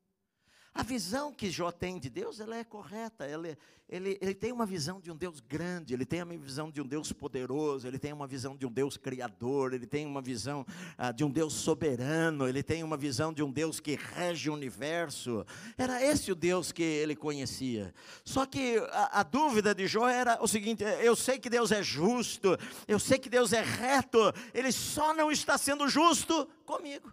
A 0.72 0.84
visão 0.84 1.32
que 1.34 1.50
Jó 1.50 1.72
tem 1.72 1.98
de 1.98 2.08
Deus, 2.08 2.38
ela 2.38 2.56
é 2.56 2.62
correta. 2.62 3.26
Ele, 3.26 3.58
ele, 3.88 4.16
ele 4.20 4.34
tem 4.34 4.52
uma 4.52 4.64
visão 4.64 5.00
de 5.00 5.10
um 5.10 5.16
Deus 5.16 5.40
grande, 5.40 5.92
ele 5.92 6.06
tem 6.06 6.22
uma 6.22 6.36
visão 6.36 6.70
de 6.70 6.80
um 6.80 6.86
Deus 6.86 7.12
poderoso, 7.12 7.88
ele 7.88 7.98
tem 7.98 8.12
uma 8.12 8.26
visão 8.26 8.56
de 8.56 8.64
um 8.64 8.70
Deus 8.70 8.96
criador, 8.96 9.74
ele 9.74 9.84
tem 9.84 10.06
uma 10.06 10.22
visão 10.22 10.64
ah, 10.96 11.10
de 11.10 11.24
um 11.24 11.30
Deus 11.30 11.54
soberano, 11.54 12.48
ele 12.48 12.62
tem 12.62 12.84
uma 12.84 12.96
visão 12.96 13.32
de 13.32 13.42
um 13.42 13.50
Deus 13.50 13.80
que 13.80 13.96
rege 13.96 14.48
o 14.48 14.54
universo. 14.54 15.44
Era 15.76 16.04
esse 16.04 16.30
o 16.30 16.36
Deus 16.36 16.70
que 16.70 16.84
ele 16.84 17.16
conhecia. 17.16 17.92
Só 18.24 18.46
que 18.46 18.78
a, 18.92 19.20
a 19.20 19.22
dúvida 19.24 19.74
de 19.74 19.88
Jó 19.88 20.08
era 20.08 20.40
o 20.40 20.46
seguinte: 20.46 20.84
eu 21.02 21.16
sei 21.16 21.40
que 21.40 21.50
Deus 21.50 21.72
é 21.72 21.82
justo, 21.82 22.56
eu 22.86 23.00
sei 23.00 23.18
que 23.18 23.28
Deus 23.28 23.52
é 23.52 23.60
reto, 23.60 24.20
ele 24.54 24.70
só 24.70 25.12
não 25.12 25.32
está 25.32 25.58
sendo 25.58 25.88
justo 25.88 26.48
comigo. 26.64 27.12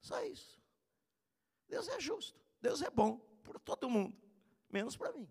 Só 0.00 0.22
isso. 0.24 0.56
Deus 1.68 1.88
é 1.88 1.98
justo. 1.98 2.45
Deus 2.66 2.82
é 2.82 2.90
bom 2.90 3.20
para 3.44 3.60
todo 3.60 3.88
mundo, 3.88 4.12
menos 4.68 4.96
para 4.96 5.12
mim. 5.12 5.28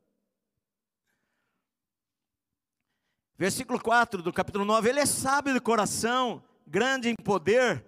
Versículo 3.38 3.78
4 3.78 4.24
do 4.24 4.32
capítulo 4.32 4.64
9: 4.64 4.88
Ele 4.88 5.02
é 5.02 5.06
sábio 5.06 5.54
de 5.54 5.60
coração, 5.60 6.42
grande 6.66 7.10
em 7.10 7.16
poder. 7.16 7.86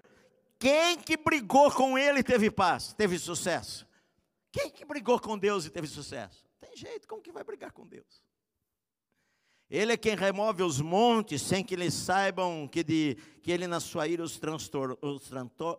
Quem 0.60 1.00
que 1.00 1.16
brigou 1.16 1.72
com 1.72 1.98
ele 1.98 2.22
teve 2.22 2.52
paz, 2.52 2.92
teve 2.92 3.18
sucesso? 3.18 3.88
Quem 4.52 4.70
que 4.70 4.84
brigou 4.84 5.18
com 5.18 5.38
Deus 5.38 5.66
e 5.66 5.70
teve 5.70 5.88
sucesso? 5.88 6.46
Tem 6.60 6.76
jeito, 6.76 7.08
como 7.08 7.22
que 7.22 7.32
vai 7.32 7.46
brigar 7.46 7.72
com 7.72 7.88
Deus? 7.88 8.22
Ele 9.70 9.94
é 9.94 9.98
quem 9.98 10.18
remove 10.18 10.62
os 10.62 10.82
montes 10.82 11.42
sem 11.42 11.64
que 11.64 11.74
eles 11.74 11.94
saibam 11.94 12.68
que, 12.68 12.84
de, 12.84 13.16
que 13.42 13.50
ele 13.50 13.66
na 13.66 13.80
sua 13.80 14.10
ira 14.10 14.24
os, 14.24 14.38
transtor, 14.38 14.98
os 15.02 15.32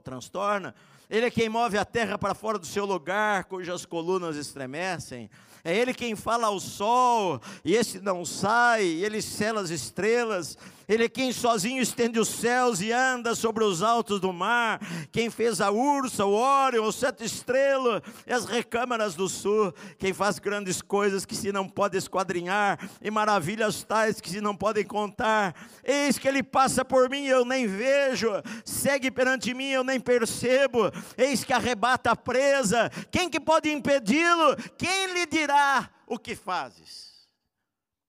transtorna. 0.02 0.74
Ele 1.10 1.26
é 1.26 1.30
quem 1.30 1.48
move 1.48 1.78
a 1.78 1.84
terra 1.84 2.18
para 2.18 2.34
fora 2.34 2.58
do 2.58 2.66
seu 2.66 2.84
lugar, 2.84 3.44
cujas 3.44 3.86
colunas 3.86 4.36
estremecem. 4.36 5.30
É 5.64 5.74
Ele 5.74 5.94
quem 5.94 6.14
fala 6.14 6.48
ao 6.48 6.60
sol, 6.60 7.40
e 7.64 7.74
esse 7.74 7.98
não 8.00 8.24
sai, 8.24 8.84
e 8.84 9.04
Ele 9.04 9.22
sela 9.22 9.60
as 9.60 9.70
estrelas. 9.70 10.56
Ele 10.88 11.04
é 11.04 11.08
quem 11.08 11.32
sozinho 11.32 11.82
estende 11.82 12.18
os 12.18 12.28
céus 12.28 12.80
e 12.80 12.90
anda 12.90 13.34
sobre 13.34 13.62
os 13.62 13.82
altos 13.82 14.18
do 14.20 14.32
mar. 14.32 14.80
Quem 15.12 15.28
fez 15.28 15.60
a 15.60 15.70
ursa, 15.70 16.24
o 16.24 16.32
Órion, 16.32 16.84
o 16.86 16.92
sete 16.92 17.24
estrelas 17.24 18.02
e 18.26 18.32
as 18.32 18.46
recâmaras 18.46 19.14
do 19.14 19.28
sul. 19.28 19.70
Quem 19.98 20.14
faz 20.14 20.38
grandes 20.38 20.80
coisas 20.80 21.26
que 21.26 21.36
se 21.36 21.52
não 21.52 21.68
pode 21.68 21.98
esquadrinhar 21.98 22.78
e 23.02 23.10
maravilhas 23.10 23.82
tais 23.82 24.18
que 24.18 24.30
se 24.30 24.40
não 24.40 24.56
podem 24.56 24.84
contar. 24.84 25.54
Eis 25.84 26.18
que 26.18 26.26
ele 26.26 26.42
passa 26.42 26.82
por 26.82 27.10
mim, 27.10 27.26
eu 27.26 27.44
nem 27.44 27.66
vejo. 27.66 28.30
Segue 28.64 29.10
perante 29.10 29.52
mim, 29.52 29.68
eu 29.68 29.84
nem 29.84 30.00
percebo. 30.00 30.90
Eis 31.18 31.44
que 31.44 31.52
arrebata 31.52 32.12
a 32.12 32.16
presa. 32.16 32.88
Quem 33.10 33.28
que 33.28 33.38
pode 33.38 33.70
impedi-lo? 33.70 34.56
Quem 34.78 35.12
lhe 35.12 35.26
dirá 35.26 35.90
o 36.06 36.18
que 36.18 36.34
fazes? 36.34 37.28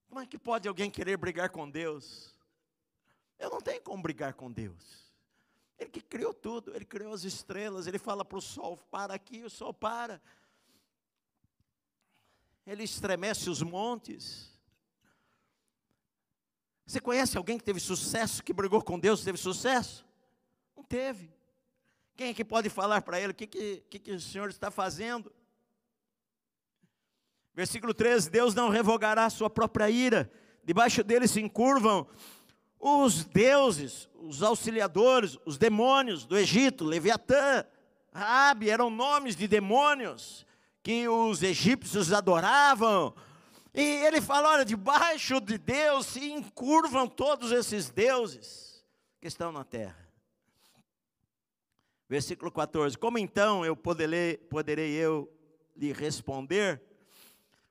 Como 0.07 0.21
é 0.21 0.25
que 0.25 0.37
pode 0.37 0.65
alguém 0.65 0.89
querer 0.89 1.17
brigar 1.17 1.49
com 1.49 1.69
Deus? 1.69 2.28
Eu 3.39 3.49
não 3.49 3.62
tenho 3.62 3.82
como 3.82 4.04
brigar 4.04 4.34
com 4.34 4.52
Deus. 4.52 5.10
Ele 5.78 5.89
que 5.89 6.02
criou 6.02 6.34
tudo, 6.34 6.75
ele 6.75 6.84
criou 6.84 7.13
as 7.13 7.23
estrelas, 7.23 7.88
ele 7.88 7.97
fala 7.97 8.25
para 8.25 8.38
o 8.38 8.41
sol, 8.41 8.75
para 8.91 9.13
aqui, 9.13 9.45
o 9.45 9.49
sol 9.49 9.73
para. 9.73 10.21
Ele 12.68 12.84
estremece 12.84 13.49
os 13.49 13.61
montes. 13.61 14.49
Você 16.86 16.99
conhece 16.99 17.38
alguém 17.38 17.57
que 17.57 17.63
teve 17.63 17.80
sucesso, 17.80 18.43
que 18.43 18.51
brigou 18.51 18.84
com 18.84 18.99
Deus, 18.99 19.24
teve 19.24 19.38
sucesso? 19.38 20.05
Não 20.76 20.84
teve. 20.84 21.32
Quem 22.16 22.32
é 22.32 22.34
que 22.34 22.43
pode 22.43 22.70
falar 22.70 23.01
para 23.01 23.22
ele 23.22 23.32
o 23.32 23.36
que, 23.36 23.47
que, 23.47 23.99
que, 23.99 24.11
o 24.11 24.20
Senhor 24.20 24.49
está 24.49 24.70
fazendo? 24.70 25.32
Versículo 27.53 27.93
13: 27.93 28.30
Deus 28.30 28.53
não 28.53 28.68
revogará 28.68 29.26
a 29.26 29.30
sua 29.30 29.49
própria 29.49 29.89
ira, 29.89 30.30
debaixo 30.63 31.01
dele 31.03 31.28
se 31.28 31.39
encurvam 31.39 32.05
os 32.80 33.25
deuses, 33.25 34.09
os 34.15 34.41
auxiliadores, 34.41 35.38
os 35.45 35.57
demônios 35.57 36.25
do 36.25 36.38
Egito, 36.38 36.86
Leviatã, 36.86 37.65
Rabi, 38.13 38.69
eram 38.69 38.89
nomes 38.89 39.36
de 39.36 39.47
demônios 39.47 40.45
que 40.82 41.07
os 41.07 41.43
egípcios 41.43 42.13
adoravam. 42.13 43.13
E 43.73 43.82
ele 43.82 44.21
fala: 44.21 44.49
olha, 44.53 44.65
debaixo 44.65 45.41
de 45.41 45.57
Deus 45.57 46.07
se 46.07 46.32
encurvam 46.32 47.07
todos 47.07 47.51
esses 47.51 47.89
deuses 47.89 48.84
que 49.19 49.27
estão 49.27 49.51
na 49.51 49.63
terra. 49.63 50.09
Versículo 52.07 52.51
14: 52.51 52.97
Como 52.97 53.19
então 53.19 53.65
eu 53.65 53.75
poderei, 53.75 54.38
poderei 54.38 54.93
eu 54.93 55.32
lhe 55.75 55.91
responder? 55.91 56.82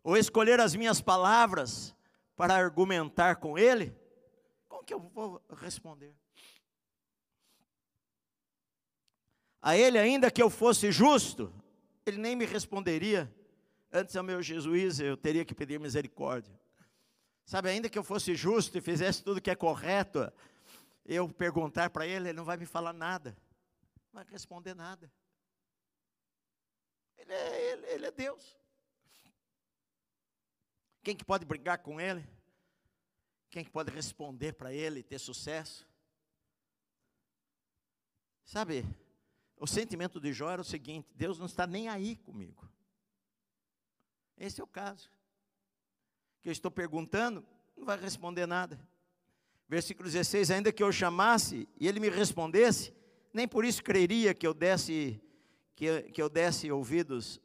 Ou 0.05 0.17
escolher 0.17 0.61
as 0.61 0.77
minhas 0.77 1.01
palavras 1.01 1.95
para 2.37 2.55
argumentar 2.55 3.37
com 3.37 3.59
ele? 3.59 3.98
Que 4.89 4.95
eu 4.95 5.01
vou 5.01 5.45
responder? 5.51 6.17
A 9.61 9.77
ele, 9.77 9.99
ainda 9.99 10.31
que 10.31 10.43
eu 10.43 10.49
fosse 10.49 10.91
justo, 10.91 11.53
ele 12.07 12.17
nem 12.17 12.35
me 12.35 12.47
responderia. 12.47 13.31
Antes 13.93 14.17
ao 14.17 14.25
meu 14.25 14.43
Jesus, 14.43 14.99
eu 14.99 15.15
teria 15.15 15.45
que 15.45 15.55
pedir 15.55 15.79
misericórdia. 15.79 16.59
Sabe, 17.45 17.69
ainda 17.69 17.91
que 17.91 17.99
eu 17.99 18.03
fosse 18.03 18.35
justo 18.35 18.79
e 18.79 18.81
fizesse 18.81 19.23
tudo 19.23 19.43
que 19.43 19.51
é 19.51 19.55
correto, 19.55 20.33
eu 21.05 21.29
perguntar 21.29 21.91
para 21.91 22.07
ele, 22.07 22.31
ele 22.31 22.39
não 22.39 22.47
vai 22.47 22.57
me 22.57 22.65
falar 22.65 22.95
nada, 22.95 23.37
não 24.07 24.23
vai 24.23 24.25
responder 24.33 24.73
nada. 24.73 25.13
Ele 27.19 27.35
é, 27.35 27.73
ele, 27.73 27.87
ele 27.89 28.07
é 28.07 28.11
Deus. 28.11 28.57
Quem 31.03 31.15
que 31.15 31.27
pode 31.27 31.45
brigar 31.45 31.77
com 31.77 32.01
ele? 32.01 32.27
Quem 33.51 33.65
que 33.65 33.71
pode 33.71 33.91
responder 33.91 34.53
para 34.53 34.73
ele 34.73 35.03
ter 35.03 35.19
sucesso? 35.19 35.87
Sabe, 38.45 38.85
o 39.59 39.67
sentimento 39.67 40.21
de 40.21 40.33
Jó 40.33 40.51
era 40.51 40.63
o 40.63 40.65
seguinte: 40.65 41.09
Deus 41.15 41.39
não 41.39 41.47
está 41.47 41.67
nem 41.67 41.89
aí 41.89 42.17
comigo. 42.17 42.69
Esse 44.37 44.61
é 44.61 44.65
o 44.65 44.69
caso. 44.69 45.11
Que 46.41 46.49
eu 46.49 46.53
estou 46.53 46.71
perguntando, 46.71 47.45
não 47.77 47.85
vai 47.85 47.99
responder 47.99 48.47
nada. 48.47 48.79
Versículo 49.69 50.09
16: 50.09 50.51
Ainda 50.51 50.73
que 50.73 50.83
eu 50.83 50.93
chamasse 50.93 51.69
e 51.79 51.89
ele 51.89 52.01
me 52.01 52.09
respondesse, 52.09 52.93
nem 53.33 53.47
por 53.47 53.65
isso 53.65 53.83
creria 53.83 54.33
que 54.35 54.47
eu 54.47 54.55
desse, 54.55 55.21
que, 55.75 56.03
que 56.03 56.23
eu 56.23 56.29
desse 56.29 56.71
ouvidos 56.71 57.41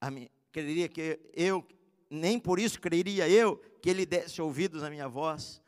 a 0.00 0.10
mim, 0.10 0.28
creria 0.52 0.88
que 0.88 1.20
eu, 1.34 1.66
nem 2.10 2.38
por 2.38 2.58
isso 2.58 2.80
creria 2.80 3.28
eu 3.28 3.56
que 3.80 3.90
ele 3.90 4.06
desse 4.06 4.40
ouvidos 4.40 4.82
à 4.82 4.90
minha 4.90 5.08
voz. 5.08 5.60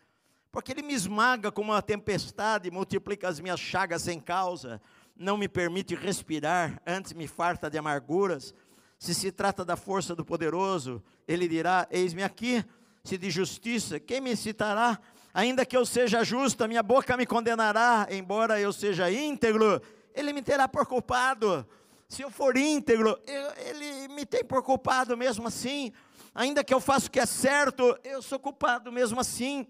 Porque 0.50 0.72
ele 0.72 0.82
me 0.82 0.94
esmaga 0.94 1.52
como 1.52 1.72
uma 1.72 1.82
tempestade, 1.82 2.70
multiplica 2.70 3.28
as 3.28 3.38
minhas 3.38 3.60
chagas 3.60 4.02
sem 4.02 4.18
causa, 4.18 4.80
não 5.16 5.36
me 5.36 5.48
permite 5.48 5.94
respirar, 5.94 6.80
antes 6.86 7.12
me 7.12 7.28
farta 7.28 7.70
de 7.70 7.78
amarguras. 7.78 8.54
Se 8.98 9.14
se 9.14 9.30
trata 9.30 9.64
da 9.64 9.76
força 9.76 10.14
do 10.14 10.24
poderoso, 10.24 11.02
ele 11.26 11.46
dirá: 11.46 11.86
Eis-me 11.90 12.22
aqui. 12.22 12.64
Se 13.02 13.16
de 13.16 13.30
justiça, 13.30 13.98
quem 13.98 14.20
me 14.20 14.36
citará? 14.36 15.00
Ainda 15.32 15.64
que 15.64 15.76
eu 15.76 15.86
seja 15.86 16.22
justo, 16.22 16.62
a 16.62 16.68
minha 16.68 16.82
boca 16.82 17.16
me 17.16 17.24
condenará, 17.24 18.06
embora 18.10 18.60
eu 18.60 18.72
seja 18.72 19.10
íntegro, 19.10 19.80
ele 20.14 20.32
me 20.32 20.42
terá 20.42 20.68
por 20.68 20.84
culpado. 20.84 21.66
Se 22.08 22.22
eu 22.22 22.30
for 22.30 22.56
íntegro, 22.56 23.18
eu, 23.26 23.52
ele 23.68 24.08
me 24.08 24.26
tem 24.26 24.44
por 24.44 24.62
culpado 24.62 25.16
mesmo 25.16 25.46
assim. 25.46 25.92
Ainda 26.34 26.62
que 26.62 26.72
eu 26.72 26.80
faça 26.80 27.08
o 27.08 27.10
que 27.10 27.20
é 27.20 27.26
certo, 27.26 27.98
eu 28.04 28.22
sou 28.22 28.38
culpado 28.38 28.92
mesmo 28.92 29.20
assim. 29.20 29.66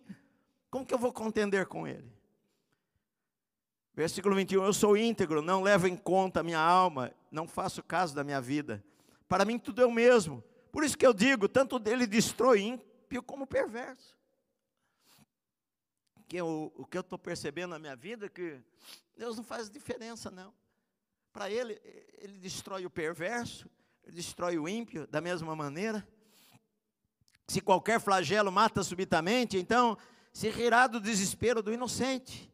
Como 0.71 0.85
que 0.85 0.95
eu 0.95 0.99
vou 0.99 1.13
contender 1.13 1.67
com 1.67 1.87
ele? 1.87 2.13
Versículo 3.95 4.37
21, 4.37 4.65
eu 4.65 4.73
sou 4.73 4.97
íntegro, 4.97 5.43
não 5.43 5.63
levo 5.63 5.87
em 5.87 5.97
conta 5.97 6.41
a 6.41 6.43
minha 6.43 6.61
alma, 6.61 7.13
não 7.31 7.47
faço 7.47 7.83
caso 7.83 8.15
da 8.15 8.23
minha 8.23 8.41
vida. 8.41 8.85
Para 9.29 9.45
mim 9.45 9.59
tudo 9.59 9.83
é 9.83 9.87
o 9.87 9.93
mesmo. 9.93 10.43
Por 10.71 10.85
isso 10.85 10.97
que 10.97 11.07
eu 11.07 11.13
digo, 11.13 11.49
tanto 11.49 11.79
dele 11.79 12.07
destrói 12.07 12.61
ímpio 12.61 13.23
como 13.23 13.47
perverso. 13.47 14.17
Que 16.29 16.37
eu, 16.37 16.73
o 16.77 16.87
que 16.87 16.97
eu 16.97 17.01
estou 17.01 17.19
percebendo 17.19 17.71
na 17.71 17.79
minha 17.79 17.97
vida 17.97 18.27
é 18.27 18.29
que 18.29 18.61
Deus 19.17 19.37
não 19.37 19.43
faz 19.43 19.69
diferença, 19.69 20.31
não. 20.31 20.55
Para 21.33 21.51
ele, 21.51 21.81
ele 22.19 22.39
destrói 22.39 22.87
o 22.87 22.91
perverso, 22.91 23.69
ele 24.05 24.17
destrói 24.17 24.59
o 24.59 24.69
ímpio 24.69 25.07
da 25.09 25.21
mesma 25.21 25.57
maneira. 25.57 26.07
Se 27.51 27.61
qualquer 27.61 27.99
flagelo 27.99 28.53
mata 28.53 28.81
subitamente, 28.85 29.59
então 29.59 29.99
se 30.33 30.49
rirá 30.51 30.87
do 30.87 31.01
desespero 31.01 31.61
do 31.61 31.73
inocente 31.73 32.49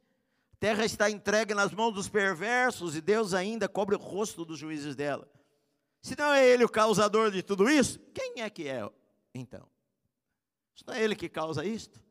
terra 0.59 0.86
está 0.86 1.11
entregue 1.11 1.53
nas 1.53 1.70
mãos 1.70 1.92
dos 1.92 2.09
perversos 2.09 2.97
e 2.97 3.03
Deus 3.03 3.34
ainda 3.34 3.68
cobre 3.68 3.94
o 3.94 3.99
rosto 3.99 4.42
dos 4.42 4.59
juízes 4.59 4.97
dela. 4.97 5.30
Se 6.01 6.16
não 6.16 6.32
é 6.32 6.49
ele 6.49 6.64
o 6.64 6.68
causador 6.68 7.30
de 7.30 7.42
tudo 7.42 7.68
isso, 7.68 8.01
quem 8.14 8.40
é 8.40 8.49
que 8.49 8.66
é 8.68 8.90
então? 9.34 9.68
Se 10.74 10.82
não 10.86 10.94
é 10.94 11.05
ele 11.05 11.14
que 11.14 11.28
causa 11.28 11.62
isto, 11.62 12.03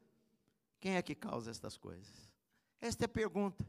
quem 0.80 0.96
é 0.96 1.02
que 1.02 1.16
causa 1.16 1.50
estas 1.50 1.78
coisas? 1.78 2.32
Esta 2.80 3.06
é 3.06 3.08
a 3.08 3.10
pergunta. 3.10 3.66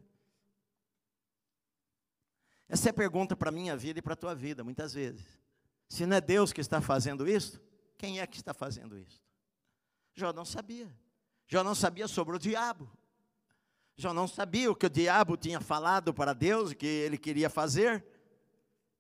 Essa 2.69 2.89
é 2.89 2.91
a 2.91 2.95
pergunta 2.95 3.35
para 3.35 3.49
a 3.49 3.53
minha 3.53 3.75
vida 3.79 3.99
e 3.99 4.03
para 4.03 4.13
a 4.13 4.17
tua 4.17 4.35
vida, 4.35 4.63
muitas 4.63 4.93
vezes. 4.93 5.25
Se 5.89 6.05
não 6.05 6.19
é 6.19 6.21
Deus 6.21 6.53
que 6.53 6.61
está 6.61 6.83
fazendo 6.83 7.27
isso, 7.27 7.65
quem 7.97 8.21
é 8.21 8.27
que 8.27 8.37
está 8.37 8.55
fazendo 8.55 8.99
isso? 8.99 9.21
Jó 10.15 10.33
não 10.33 10.45
sabia. 10.45 10.91
Jó 11.47 11.63
não 11.63 11.75
sabia 11.75 12.09
sobre 12.09 12.37
o 12.37 12.39
diabo. 12.39 12.91
Jó 13.97 14.13
não 14.13 14.29
sabia 14.29 14.71
o 14.71 14.75
que 14.75 14.87
o 14.87 14.91
diabo 14.91 15.37
tinha 15.37 15.61
falado 15.61 16.13
para 16.13 16.33
Deus, 16.33 16.71
o 16.71 16.77
que 16.77 16.87
ele 16.87 17.17
queria 17.17 17.49
fazer. 17.49 18.05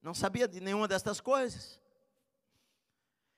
Não 0.03 0.14
sabia 0.14 0.47
de 0.47 0.61
nenhuma 0.61 0.86
destas 0.86 1.20
coisas. 1.20 1.80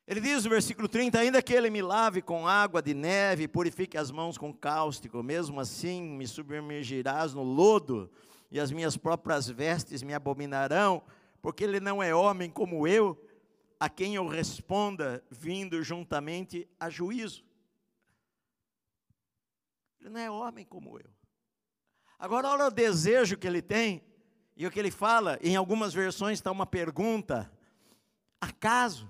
Ele 0.07 0.21
diz 0.21 0.45
no 0.45 0.51
versículo 0.51 0.89
30: 0.89 1.19
Ainda 1.19 1.43
que 1.43 1.53
ele 1.53 1.69
me 1.69 1.83
lave 1.83 2.23
com 2.23 2.47
água 2.47 2.81
de 2.81 2.95
neve, 2.95 3.49
purifique 3.49 3.99
as 3.99 4.11
mãos 4.11 4.39
com 4.39 4.53
cáustico, 4.55 5.23
mesmo 5.23 5.61
assim 5.61 6.03
me 6.03 6.27
submergirás 6.27 7.35
no 7.35 7.43
lodo, 7.43 8.11
e 8.51 8.59
as 8.59 8.71
minhas 8.71 8.97
próprias 8.97 9.49
vestes 9.49 10.03
me 10.03 10.15
abominarão, 10.15 11.03
porque 11.43 11.65
ele 11.65 11.79
não 11.81 12.03
é 12.03 12.15
homem 12.15 12.51
como 12.51 12.87
eu, 12.87 13.23
a 13.81 13.89
quem 13.89 14.17
eu 14.17 14.27
responda, 14.27 15.25
vindo 15.31 15.83
juntamente 15.83 16.69
a 16.81 16.91
juízo. 16.91 17.45
Ele 20.01 20.11
não 20.11 20.21
é 20.21 20.31
homem 20.31 20.65
como 20.65 20.99
eu. 20.99 21.11
Agora, 22.19 22.49
olha 22.49 22.67
o 22.67 22.71
desejo 22.71 23.37
que 23.37 23.47
ele 23.47 23.63
tem, 23.63 24.03
e 24.57 24.67
o 24.67 24.71
que 24.71 24.79
ele 24.79 24.91
fala, 24.91 25.39
em 25.41 25.55
algumas 25.55 25.95
versões 25.95 26.39
está 26.39 26.51
uma 26.51 26.67
pergunta: 26.67 27.51
acaso? 28.41 29.09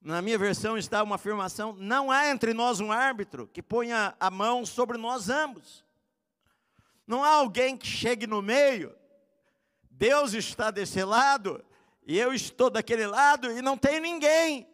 Na 0.00 0.22
minha 0.22 0.38
versão 0.38 0.76
está 0.76 1.02
uma 1.02 1.16
afirmação: 1.16 1.74
não 1.74 2.10
há 2.10 2.28
entre 2.28 2.52
nós 2.52 2.80
um 2.80 2.90
árbitro 2.90 3.46
que 3.46 3.62
ponha 3.62 4.16
a 4.18 4.30
mão 4.30 4.66
sobre 4.66 4.98
nós 4.98 5.28
ambos. 5.28 5.84
Não 7.06 7.22
há 7.22 7.30
alguém 7.30 7.76
que 7.76 7.86
chegue 7.86 8.26
no 8.26 8.42
meio. 8.42 8.94
Deus 9.90 10.34
está 10.34 10.70
desse 10.70 11.02
lado 11.04 11.64
e 12.08 12.18
eu 12.18 12.32
estou 12.32 12.70
daquele 12.70 13.06
lado 13.06 13.52
e 13.52 13.60
não 13.60 13.76
tem 13.76 14.00
ninguém. 14.00 14.66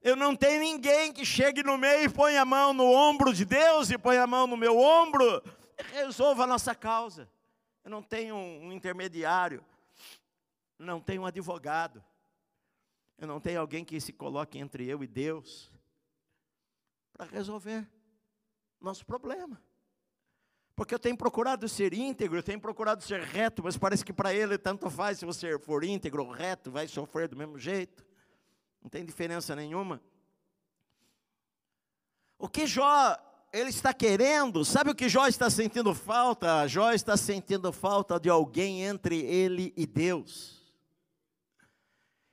Eu 0.00 0.14
não 0.14 0.36
tenho 0.36 0.60
ninguém 0.60 1.12
que 1.12 1.24
chegue 1.24 1.64
no 1.64 1.76
meio 1.76 2.04
e 2.04 2.08
ponha 2.08 2.42
a 2.42 2.44
mão 2.44 2.72
no 2.72 2.84
ombro 2.84 3.34
de 3.34 3.44
Deus 3.44 3.90
e 3.90 3.98
ponha 3.98 4.22
a 4.22 4.26
mão 4.26 4.46
no 4.46 4.56
meu 4.56 4.78
ombro 4.78 5.42
resolva 5.92 6.44
a 6.44 6.46
nossa 6.46 6.76
causa. 6.76 7.28
Eu 7.82 7.90
não 7.90 8.00
tenho 8.00 8.36
um 8.36 8.72
intermediário, 8.72 9.64
não 10.78 11.00
tenho 11.00 11.22
um 11.22 11.26
advogado, 11.26 12.02
eu 13.18 13.26
não 13.26 13.40
tenho 13.40 13.60
alguém 13.60 13.84
que 13.84 14.00
se 14.00 14.12
coloque 14.12 14.56
entre 14.56 14.86
eu 14.86 15.02
e 15.02 15.08
Deus 15.08 15.72
para 17.12 17.26
resolver 17.26 17.84
nosso 18.80 19.04
problema. 19.04 19.60
Porque 20.76 20.94
eu 20.94 20.98
tenho 20.98 21.16
procurado 21.16 21.66
ser 21.70 21.94
íntegro, 21.94 22.38
eu 22.38 22.42
tenho 22.42 22.60
procurado 22.60 23.02
ser 23.02 23.22
reto, 23.22 23.64
mas 23.64 23.78
parece 23.78 24.04
que 24.04 24.12
para 24.12 24.34
ele 24.34 24.58
tanto 24.58 24.90
faz 24.90 25.18
se 25.18 25.24
você 25.24 25.58
for 25.58 25.82
íntegro 25.82 26.22
ou 26.22 26.30
reto, 26.30 26.70
vai 26.70 26.86
sofrer 26.86 27.28
do 27.28 27.36
mesmo 27.36 27.58
jeito. 27.58 28.04
Não 28.82 28.90
tem 28.90 29.02
diferença 29.02 29.56
nenhuma. 29.56 30.02
O 32.38 32.46
que 32.46 32.66
Jó 32.66 33.16
ele 33.54 33.70
está 33.70 33.94
querendo, 33.94 34.66
sabe 34.66 34.90
o 34.90 34.94
que 34.94 35.08
Jó 35.08 35.26
está 35.26 35.48
sentindo 35.48 35.94
falta? 35.94 36.68
Jó 36.68 36.92
está 36.92 37.16
sentindo 37.16 37.72
falta 37.72 38.20
de 38.20 38.28
alguém 38.28 38.82
entre 38.82 39.18
ele 39.24 39.72
e 39.78 39.86
Deus. 39.86 40.62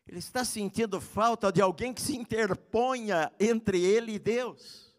Ele 0.06 0.20
está 0.20 0.44
sentindo 0.44 1.00
falta 1.00 1.50
de 1.50 1.62
alguém 1.62 1.94
que 1.94 2.02
se 2.02 2.18
interponha 2.18 3.32
entre 3.40 3.82
ele 3.82 4.16
e 4.16 4.20
Deus. 4.20 4.93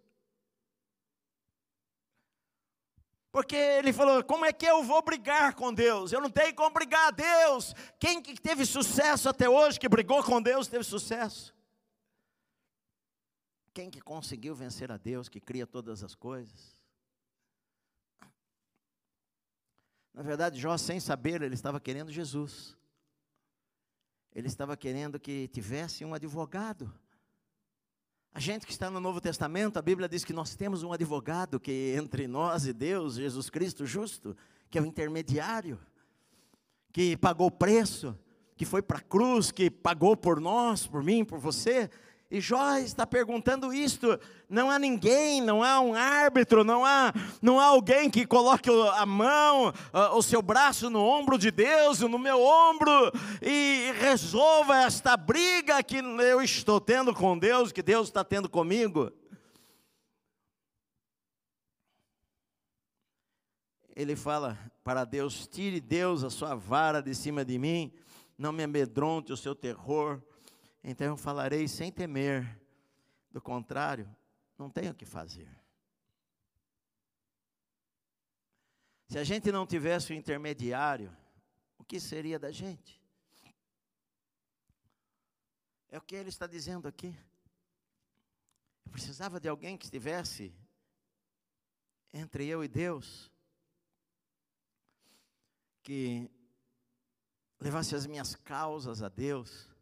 Porque 3.34 3.56
ele 3.56 3.92
falou: 3.92 4.22
como 4.22 4.44
é 4.44 4.52
que 4.52 4.64
eu 4.64 4.84
vou 4.84 5.02
brigar 5.02 5.56
com 5.56 5.74
Deus? 5.74 6.12
Eu 6.12 6.20
não 6.20 6.30
tenho 6.30 6.54
como 6.54 6.70
brigar 6.70 7.08
a 7.08 7.10
Deus. 7.10 7.74
Quem 7.98 8.22
que 8.22 8.40
teve 8.40 8.64
sucesso 8.64 9.28
até 9.28 9.48
hoje, 9.48 9.80
que 9.80 9.88
brigou 9.88 10.22
com 10.22 10.40
Deus, 10.40 10.68
teve 10.68 10.84
sucesso? 10.84 11.52
Quem 13.72 13.90
que 13.90 14.00
conseguiu 14.00 14.54
vencer 14.54 14.92
a 14.92 14.96
Deus, 14.96 15.28
que 15.28 15.40
cria 15.40 15.66
todas 15.66 16.04
as 16.04 16.14
coisas? 16.14 16.78
Na 20.12 20.22
verdade, 20.22 20.60
Jó, 20.60 20.78
sem 20.78 21.00
saber, 21.00 21.42
ele 21.42 21.56
estava 21.56 21.80
querendo 21.80 22.12
Jesus. 22.12 22.76
Ele 24.32 24.46
estava 24.46 24.76
querendo 24.76 25.18
que 25.18 25.48
tivesse 25.48 26.04
um 26.04 26.14
advogado. 26.14 26.96
A 28.36 28.40
gente 28.40 28.66
que 28.66 28.72
está 28.72 28.90
no 28.90 28.98
Novo 28.98 29.20
Testamento, 29.20 29.78
a 29.78 29.82
Bíblia 29.82 30.08
diz 30.08 30.24
que 30.24 30.32
nós 30.32 30.56
temos 30.56 30.82
um 30.82 30.92
advogado 30.92 31.60
que 31.60 31.94
entre 31.96 32.26
nós 32.26 32.66
e 32.66 32.72
Deus, 32.72 33.14
Jesus 33.14 33.48
Cristo 33.48 33.86
justo, 33.86 34.36
que 34.68 34.76
é 34.76 34.82
o 34.82 34.84
intermediário, 34.84 35.78
que 36.92 37.16
pagou 37.16 37.46
o 37.46 37.50
preço, 37.52 38.18
que 38.56 38.64
foi 38.64 38.82
para 38.82 38.98
a 38.98 39.02
cruz, 39.02 39.52
que 39.52 39.70
pagou 39.70 40.16
por 40.16 40.40
nós, 40.40 40.84
por 40.84 41.00
mim, 41.00 41.24
por 41.24 41.38
você, 41.38 41.88
e 42.30 42.40
Jó 42.40 42.78
está 42.78 43.06
perguntando 43.06 43.72
isto. 43.72 44.18
Não 44.48 44.70
há 44.70 44.78
ninguém, 44.78 45.40
não 45.40 45.62
há 45.62 45.80
um 45.80 45.94
árbitro, 45.94 46.64
não 46.64 46.84
há, 46.84 47.12
não 47.40 47.60
há 47.60 47.66
alguém 47.66 48.10
que 48.10 48.26
coloque 48.26 48.70
a 48.94 49.06
mão, 49.06 49.72
o 50.14 50.22
seu 50.22 50.42
braço 50.42 50.90
no 50.90 51.00
ombro 51.00 51.38
de 51.38 51.50
Deus, 51.50 52.00
no 52.00 52.18
meu 52.18 52.42
ombro, 52.42 52.90
e 53.42 53.92
resolva 54.00 54.78
esta 54.78 55.16
briga 55.16 55.82
que 55.82 55.98
eu 55.98 56.42
estou 56.42 56.80
tendo 56.80 57.14
com 57.14 57.38
Deus, 57.38 57.72
que 57.72 57.82
Deus 57.82 58.08
está 58.08 58.24
tendo 58.24 58.48
comigo. 58.48 59.12
Ele 63.94 64.16
fala 64.16 64.58
para 64.82 65.04
Deus: 65.04 65.46
tire 65.46 65.80
Deus 65.80 66.24
a 66.24 66.30
sua 66.30 66.56
vara 66.56 67.00
de 67.00 67.14
cima 67.14 67.44
de 67.44 67.58
mim, 67.58 67.92
não 68.36 68.52
me 68.52 68.64
amedronte 68.64 69.32
o 69.32 69.36
seu 69.36 69.54
terror 69.54 70.20
então 70.84 71.06
eu 71.06 71.16
falarei 71.16 71.66
sem 71.66 71.90
temer. 71.90 72.60
Do 73.30 73.40
contrário, 73.40 74.08
não 74.56 74.70
tenho 74.70 74.92
o 74.92 74.94
que 74.94 75.04
fazer. 75.04 75.48
Se 79.08 79.18
a 79.18 79.24
gente 79.24 79.50
não 79.50 79.66
tivesse 79.66 80.12
o 80.12 80.14
intermediário, 80.14 81.14
o 81.78 81.84
que 81.84 81.98
seria 81.98 82.38
da 82.38 82.52
gente? 82.52 83.02
É 85.88 85.98
o 85.98 86.02
que 86.02 86.14
ele 86.14 86.28
está 86.28 86.46
dizendo 86.46 86.86
aqui. 86.86 87.16
Eu 88.84 88.92
precisava 88.92 89.40
de 89.40 89.48
alguém 89.48 89.76
que 89.76 89.86
estivesse 89.86 90.54
entre 92.12 92.46
eu 92.46 92.62
e 92.62 92.68
Deus, 92.68 93.32
que 95.82 96.30
levasse 97.58 97.96
as 97.96 98.06
minhas 98.06 98.36
causas 98.36 99.02
a 99.02 99.08
Deus, 99.08 99.73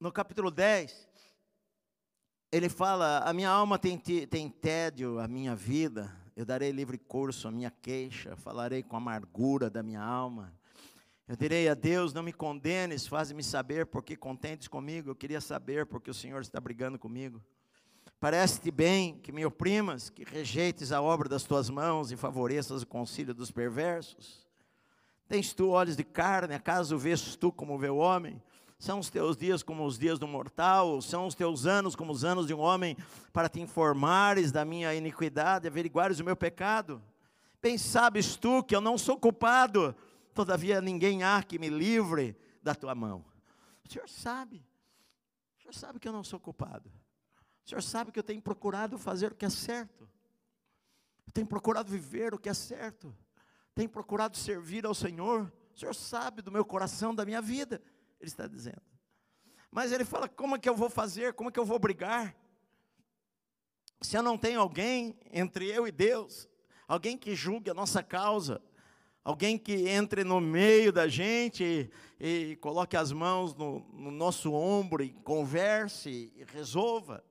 no 0.00 0.10
capítulo 0.10 0.50
10, 0.50 1.06
ele 2.50 2.70
fala: 2.70 3.18
A 3.18 3.32
minha 3.34 3.50
alma 3.50 3.78
tem, 3.78 3.98
tem 3.98 4.48
tédio, 4.48 5.20
a 5.20 5.28
minha 5.28 5.54
vida, 5.54 6.10
eu 6.34 6.46
darei 6.46 6.72
livre 6.72 6.96
curso 6.96 7.46
à 7.46 7.50
minha 7.50 7.70
queixa, 7.70 8.34
falarei 8.34 8.82
com 8.82 8.96
amargura 8.96 9.68
da 9.68 9.82
minha 9.82 10.02
alma. 10.02 10.52
Eu 11.28 11.36
direi 11.36 11.68
a 11.68 11.74
Deus: 11.74 12.14
Não 12.14 12.22
me 12.22 12.32
condenes, 12.32 13.06
faz-me 13.06 13.44
saber 13.44 13.86
porque 13.86 14.16
contentes 14.16 14.68
comigo. 14.68 15.10
Eu 15.10 15.14
queria 15.14 15.40
saber 15.40 15.84
porque 15.84 16.10
o 16.10 16.14
Senhor 16.14 16.40
está 16.40 16.58
brigando 16.58 16.98
comigo. 16.98 17.44
Parece-te 18.18 18.70
bem 18.70 19.18
que 19.18 19.32
me 19.32 19.44
oprimas, 19.44 20.08
que 20.08 20.24
rejeites 20.24 20.92
a 20.92 21.00
obra 21.00 21.28
das 21.28 21.42
tuas 21.44 21.70
mãos 21.70 22.10
e 22.10 22.16
favoreças 22.16 22.82
o 22.82 22.86
concílio 22.86 23.34
dos 23.34 23.50
perversos. 23.50 24.46
Tens 25.28 25.52
tu 25.54 25.68
olhos 25.68 25.96
de 25.96 26.04
carne, 26.04 26.54
acaso 26.54 26.98
vês 26.98 27.36
tu 27.36 27.52
como 27.52 27.78
vê 27.78 27.88
o 27.88 27.96
homem? 27.96 28.42
São 28.80 28.98
os 28.98 29.10
teus 29.10 29.36
dias 29.36 29.62
como 29.62 29.84
os 29.84 29.98
dias 29.98 30.18
do 30.18 30.26
mortal, 30.26 31.02
são 31.02 31.26
os 31.26 31.34
teus 31.34 31.66
anos 31.66 31.94
como 31.94 32.10
os 32.10 32.24
anos 32.24 32.46
de 32.46 32.54
um 32.54 32.60
homem, 32.60 32.96
para 33.30 33.46
te 33.46 33.60
informares 33.60 34.50
da 34.50 34.64
minha 34.64 34.94
iniquidade, 34.94 35.68
averiguares 35.68 36.18
o 36.18 36.24
meu 36.24 36.34
pecado. 36.34 37.02
Bem 37.60 37.76
sabes 37.76 38.36
tu 38.36 38.64
que 38.64 38.74
eu 38.74 38.80
não 38.80 38.96
sou 38.96 39.18
culpado, 39.18 39.94
todavia 40.32 40.80
ninguém 40.80 41.22
há 41.22 41.42
que 41.42 41.58
me 41.58 41.68
livre 41.68 42.34
da 42.62 42.74
tua 42.74 42.94
mão. 42.94 43.22
O 43.86 43.92
Senhor 43.92 44.08
sabe, 44.08 44.64
o 45.58 45.60
Senhor 45.60 45.74
sabe 45.74 46.00
que 46.00 46.08
eu 46.08 46.12
não 46.12 46.24
sou 46.24 46.40
culpado. 46.40 46.90
O 47.66 47.68
Senhor 47.68 47.82
sabe 47.82 48.10
que 48.10 48.18
eu 48.18 48.22
tenho 48.22 48.40
procurado 48.40 48.96
fazer 48.96 49.32
o 49.32 49.34
que 49.34 49.44
é 49.44 49.50
certo. 49.50 50.08
Eu 51.26 51.32
tenho 51.34 51.46
procurado 51.46 51.92
viver 51.92 52.32
o 52.32 52.38
que 52.38 52.48
é 52.48 52.54
certo. 52.54 53.14
Tenho 53.74 53.90
procurado 53.90 54.38
servir 54.38 54.86
ao 54.86 54.94
Senhor. 54.94 55.52
O 55.76 55.78
Senhor 55.78 55.94
sabe 55.94 56.40
do 56.40 56.50
meu 56.50 56.64
coração, 56.64 57.14
da 57.14 57.26
minha 57.26 57.42
vida. 57.42 57.82
Ele 58.20 58.28
está 58.28 58.46
dizendo. 58.46 58.82
Mas 59.70 59.92
ele 59.92 60.04
fala: 60.04 60.28
como 60.28 60.56
é 60.56 60.58
que 60.58 60.68
eu 60.68 60.76
vou 60.76 60.90
fazer? 60.90 61.32
Como 61.32 61.48
é 61.48 61.52
que 61.52 61.58
eu 61.58 61.64
vou 61.64 61.78
brigar? 61.78 62.36
Se 64.02 64.16
eu 64.16 64.22
não 64.22 64.36
tenho 64.36 64.60
alguém 64.60 65.18
entre 65.32 65.66
eu 65.68 65.86
e 65.86 65.92
Deus, 65.92 66.48
alguém 66.86 67.16
que 67.16 67.34
julgue 67.34 67.70
a 67.70 67.74
nossa 67.74 68.02
causa, 68.02 68.60
alguém 69.24 69.58
que 69.58 69.88
entre 69.88 70.24
no 70.24 70.40
meio 70.40 70.92
da 70.92 71.06
gente 71.06 71.90
e, 72.18 72.50
e 72.52 72.56
coloque 72.56 72.96
as 72.96 73.12
mãos 73.12 73.54
no, 73.54 73.80
no 73.92 74.10
nosso 74.10 74.52
ombro 74.52 75.02
e 75.02 75.10
converse 75.10 76.32
e 76.34 76.44
resolva. 76.52 77.24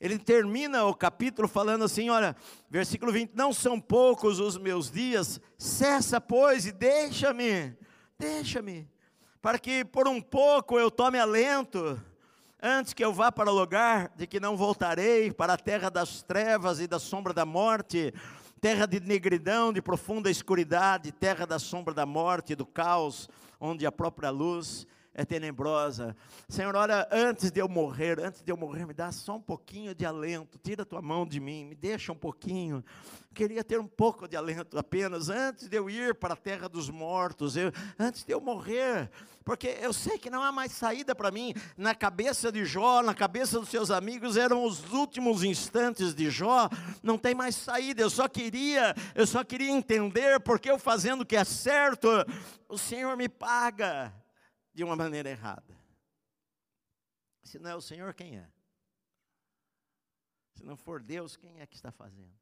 Ele 0.00 0.18
termina 0.18 0.84
o 0.84 0.94
capítulo 0.94 1.46
falando 1.46 1.84
assim: 1.84 2.08
olha, 2.08 2.34
versículo 2.68 3.12
20: 3.12 3.34
Não 3.34 3.52
são 3.52 3.78
poucos 3.78 4.40
os 4.40 4.56
meus 4.56 4.90
dias, 4.90 5.40
cessa, 5.58 6.20
pois, 6.20 6.64
e 6.64 6.72
deixa-me, 6.72 7.76
deixa-me 8.18 8.88
para 9.42 9.58
que 9.58 9.84
por 9.84 10.06
um 10.06 10.20
pouco 10.20 10.78
eu 10.78 10.90
tome 10.90 11.18
alento, 11.18 12.00
antes 12.62 12.92
que 12.92 13.04
eu 13.04 13.12
vá 13.12 13.32
para 13.32 13.50
o 13.50 13.54
lugar 13.54 14.12
de 14.14 14.26
que 14.26 14.38
não 14.38 14.56
voltarei, 14.56 15.32
para 15.32 15.54
a 15.54 15.58
terra 15.58 15.90
das 15.90 16.22
trevas 16.22 16.78
e 16.78 16.86
da 16.86 16.98
sombra 16.98 17.32
da 17.32 17.46
morte, 17.46 18.12
terra 18.60 18.86
de 18.86 19.00
negridão, 19.00 19.72
de 19.72 19.80
profunda 19.80 20.30
escuridade, 20.30 21.10
terra 21.10 21.46
da 21.46 21.58
sombra 21.58 21.94
da 21.94 22.04
morte, 22.04 22.54
do 22.54 22.66
caos, 22.66 23.30
onde 23.58 23.86
a 23.86 23.92
própria 23.92 24.28
luz 24.28 24.86
é 25.20 25.24
tenebrosa. 25.24 26.16
Senhor, 26.48 26.74
olha, 26.74 27.06
antes 27.12 27.50
de 27.50 27.60
eu 27.60 27.68
morrer, 27.68 28.18
antes 28.18 28.42
de 28.42 28.50
eu 28.50 28.56
morrer, 28.56 28.86
me 28.86 28.94
dá 28.94 29.12
só 29.12 29.36
um 29.36 29.40
pouquinho 29.40 29.94
de 29.94 30.06
alento, 30.06 30.58
tira 30.58 30.82
a 30.82 30.86
tua 30.86 31.02
mão 31.02 31.26
de 31.26 31.38
mim, 31.38 31.66
me 31.66 31.74
deixa 31.74 32.10
um 32.10 32.16
pouquinho. 32.16 32.82
Queria 33.34 33.62
ter 33.62 33.78
um 33.78 33.86
pouco 33.86 34.26
de 34.26 34.34
alento 34.34 34.78
apenas, 34.78 35.28
antes 35.28 35.68
de 35.68 35.76
eu 35.76 35.90
ir 35.90 36.14
para 36.14 36.32
a 36.32 36.36
terra 36.36 36.68
dos 36.70 36.88
mortos, 36.88 37.54
eu, 37.54 37.70
antes 37.98 38.24
de 38.24 38.32
eu 38.32 38.40
morrer, 38.40 39.10
porque 39.44 39.76
eu 39.82 39.92
sei 39.92 40.18
que 40.18 40.30
não 40.30 40.42
há 40.42 40.50
mais 40.50 40.72
saída 40.72 41.14
para 41.14 41.30
mim. 41.30 41.54
Na 41.76 41.94
cabeça 41.94 42.50
de 42.50 42.64
Jó, 42.64 43.02
na 43.02 43.14
cabeça 43.14 43.60
dos 43.60 43.68
seus 43.68 43.90
amigos, 43.90 44.38
eram 44.38 44.64
os 44.64 44.90
últimos 44.90 45.44
instantes 45.44 46.14
de 46.14 46.30
Jó, 46.30 46.68
não 47.02 47.18
tem 47.18 47.34
mais 47.34 47.54
saída. 47.54 48.00
Eu 48.00 48.10
só 48.10 48.26
queria, 48.26 48.94
eu 49.14 49.26
só 49.26 49.44
queria 49.44 49.70
entender 49.70 50.40
porque 50.40 50.70
eu 50.70 50.78
fazendo 50.78 51.20
o 51.20 51.26
que 51.26 51.36
é 51.36 51.44
certo, 51.44 52.08
o 52.70 52.78
Senhor 52.78 53.16
me 53.18 53.28
paga 53.28 54.14
de 54.80 54.84
uma 54.84 54.96
maneira 54.96 55.28
errada. 55.28 55.78
Se 57.42 57.58
não 57.58 57.68
é 57.68 57.76
o 57.76 57.82
Senhor, 57.82 58.14
quem 58.14 58.38
é? 58.38 58.50
Se 60.54 60.64
não 60.64 60.74
for 60.74 61.02
Deus, 61.02 61.36
quem 61.36 61.60
é 61.60 61.66
que 61.66 61.76
está 61.76 61.92
fazendo? 61.92 62.34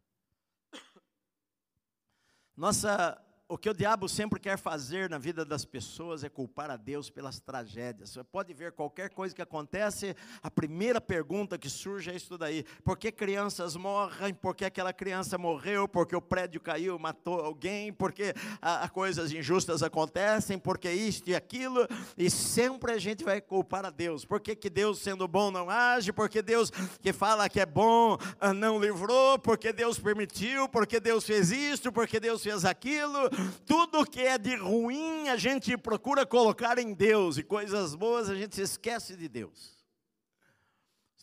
Nossa 2.57 3.21
o 3.49 3.57
que 3.57 3.71
o 3.71 3.75
diabo 3.75 4.09
sempre 4.11 4.39
quer 4.39 4.59
fazer 4.59 5.09
na 5.09 5.17
vida 5.17 5.43
das 5.43 5.65
pessoas 5.65 6.23
é 6.23 6.29
culpar 6.29 6.71
a 6.71 6.77
Deus 6.77 7.09
pelas 7.09 7.41
tragédias. 7.41 8.11
Você 8.11 8.23
pode 8.23 8.53
ver 8.53 8.73
qualquer 8.73 9.09
coisa 9.09 9.35
que 9.35 9.41
acontece, 9.41 10.15
a 10.43 10.51
primeira 10.51 11.01
pergunta 11.01 11.57
que 11.57 11.71
surge 11.71 12.11
é 12.11 12.15
isso 12.15 12.37
daí: 12.37 12.63
por 12.85 12.99
que 12.99 13.11
crianças 13.11 13.75
morrem? 13.75 14.35
Por 14.35 14.55
que 14.55 14.67
aquela 14.67 14.93
criança 14.93 15.39
morreu? 15.39 15.89
Porque 15.89 16.15
o 16.15 16.21
prédio 16.21 16.61
caiu, 16.61 16.99
matou 16.99 17.41
alguém? 17.41 17.91
Porque 17.91 18.35
a, 18.61 18.85
a 18.85 18.89
coisas 18.89 19.33
injustas 19.33 19.83
acontecem? 19.83 20.59
Porque 20.59 20.91
isto 20.91 21.31
e 21.31 21.35
aquilo? 21.35 21.89
E 22.19 22.29
sempre 22.29 22.93
a 22.93 22.99
gente 22.99 23.25
vai 23.25 23.41
culpar 23.41 23.87
a 23.87 23.91
Deus. 23.91 24.27
Por 24.27 24.41
que, 24.41 24.55
que 24.55 24.69
Deus, 24.69 24.99
sendo 24.99 25.27
bom, 25.27 25.51
não 25.51 25.71
age? 25.71 26.13
Porque 26.13 26.43
Deus 26.43 26.71
que 27.01 27.15
fala 27.15 27.49
que 27.49 27.61
é 27.61 27.67
bom 27.67 28.19
ah, 28.39 28.53
não 28.53 28.79
livrou? 28.79 29.39
Porque 29.39 29.73
Deus 29.73 29.99
permitiu? 29.99 30.69
Porque 30.69 31.01
Deus 31.01 31.25
fez 31.25 31.51
isto? 31.51 31.91
Porque 31.91 32.21
Deus 32.21 32.43
fez 32.43 32.67
aquilo? 32.67 33.31
Tudo 33.67 34.07
que 34.07 34.21
é 34.21 34.39
de 34.39 34.55
ruim 34.57 35.29
a 35.29 35.37
gente 35.37 35.77
procura 35.77 36.27
colocar 36.27 36.79
em 36.79 36.93
Deus, 36.93 37.39
e 37.39 37.43
coisas 37.43 37.95
boas 37.95 38.29
a 38.29 38.35
gente 38.35 38.55
se 38.55 38.63
esquece 38.63 39.17
de 39.17 39.29
Deus. 39.29 39.77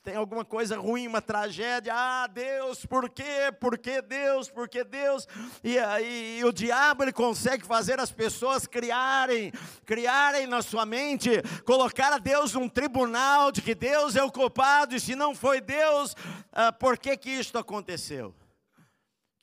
tem 0.03 0.15
alguma 0.15 0.45
coisa 0.45 0.77
ruim, 0.77 1.07
uma 1.07 1.19
tragédia, 1.19 1.91
ah, 1.91 2.27
Deus, 2.27 2.85
por 2.85 3.09
quê? 3.09 3.51
Por 3.59 3.75
que 3.75 4.03
Deus? 4.03 4.47
Por 4.47 4.69
que 4.69 4.83
Deus? 4.83 5.27
E 5.63 5.79
aí 5.79 6.43
o 6.45 6.53
diabo 6.53 7.03
ele 7.03 7.11
consegue 7.11 7.65
fazer 7.65 7.99
as 7.99 8.11
pessoas 8.11 8.67
criarem, 8.67 9.51
criarem 9.83 10.45
na 10.45 10.61
sua 10.61 10.85
mente, 10.85 11.31
colocar 11.65 12.13
a 12.13 12.19
Deus 12.19 12.53
num 12.53 12.69
tribunal 12.69 13.51
de 13.51 13.63
que 13.63 13.73
Deus 13.73 14.15
é 14.15 14.23
o 14.23 14.31
culpado, 14.31 14.95
e 14.95 14.99
se 14.99 15.15
não 15.15 15.33
foi 15.33 15.59
Deus, 15.59 16.15
ah, 16.51 16.71
por 16.71 16.99
que 16.99 17.17
que 17.17 17.31
isto 17.31 17.57
aconteceu? 17.57 18.31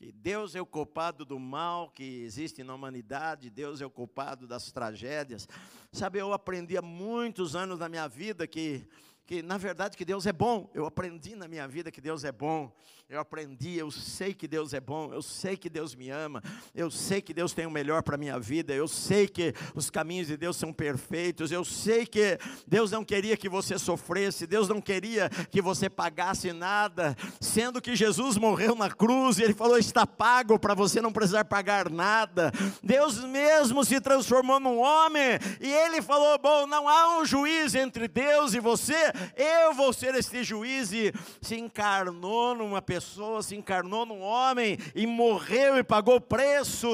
Que 0.02 0.10
Deus 0.10 0.56
é 0.56 0.60
o 0.60 0.66
culpado 0.66 1.24
do 1.24 1.38
mal 1.38 1.88
que 1.88 2.24
existe 2.24 2.64
na 2.64 2.74
humanidade, 2.74 3.48
Deus 3.48 3.80
é 3.80 3.86
o 3.86 3.90
culpado 3.90 4.48
das 4.48 4.72
tragédias. 4.72 5.48
Sabe, 5.92 6.18
eu 6.18 6.32
aprendi 6.32 6.76
há 6.76 6.82
muitos 6.82 7.54
anos 7.54 7.78
na 7.78 7.88
minha 7.88 8.08
vida 8.08 8.44
que 8.44 8.84
que 9.24 9.40
na 9.40 9.56
verdade 9.56 9.96
que 9.96 10.04
Deus 10.04 10.26
é 10.26 10.32
bom. 10.32 10.68
Eu 10.74 10.84
aprendi 10.84 11.36
na 11.36 11.46
minha 11.46 11.68
vida 11.68 11.92
que 11.92 12.00
Deus 12.00 12.24
é 12.24 12.32
bom. 12.32 12.74
Eu 13.12 13.20
aprendi, 13.20 13.76
eu 13.76 13.90
sei 13.90 14.32
que 14.32 14.48
Deus 14.48 14.72
é 14.72 14.80
bom, 14.80 15.12
eu 15.12 15.20
sei 15.20 15.54
que 15.54 15.68
Deus 15.68 15.94
me 15.94 16.08
ama, 16.08 16.42
eu 16.74 16.90
sei 16.90 17.20
que 17.20 17.34
Deus 17.34 17.52
tem 17.52 17.66
o 17.66 17.70
melhor 17.70 18.02
para 18.02 18.14
a 18.14 18.18
minha 18.18 18.38
vida, 18.40 18.72
eu 18.72 18.88
sei 18.88 19.28
que 19.28 19.52
os 19.74 19.90
caminhos 19.90 20.28
de 20.28 20.36
Deus 20.38 20.56
são 20.56 20.72
perfeitos, 20.72 21.52
eu 21.52 21.62
sei 21.62 22.06
que 22.06 22.38
Deus 22.66 22.90
não 22.90 23.04
queria 23.04 23.36
que 23.36 23.50
você 23.50 23.78
sofresse, 23.78 24.46
Deus 24.46 24.66
não 24.66 24.80
queria 24.80 25.28
que 25.28 25.60
você 25.60 25.90
pagasse 25.90 26.54
nada, 26.54 27.14
sendo 27.38 27.82
que 27.82 27.94
Jesus 27.94 28.38
morreu 28.38 28.74
na 28.74 28.90
cruz 28.90 29.38
e 29.38 29.42
Ele 29.42 29.52
falou: 29.52 29.76
está 29.76 30.06
pago 30.06 30.58
para 30.58 30.72
você 30.72 31.02
não 31.02 31.12
precisar 31.12 31.44
pagar 31.44 31.90
nada. 31.90 32.50
Deus 32.82 33.22
mesmo 33.24 33.84
se 33.84 34.00
transformou 34.00 34.58
num 34.58 34.78
homem 34.78 35.38
e 35.60 35.70
Ele 35.70 36.00
falou: 36.00 36.38
bom, 36.38 36.66
não 36.66 36.88
há 36.88 37.18
um 37.18 37.26
juiz 37.26 37.74
entre 37.74 38.08
Deus 38.08 38.54
e 38.54 38.58
você, 38.58 39.12
eu 39.36 39.74
vou 39.74 39.92
ser 39.92 40.14
este 40.14 40.42
juiz 40.42 40.92
e 40.92 41.12
se 41.42 41.56
encarnou 41.56 42.54
numa 42.54 42.80
pessoa 42.80 43.01
pessoa, 43.02 43.42
se 43.42 43.56
encarnou 43.56 44.06
num 44.06 44.20
homem 44.20 44.78
e 44.94 45.06
morreu 45.06 45.76
e 45.76 45.82
pagou 45.82 46.20
preço 46.20 46.88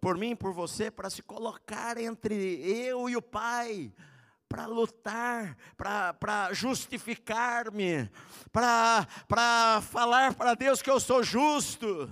por 0.00 0.16
mim, 0.16 0.34
por 0.34 0.52
você, 0.52 0.90
para 0.90 1.10
se 1.10 1.22
colocar 1.22 1.98
entre 1.98 2.34
eu 2.66 3.08
e 3.08 3.16
o 3.16 3.22
Pai 3.22 3.92
para 4.48 4.64
lutar, 4.64 5.56
para 5.76 6.52
justificar-me, 6.52 8.08
para 8.50 9.82
falar 9.82 10.34
para 10.34 10.54
Deus 10.54 10.80
que 10.80 10.90
eu 10.90 11.00
sou 11.00 11.22
justo. 11.22 12.08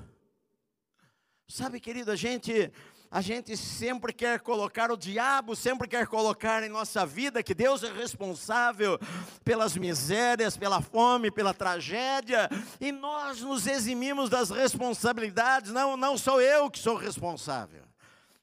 Sabe, 1.49 1.81
querido, 1.81 2.11
a 2.11 2.17
gente 2.17 2.73
a 3.15 3.21
gente 3.21 3.57
sempre 3.57 4.13
quer 4.13 4.41
colocar, 4.41 4.91
o 4.91 4.97
diabo 4.97 5.55
sempre 5.55 5.87
quer 5.87 6.05
colocar 6.05 6.65
em 6.65 6.69
nossa 6.69 7.07
vida 7.07 7.45
que 7.45 7.55
Deus 7.55 7.85
é 7.85 7.93
responsável 7.93 8.99
pelas 9.45 9.77
misérias, 9.77 10.57
pela 10.57 10.83
fome, 10.83 11.31
pela 11.31 11.55
tragédia, 11.55 12.49
e 12.81 12.91
nós 12.91 13.41
nos 13.41 13.69
eximimos 13.69 14.29
das 14.29 14.51
responsabilidades. 14.51 15.71
Não, 15.71 15.97
não 15.97 16.19
sou 16.19 16.43
eu 16.43 16.69
que 16.69 16.77
sou 16.77 16.97
responsável. 16.97 17.85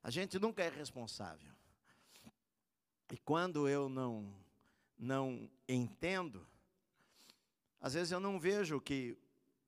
A 0.01 0.09
gente 0.09 0.39
nunca 0.39 0.63
é 0.63 0.69
responsável. 0.69 1.51
E 3.11 3.17
quando 3.17 3.67
eu 3.67 3.89
não 3.89 4.33
não 4.97 5.49
entendo, 5.67 6.47
às 7.81 7.93
vezes 7.93 8.13
eu 8.13 8.21
não 8.21 8.39
vejo 8.39 8.79
que 8.79 9.17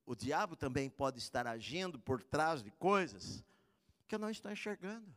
o 0.06 0.16
diabo 0.16 0.56
também 0.56 0.90
pode 0.90 1.20
estar 1.20 1.46
agindo 1.46 2.00
por 2.00 2.24
trás 2.24 2.64
de 2.64 2.72
coisas 2.72 3.44
que 4.08 4.16
eu 4.16 4.20
não 4.20 4.30
estou 4.30 4.52
enxergando. 4.52 5.14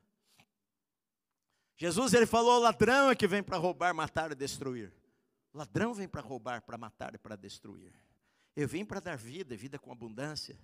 Jesus 1.76 2.14
ele 2.14 2.26
falou: 2.26 2.58
ladrão 2.58 3.10
é 3.10 3.14
que 3.14 3.26
vem 3.26 3.42
para 3.42 3.56
roubar, 3.56 3.94
matar 3.94 4.32
e 4.32 4.34
destruir. 4.34 4.92
Ladrão 5.52 5.94
vem 5.94 6.08
para 6.08 6.20
roubar, 6.20 6.62
para 6.62 6.76
matar 6.76 7.14
e 7.14 7.18
para 7.18 7.36
destruir. 7.36 7.92
Eu 8.54 8.66
vim 8.66 8.84
para 8.84 9.00
dar 9.00 9.16
vida, 9.16 9.56
vida 9.56 9.78
com 9.78 9.92
abundância. 9.92 10.58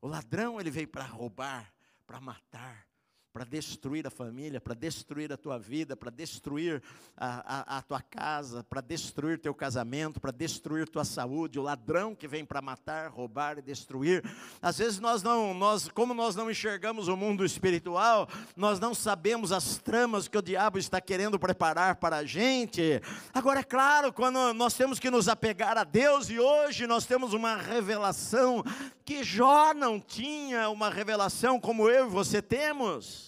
O 0.00 0.08
ladrão 0.08 0.58
ele 0.60 0.70
veio 0.70 0.88
para 0.88 1.04
roubar, 1.04 1.72
para 2.06 2.20
matar 2.20 2.89
para 3.32 3.44
destruir 3.44 4.06
a 4.06 4.10
família, 4.10 4.60
para 4.60 4.74
destruir 4.74 5.32
a 5.32 5.36
tua 5.36 5.56
vida, 5.56 5.96
para 5.96 6.10
destruir 6.10 6.82
a, 7.16 7.76
a, 7.76 7.78
a, 7.78 7.82
tua 7.82 8.00
casa, 8.00 8.64
para 8.64 8.80
destruir 8.80 9.38
teu 9.38 9.54
casamento, 9.54 10.20
para 10.20 10.32
destruir 10.32 10.88
tua 10.88 11.04
saúde, 11.04 11.58
o 11.58 11.62
ladrão 11.62 12.12
que 12.14 12.26
vem 12.26 12.44
para 12.44 12.60
matar, 12.60 13.08
roubar 13.08 13.58
e 13.58 13.62
destruir. 13.62 14.24
Às 14.60 14.78
vezes 14.78 14.98
nós 14.98 15.22
não, 15.22 15.54
nós, 15.54 15.88
como 15.88 16.12
nós 16.12 16.34
não 16.34 16.50
enxergamos 16.50 17.06
o 17.06 17.16
mundo 17.16 17.44
espiritual, 17.44 18.28
nós 18.56 18.80
não 18.80 18.94
sabemos 18.94 19.52
as 19.52 19.78
tramas 19.78 20.26
que 20.26 20.36
o 20.36 20.42
diabo 20.42 20.78
está 20.78 21.00
querendo 21.00 21.38
preparar 21.38 21.96
para 21.96 22.16
a 22.16 22.24
gente. 22.24 23.00
Agora, 23.32 23.60
é 23.60 23.64
claro, 23.64 24.12
quando 24.12 24.52
nós 24.54 24.74
temos 24.74 24.98
que 24.98 25.10
nos 25.10 25.28
apegar 25.28 25.78
a 25.78 25.84
Deus, 25.84 26.28
e 26.28 26.40
hoje 26.40 26.84
nós 26.86 27.06
temos 27.06 27.32
uma 27.32 27.56
revelação 27.56 28.64
que 29.04 29.22
Jó 29.22 29.72
não 29.72 30.00
tinha, 30.00 30.68
uma 30.68 30.90
revelação 30.90 31.60
como 31.60 31.88
eu 31.88 32.06
e 32.06 32.10
você 32.10 32.42
temos. 32.42 33.19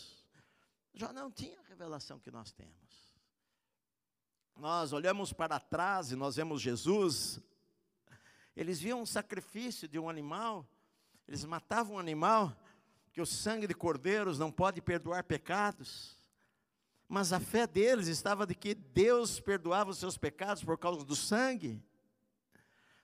Jó 0.94 1.12
não 1.12 1.30
tinha 1.30 1.58
a 1.58 1.68
revelação 1.68 2.18
que 2.18 2.30
nós 2.30 2.52
temos. 2.52 3.12
Nós 4.56 4.92
olhamos 4.92 5.32
para 5.32 5.58
trás 5.58 6.12
e 6.12 6.16
nós 6.16 6.36
vemos 6.36 6.60
Jesus. 6.60 7.40
Eles 8.54 8.78
viam 8.80 9.00
um 9.00 9.06
sacrifício 9.06 9.88
de 9.88 9.98
um 9.98 10.10
animal, 10.10 10.68
eles 11.26 11.44
matavam 11.44 11.96
um 11.96 11.98
animal, 11.98 12.54
que 13.12 13.20
o 13.20 13.26
sangue 13.26 13.66
de 13.66 13.74
cordeiros 13.74 14.38
não 14.38 14.52
pode 14.52 14.80
perdoar 14.82 15.24
pecados. 15.24 16.18
Mas 17.08 17.32
a 17.32 17.40
fé 17.40 17.66
deles 17.66 18.08
estava 18.08 18.46
de 18.46 18.54
que 18.54 18.74
Deus 18.74 19.40
perdoava 19.40 19.90
os 19.90 19.98
seus 19.98 20.16
pecados 20.16 20.62
por 20.62 20.78
causa 20.78 21.04
do 21.04 21.16
sangue. 21.16 21.82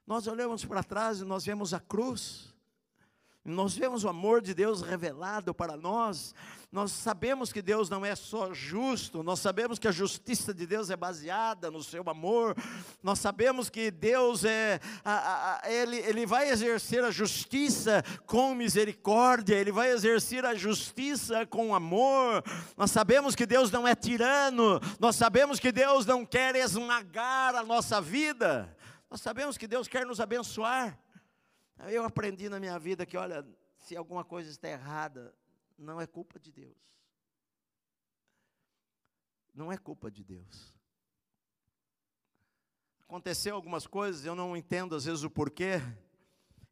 Nós 0.06 0.26
olhamos 0.26 0.64
para 0.64 0.82
trás 0.82 1.20
e 1.20 1.24
nós 1.24 1.44
vemos 1.44 1.74
a 1.74 1.80
cruz. 1.80 2.54
Nós 3.48 3.74
vemos 3.74 4.04
o 4.04 4.08
amor 4.08 4.42
de 4.42 4.52
Deus 4.52 4.82
revelado 4.82 5.54
para 5.54 5.74
nós, 5.74 6.34
nós 6.70 6.92
sabemos 6.92 7.50
que 7.50 7.62
Deus 7.62 7.88
não 7.88 8.04
é 8.04 8.14
só 8.14 8.52
justo, 8.52 9.22
nós 9.22 9.40
sabemos 9.40 9.78
que 9.78 9.88
a 9.88 9.92
justiça 9.92 10.52
de 10.52 10.66
Deus 10.66 10.90
é 10.90 10.96
baseada 10.96 11.70
no 11.70 11.82
seu 11.82 12.02
amor, 12.10 12.54
nós 13.02 13.18
sabemos 13.18 13.70
que 13.70 13.90
Deus 13.90 14.44
é, 14.44 14.78
a, 15.02 15.62
a, 15.64 15.72
ele, 15.72 15.96
ele 15.96 16.26
vai 16.26 16.50
exercer 16.50 17.02
a 17.02 17.10
justiça 17.10 18.04
com 18.26 18.54
misericórdia, 18.54 19.54
ele 19.54 19.72
vai 19.72 19.92
exercer 19.92 20.44
a 20.44 20.54
justiça 20.54 21.46
com 21.46 21.74
amor, 21.74 22.44
nós 22.76 22.90
sabemos 22.90 23.34
que 23.34 23.46
Deus 23.46 23.70
não 23.70 23.88
é 23.88 23.94
tirano, 23.94 24.78
nós 25.00 25.16
sabemos 25.16 25.58
que 25.58 25.72
Deus 25.72 26.04
não 26.04 26.26
quer 26.26 26.54
esmagar 26.54 27.54
a 27.54 27.62
nossa 27.62 27.98
vida, 27.98 28.76
nós 29.10 29.22
sabemos 29.22 29.56
que 29.56 29.66
Deus 29.66 29.88
quer 29.88 30.04
nos 30.04 30.20
abençoar. 30.20 30.98
Eu 31.86 32.04
aprendi 32.04 32.48
na 32.48 32.58
minha 32.58 32.78
vida 32.78 33.06
que, 33.06 33.16
olha, 33.16 33.46
se 33.76 33.96
alguma 33.96 34.24
coisa 34.24 34.50
está 34.50 34.68
errada, 34.68 35.34
não 35.78 36.00
é 36.00 36.06
culpa 36.06 36.38
de 36.38 36.50
Deus. 36.50 36.76
Não 39.54 39.72
é 39.72 39.78
culpa 39.78 40.10
de 40.10 40.24
Deus. 40.24 40.74
Aconteceu 43.02 43.54
algumas 43.54 43.86
coisas, 43.86 44.24
eu 44.24 44.34
não 44.34 44.56
entendo 44.56 44.94
às 44.94 45.04
vezes 45.04 45.22
o 45.22 45.30
porquê. 45.30 45.80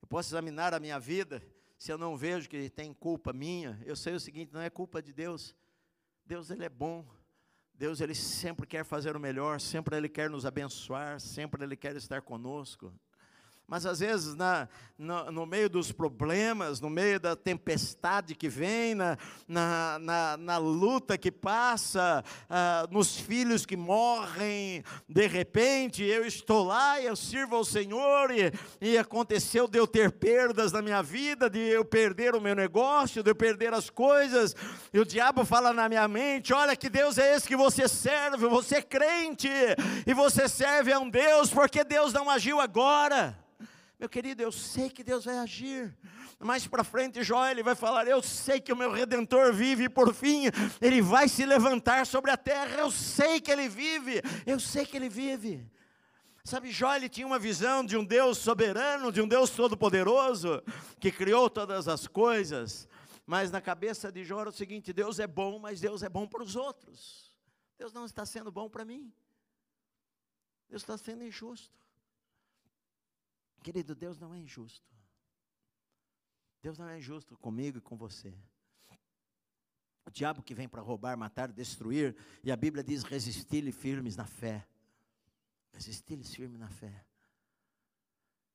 Eu 0.03 0.09
posso 0.09 0.29
examinar 0.29 0.75
a 0.75 0.81
minha 0.81 0.99
vida, 0.99 1.43
se 1.79 1.93
eu 1.93 1.99
não 1.99 2.17
vejo 2.17 2.49
que 2.49 2.69
tem 2.71 2.93
culpa 2.93 3.33
minha, 3.33 3.81
eu 3.85 3.97
sei 3.97 4.15
o 4.15 4.21
seguinte, 4.21 4.53
não 4.53 4.61
é 4.61 4.69
culpa 4.69 5.03
de 5.03 5.13
Deus. 5.13 5.55
Deus 6.25 6.51
ele 6.51 6.65
é 6.65 6.69
bom. 6.69 7.07
Deus 7.75 8.01
ele 8.01 8.15
sempre 8.15 8.67
quer 8.67 8.85
fazer 8.85 9.17
o 9.17 9.21
melhor, 9.21 9.61
sempre 9.61 9.97
ele 9.97 10.09
quer 10.09 10.31
nos 10.31 10.47
abençoar, 10.47 11.21
sempre 11.21 11.63
ele 11.63 11.77
quer 11.77 11.95
estar 11.97 12.23
conosco. 12.23 12.93
Mas 13.69 13.85
às 13.85 13.99
vezes, 13.99 14.37
na, 14.37 14.69
no, 14.97 15.33
no, 15.33 15.45
meio 15.45 15.69
dos 15.69 15.91
problemas, 15.91 16.81
no 16.81 16.89
meio 16.89 17.19
da 17.19 17.35
tempestade 17.35 18.33
que 18.33 18.49
vem, 18.49 18.95
na, 18.95 19.19
na, 19.49 19.99
na, 19.99 20.37
na 20.37 20.57
luta 20.57 21.19
que 21.19 21.33
passa, 21.33 22.23
ah, 22.49 22.87
nos 22.93 23.19
filhos 23.19 23.67
que 23.67 23.77
morrem, 23.77 24.85
de 25.09 25.27
repente 25.27 26.05
eu 26.05 26.25
estou 26.25 26.64
lá 26.64 27.01
e 27.01 27.07
eu 27.07 27.17
sirvo 27.17 27.57
ao 27.57 27.64
Senhor, 27.64 28.31
e, 28.31 28.53
e 28.81 28.97
aconteceu 28.97 29.67
de 29.67 29.81
eu 29.81 29.87
ter 29.89 30.12
perdas 30.12 30.71
na 30.71 30.81
minha 30.81 31.03
vida, 31.03 31.51
de 31.51 31.59
eu 31.59 31.85
perder 31.85 32.37
o 32.37 32.41
meu 32.41 32.55
negócio, 32.55 33.21
de 33.21 33.31
eu 33.33 33.35
perder 33.35 33.75
as 33.75 33.91
coisas, 33.91 34.55
e 34.95 35.01
o 35.01 35.05
diabo 35.05 35.45
fala 35.45 35.73
na 35.73 35.89
minha 35.89 36.07
mente: 36.07 36.53
olha 36.53 36.77
que 36.77 36.89
Deus 36.89 37.19
é 37.19 37.35
esse 37.35 37.49
que 37.49 37.57
você 37.57 37.89
serve, 37.89 38.47
você 38.47 38.77
é 38.77 38.83
crente, 38.83 39.51
e 40.07 40.14
você 40.14 40.49
serve 40.49 40.93
a 40.93 41.01
um 41.01 41.11
Deus, 41.11 41.51
porque 41.51 41.83
Deus 41.83 42.12
não 42.12 42.31
agiu 42.31 42.61
agora. 42.61 43.45
Meu 43.99 44.11
querido, 44.11 44.42
eu 44.42 44.53
sei 44.53 44.90
que 44.90 45.03
Deus 45.03 45.24
vai 45.24 45.38
agir. 45.38 45.97
Mais 46.38 46.66
para 46.66 46.84
frente, 46.84 47.22
Jó, 47.22 47.47
ele 47.49 47.62
vai 47.62 47.74
falar: 47.74 48.07
Eu 48.07 48.22
sei 48.22 48.61
que 48.61 48.72
o 48.72 48.76
meu 48.76 48.92
redentor 48.92 49.55
vive, 49.55 49.84
e 49.84 49.88
por 49.88 50.14
fim, 50.14 50.44
ele 50.82 51.01
vai 51.01 51.28
se 51.28 51.47
levantar 51.47 52.07
sobre 52.07 52.30
a 52.30 52.36
terra. 52.36 52.78
Eu 52.78 52.90
sei 52.90 53.40
que 53.40 53.51
ele 53.51 53.68
vive, 53.68 54.20
eu 54.44 54.61
sei 54.61 54.84
que 54.84 54.97
ele 54.97 55.09
vive. 55.09 55.66
Sabe, 56.44 56.70
Jó 56.70 56.94
ele 56.94 57.09
tinha 57.09 57.26
uma 57.26 57.38
visão 57.38 57.84
de 57.84 57.97
um 57.97 58.05
Deus 58.05 58.38
soberano, 58.38 59.11
de 59.11 59.20
um 59.20 59.26
Deus 59.26 59.51
todo-poderoso, 59.51 60.62
que 61.01 61.11
criou 61.11 61.49
todas 61.49 61.88
as 61.88 62.07
coisas. 62.07 62.86
Mas 63.26 63.51
na 63.51 63.61
cabeça 63.61 64.12
de 64.12 64.24
Jó 64.24 64.40
era 64.40 64.51
o 64.51 64.53
seguinte: 64.53 64.92
Deus 64.92 65.18
é 65.18 65.26
bom, 65.26 65.59
mas 65.59 65.80
Deus 65.80 66.03
é 66.03 66.09
bom 66.09 66.26
para 66.28 66.42
os 66.42 66.55
outros. 66.55 67.34
Deus 67.78 67.94
não 67.94 68.05
está 68.05 68.26
sendo 68.26 68.53
bom 68.53 68.68
para 68.68 68.84
mim. 68.84 69.11
Deus 70.68 70.82
está 70.82 70.99
sendo 70.99 71.24
injusto. 71.24 71.86
Querido, 73.67 73.97
Deus 73.97 74.17
não 74.17 74.33
é 74.33 74.39
injusto. 74.39 74.95
Deus 76.62 76.79
não 76.79 76.89
é 76.89 76.99
injusto 76.99 77.37
comigo 77.37 77.79
e 77.79 77.81
com 77.81 77.97
você. 77.97 78.33
O 80.05 80.11
diabo 80.12 80.41
que 80.41 80.55
vem 80.55 80.69
para 80.69 80.81
roubar, 80.81 81.17
matar, 81.17 81.51
destruir, 81.51 82.14
e 82.45 82.53
a 82.53 82.57
Bíblia 82.57 82.85
diz: 82.85 83.03
resistir-lhe 83.03 83.73
firmes 83.73 84.14
na 84.14 84.25
fé. 84.25 84.64
Resistir-lhes 85.73 86.33
firmes 86.33 86.61
na 86.61 86.69
fé. 86.69 87.05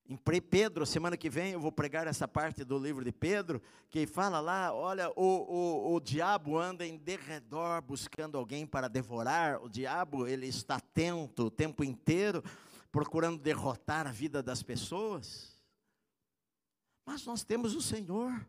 Em 0.07 0.15
Pedro, 0.15 0.85
semana 0.85 1.17
que 1.17 1.29
vem 1.29 1.51
eu 1.51 1.59
vou 1.59 1.73
pregar 1.73 2.07
essa 2.07 2.25
parte 2.25 2.63
do 2.63 2.79
livro 2.79 3.03
de 3.03 3.11
Pedro, 3.11 3.61
que 3.89 4.07
fala 4.07 4.39
lá, 4.39 4.73
olha, 4.73 5.09
o, 5.09 5.91
o, 5.91 5.93
o 5.95 5.99
diabo 5.99 6.57
anda 6.57 6.87
em 6.87 6.97
derredor 6.97 7.81
buscando 7.81 8.37
alguém 8.37 8.65
para 8.65 8.87
devorar, 8.87 9.61
o 9.61 9.67
diabo 9.67 10.25
ele 10.25 10.47
está 10.47 10.75
atento 10.75 11.47
o 11.47 11.51
tempo 11.51 11.83
inteiro, 11.83 12.41
procurando 12.91 13.41
derrotar 13.41 14.05
a 14.05 14.11
vida 14.11 14.43
das 14.43 14.61
pessoas, 14.61 15.61
mas 17.05 17.25
nós 17.25 17.43
temos 17.43 17.75
o 17.75 17.81
Senhor, 17.81 18.45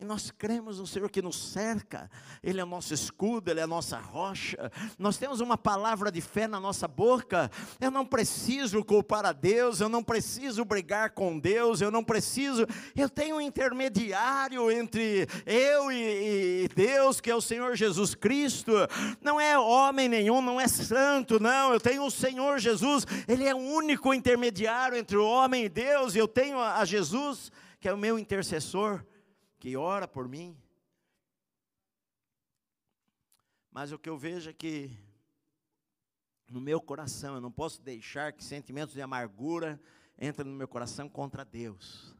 e 0.00 0.04
nós 0.04 0.30
cremos 0.30 0.78
no 0.78 0.86
Senhor 0.86 1.10
que 1.10 1.20
nos 1.20 1.52
cerca, 1.52 2.10
Ele 2.42 2.58
é 2.58 2.64
o 2.64 2.66
nosso 2.66 2.94
escudo, 2.94 3.50
Ele 3.50 3.60
é 3.60 3.64
a 3.64 3.66
nossa 3.66 3.98
rocha. 3.98 4.72
Nós 4.98 5.18
temos 5.18 5.40
uma 5.40 5.58
palavra 5.58 6.10
de 6.10 6.22
fé 6.22 6.48
na 6.48 6.58
nossa 6.58 6.88
boca. 6.88 7.50
Eu 7.78 7.90
não 7.90 8.06
preciso 8.06 8.82
culpar 8.82 9.26
a 9.26 9.32
Deus, 9.32 9.78
eu 9.78 9.90
não 9.90 10.02
preciso 10.02 10.64
brigar 10.64 11.10
com 11.10 11.38
Deus, 11.38 11.82
eu 11.82 11.90
não 11.90 12.02
preciso. 12.02 12.66
Eu 12.96 13.10
tenho 13.10 13.36
um 13.36 13.40
intermediário 13.42 14.70
entre 14.70 15.28
eu 15.44 15.92
e, 15.92 16.64
e 16.64 16.68
Deus, 16.74 17.20
que 17.20 17.30
é 17.30 17.36
o 17.36 17.42
Senhor 17.42 17.76
Jesus 17.76 18.14
Cristo. 18.14 18.72
Não 19.20 19.38
é 19.38 19.58
homem 19.58 20.08
nenhum, 20.08 20.40
não 20.40 20.58
é 20.58 20.66
santo, 20.66 21.38
não. 21.38 21.74
Eu 21.74 21.80
tenho 21.80 22.06
o 22.06 22.10
Senhor 22.10 22.58
Jesus, 22.58 23.06
Ele 23.28 23.44
é 23.44 23.54
o 23.54 23.58
único 23.58 24.14
intermediário 24.14 24.96
entre 24.96 25.18
o 25.18 25.26
homem 25.26 25.66
e 25.66 25.68
Deus, 25.68 26.14
e 26.14 26.18
eu 26.18 26.26
tenho 26.26 26.58
a 26.58 26.82
Jesus, 26.86 27.52
que 27.78 27.86
é 27.86 27.92
o 27.92 27.98
meu 27.98 28.18
intercessor 28.18 29.04
que 29.60 29.76
ora 29.76 30.08
por 30.08 30.26
mim. 30.26 30.56
Mas 33.70 33.92
o 33.92 33.98
que 33.98 34.08
eu 34.08 34.16
vejo 34.16 34.48
é 34.48 34.52
que 34.52 34.90
no 36.50 36.60
meu 36.60 36.80
coração, 36.80 37.34
eu 37.34 37.40
não 37.40 37.52
posso 37.52 37.80
deixar 37.80 38.32
que 38.32 38.42
sentimentos 38.42 38.94
de 38.94 39.02
amargura 39.02 39.80
entrem 40.18 40.50
no 40.50 40.56
meu 40.56 40.66
coração 40.66 41.08
contra 41.08 41.44
Deus. 41.44 42.16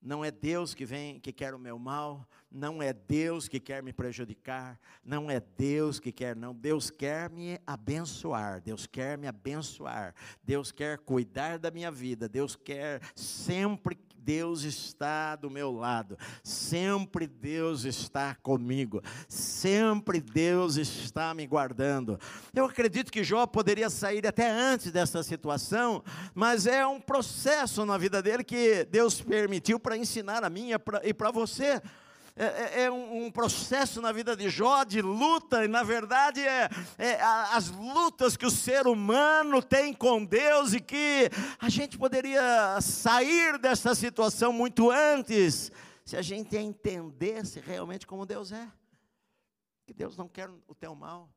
Não 0.00 0.24
é 0.24 0.30
Deus 0.30 0.72
que 0.72 0.84
vem, 0.84 1.18
que 1.18 1.32
quer 1.32 1.52
o 1.52 1.58
meu 1.58 1.78
mal, 1.78 2.26
não 2.50 2.80
é 2.80 2.92
Deus 2.92 3.48
que 3.48 3.58
quer 3.58 3.82
me 3.82 3.92
prejudicar, 3.92 4.78
não 5.04 5.28
é 5.28 5.40
Deus 5.40 5.98
que 5.98 6.12
quer, 6.12 6.36
não. 6.36 6.54
Deus 6.54 6.90
quer 6.90 7.28
me 7.28 7.60
abençoar, 7.66 8.62
Deus 8.62 8.86
quer 8.86 9.18
me 9.18 9.26
abençoar, 9.26 10.14
Deus 10.44 10.70
quer 10.70 10.98
cuidar 10.98 11.58
da 11.58 11.72
minha 11.72 11.90
vida, 11.90 12.28
Deus 12.28 12.54
quer 12.54 13.02
sempre 13.16 13.98
Deus 14.26 14.64
está 14.64 15.36
do 15.36 15.48
meu 15.48 15.70
lado, 15.70 16.18
sempre 16.42 17.28
Deus 17.28 17.84
está 17.84 18.34
comigo, 18.34 19.00
sempre 19.28 20.20
Deus 20.20 20.76
está 20.76 21.32
me 21.32 21.46
guardando. 21.46 22.18
Eu 22.52 22.64
acredito 22.64 23.12
que 23.12 23.22
Jó 23.22 23.46
poderia 23.46 23.88
sair 23.88 24.26
até 24.26 24.50
antes 24.50 24.90
dessa 24.90 25.22
situação, 25.22 26.02
mas 26.34 26.66
é 26.66 26.84
um 26.84 27.00
processo 27.00 27.86
na 27.86 27.96
vida 27.96 28.20
dele 28.20 28.42
que 28.42 28.84
Deus 28.86 29.20
permitiu 29.20 29.78
para 29.78 29.96
ensinar 29.96 30.42
a 30.42 30.50
mim 30.50 30.70
e 31.04 31.14
para 31.14 31.30
você. 31.30 31.80
É, 32.38 32.44
é, 32.44 32.82
é 32.82 32.90
um, 32.90 33.30
processo 33.30 34.02
na 34.02 34.12
vida 34.12 34.36
de 34.36 34.50
Jó 34.50 34.84
de 34.84 35.00
luta, 35.00 35.64
e 35.64 35.68
na 35.68 35.82
verdade 35.82 36.42
é, 36.42 36.68
é, 36.98 37.18
as 37.22 37.70
lutas 37.70 38.36
que 38.36 38.44
o 38.44 38.50
ser 38.50 38.86
humano 38.86 39.62
tem 39.62 39.94
com 39.94 40.22
Deus 40.22 40.74
e 40.74 40.80
que 40.80 41.30
a 41.58 41.70
gente 41.70 41.96
poderia 41.96 42.78
sair 42.82 43.58
dessa 43.58 43.94
situação 43.94 44.52
muito 44.52 44.90
antes, 44.90 45.72
se 46.04 46.14
a 46.14 46.20
gente 46.20 46.54
entendesse 46.58 47.58
realmente 47.58 48.06
como 48.06 48.26
Deus 48.26 48.52
é. 48.52 48.70
Que 49.86 49.94
Deus 49.94 50.14
não 50.14 50.28
quer 50.28 50.50
o 50.68 50.74
teu 50.74 50.94
mal, 50.94 51.32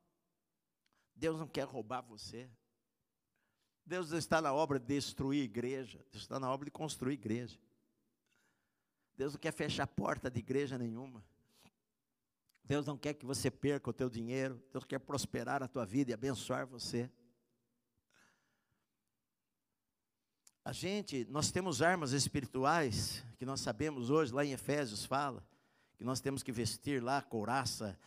Deus 1.15 1.39
não 1.39 1.47
quer 1.47 1.63
roubar 1.63 2.01
você. 2.01 2.49
Deus 3.85 4.11
está 4.11 4.41
na 4.41 4.53
obra 4.53 4.77
de 4.77 4.85
destruir 4.85 5.43
igreja, 5.43 6.05
Deus 6.11 6.23
está 6.23 6.41
na 6.41 6.51
obra 6.51 6.65
de 6.65 6.71
construir 6.71 7.13
igreja. 7.13 7.57
Deus 9.19 9.33
não 9.33 9.39
quer 9.41 9.51
fechar 9.51 9.85
porta 9.85 10.31
de 10.31 10.39
igreja 10.39 10.77
nenhuma. 10.77 11.21
Deus 12.63 12.85
não 12.85 12.97
quer 12.97 13.13
que 13.13 13.25
você 13.25 13.51
perca 13.51 13.89
o 13.89 13.93
teu 13.93 14.09
dinheiro. 14.09 14.63
Deus 14.71 14.85
quer 14.85 14.97
prosperar 14.97 15.61
a 15.61 15.67
tua 15.67 15.85
vida 15.85 16.11
e 16.11 16.13
abençoar 16.13 16.65
você. 16.65 17.11
A 20.63 20.71
gente, 20.71 21.27
nós 21.29 21.51
temos 21.51 21.81
armas 21.81 22.13
espirituais 22.13 23.21
que 23.37 23.45
nós 23.45 23.59
sabemos 23.59 24.09
hoje, 24.09 24.33
lá 24.33 24.45
em 24.45 24.53
Efésios 24.53 25.03
fala, 25.03 25.45
que 25.97 26.03
nós 26.05 26.21
temos 26.21 26.41
que 26.41 26.53
vestir 26.53 27.03
lá 27.03 27.17
a 27.17 27.21
couraça 27.21 27.99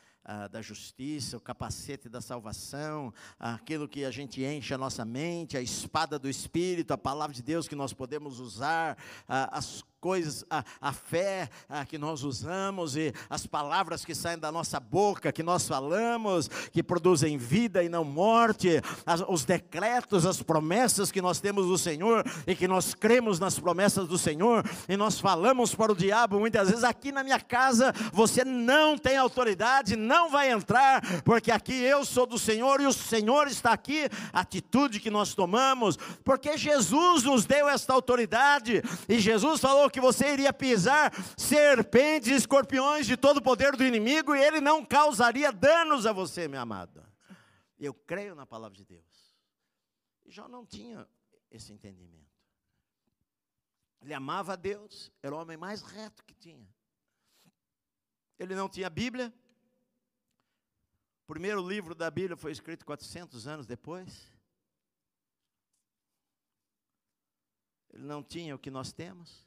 da 0.50 0.62
justiça, 0.62 1.36
o 1.36 1.40
capacete 1.40 2.08
da 2.08 2.22
salvação, 2.22 3.12
aquilo 3.38 3.86
que 3.86 4.06
a 4.06 4.10
gente 4.10 4.42
enche 4.42 4.72
a 4.72 4.78
nossa 4.78 5.04
mente, 5.04 5.58
a 5.58 5.60
espada 5.60 6.18
do 6.18 6.28
Espírito, 6.28 6.92
a 6.92 6.96
palavra 6.96 7.34
de 7.34 7.42
Deus 7.42 7.68
que 7.68 7.74
nós 7.74 7.92
podemos 7.92 8.40
usar, 8.40 8.96
ah, 9.28 9.58
as 9.58 9.84
coisas, 10.02 10.44
a, 10.50 10.64
a 10.80 10.92
fé 10.92 11.48
a, 11.68 11.86
que 11.86 11.96
nós 11.96 12.24
usamos 12.24 12.96
e 12.96 13.14
as 13.30 13.46
palavras 13.46 14.04
que 14.04 14.16
saem 14.16 14.36
da 14.36 14.50
nossa 14.50 14.80
boca, 14.80 15.30
que 15.30 15.44
nós 15.44 15.68
falamos, 15.68 16.48
que 16.72 16.82
produzem 16.82 17.38
vida 17.38 17.84
e 17.84 17.88
não 17.88 18.02
morte, 18.02 18.82
as, 19.06 19.22
os 19.28 19.44
decretos, 19.44 20.26
as 20.26 20.42
promessas 20.42 21.12
que 21.12 21.22
nós 21.22 21.38
temos 21.38 21.68
do 21.68 21.78
Senhor 21.78 22.24
e 22.48 22.56
que 22.56 22.66
nós 22.66 22.94
cremos 22.94 23.38
nas 23.38 23.60
promessas 23.60 24.08
do 24.08 24.18
Senhor 24.18 24.68
e 24.88 24.96
nós 24.96 25.20
falamos 25.20 25.72
para 25.72 25.92
o 25.92 25.96
diabo 25.96 26.40
muitas 26.40 26.68
vezes: 26.68 26.82
aqui 26.82 27.12
na 27.12 27.22
minha 27.22 27.38
casa 27.38 27.94
você 28.12 28.44
não 28.44 28.98
tem 28.98 29.16
autoridade, 29.16 29.94
não 29.94 30.28
vai 30.28 30.50
entrar, 30.50 31.00
porque 31.22 31.52
aqui 31.52 31.74
eu 31.74 32.04
sou 32.04 32.26
do 32.26 32.40
Senhor 32.40 32.80
e 32.80 32.86
o 32.86 32.92
Senhor 32.92 33.46
está 33.46 33.72
aqui. 33.72 34.08
Atitude 34.32 34.98
que 34.98 35.10
nós 35.10 35.32
tomamos, 35.32 35.96
porque 36.24 36.58
Jesus 36.58 37.22
nos 37.22 37.44
deu 37.44 37.68
esta 37.68 37.92
autoridade 37.92 38.82
e 39.08 39.20
Jesus 39.20 39.60
falou 39.60 39.91
que 39.92 40.00
você 40.00 40.32
iria 40.32 40.52
pisar 40.52 41.12
serpentes 41.36 42.30
e 42.30 42.34
escorpiões 42.34 43.06
de 43.06 43.16
todo 43.16 43.36
o 43.36 43.42
poder 43.42 43.76
do 43.76 43.84
inimigo 43.84 44.34
e 44.34 44.42
ele 44.42 44.60
não 44.60 44.84
causaria 44.84 45.52
danos 45.52 46.06
a 46.06 46.12
você, 46.12 46.48
minha 46.48 46.62
amada. 46.62 47.06
Eu 47.78 47.92
creio 47.92 48.34
na 48.34 48.46
palavra 48.46 48.76
de 48.76 48.84
Deus. 48.84 49.34
E 50.24 50.30
Jó 50.30 50.48
não 50.48 50.64
tinha 50.64 51.06
esse 51.50 51.72
entendimento. 51.72 52.22
Ele 54.00 54.14
amava 54.14 54.54
a 54.54 54.56
Deus, 54.56 55.12
era 55.22 55.34
o 55.34 55.38
homem 55.38 55.56
mais 55.56 55.82
reto 55.82 56.24
que 56.24 56.34
tinha. 56.34 56.68
Ele 58.38 58.54
não 58.54 58.68
tinha 58.68 58.90
Bíblia. 58.90 59.32
O 61.22 61.26
primeiro 61.26 61.66
livro 61.66 61.94
da 61.94 62.10
Bíblia 62.10 62.36
foi 62.36 62.50
escrito 62.50 62.84
400 62.84 63.46
anos 63.46 63.66
depois. 63.66 64.32
Ele 67.92 68.04
não 68.04 68.22
tinha 68.22 68.54
o 68.54 68.58
que 68.58 68.70
nós 68.70 68.92
temos. 68.92 69.46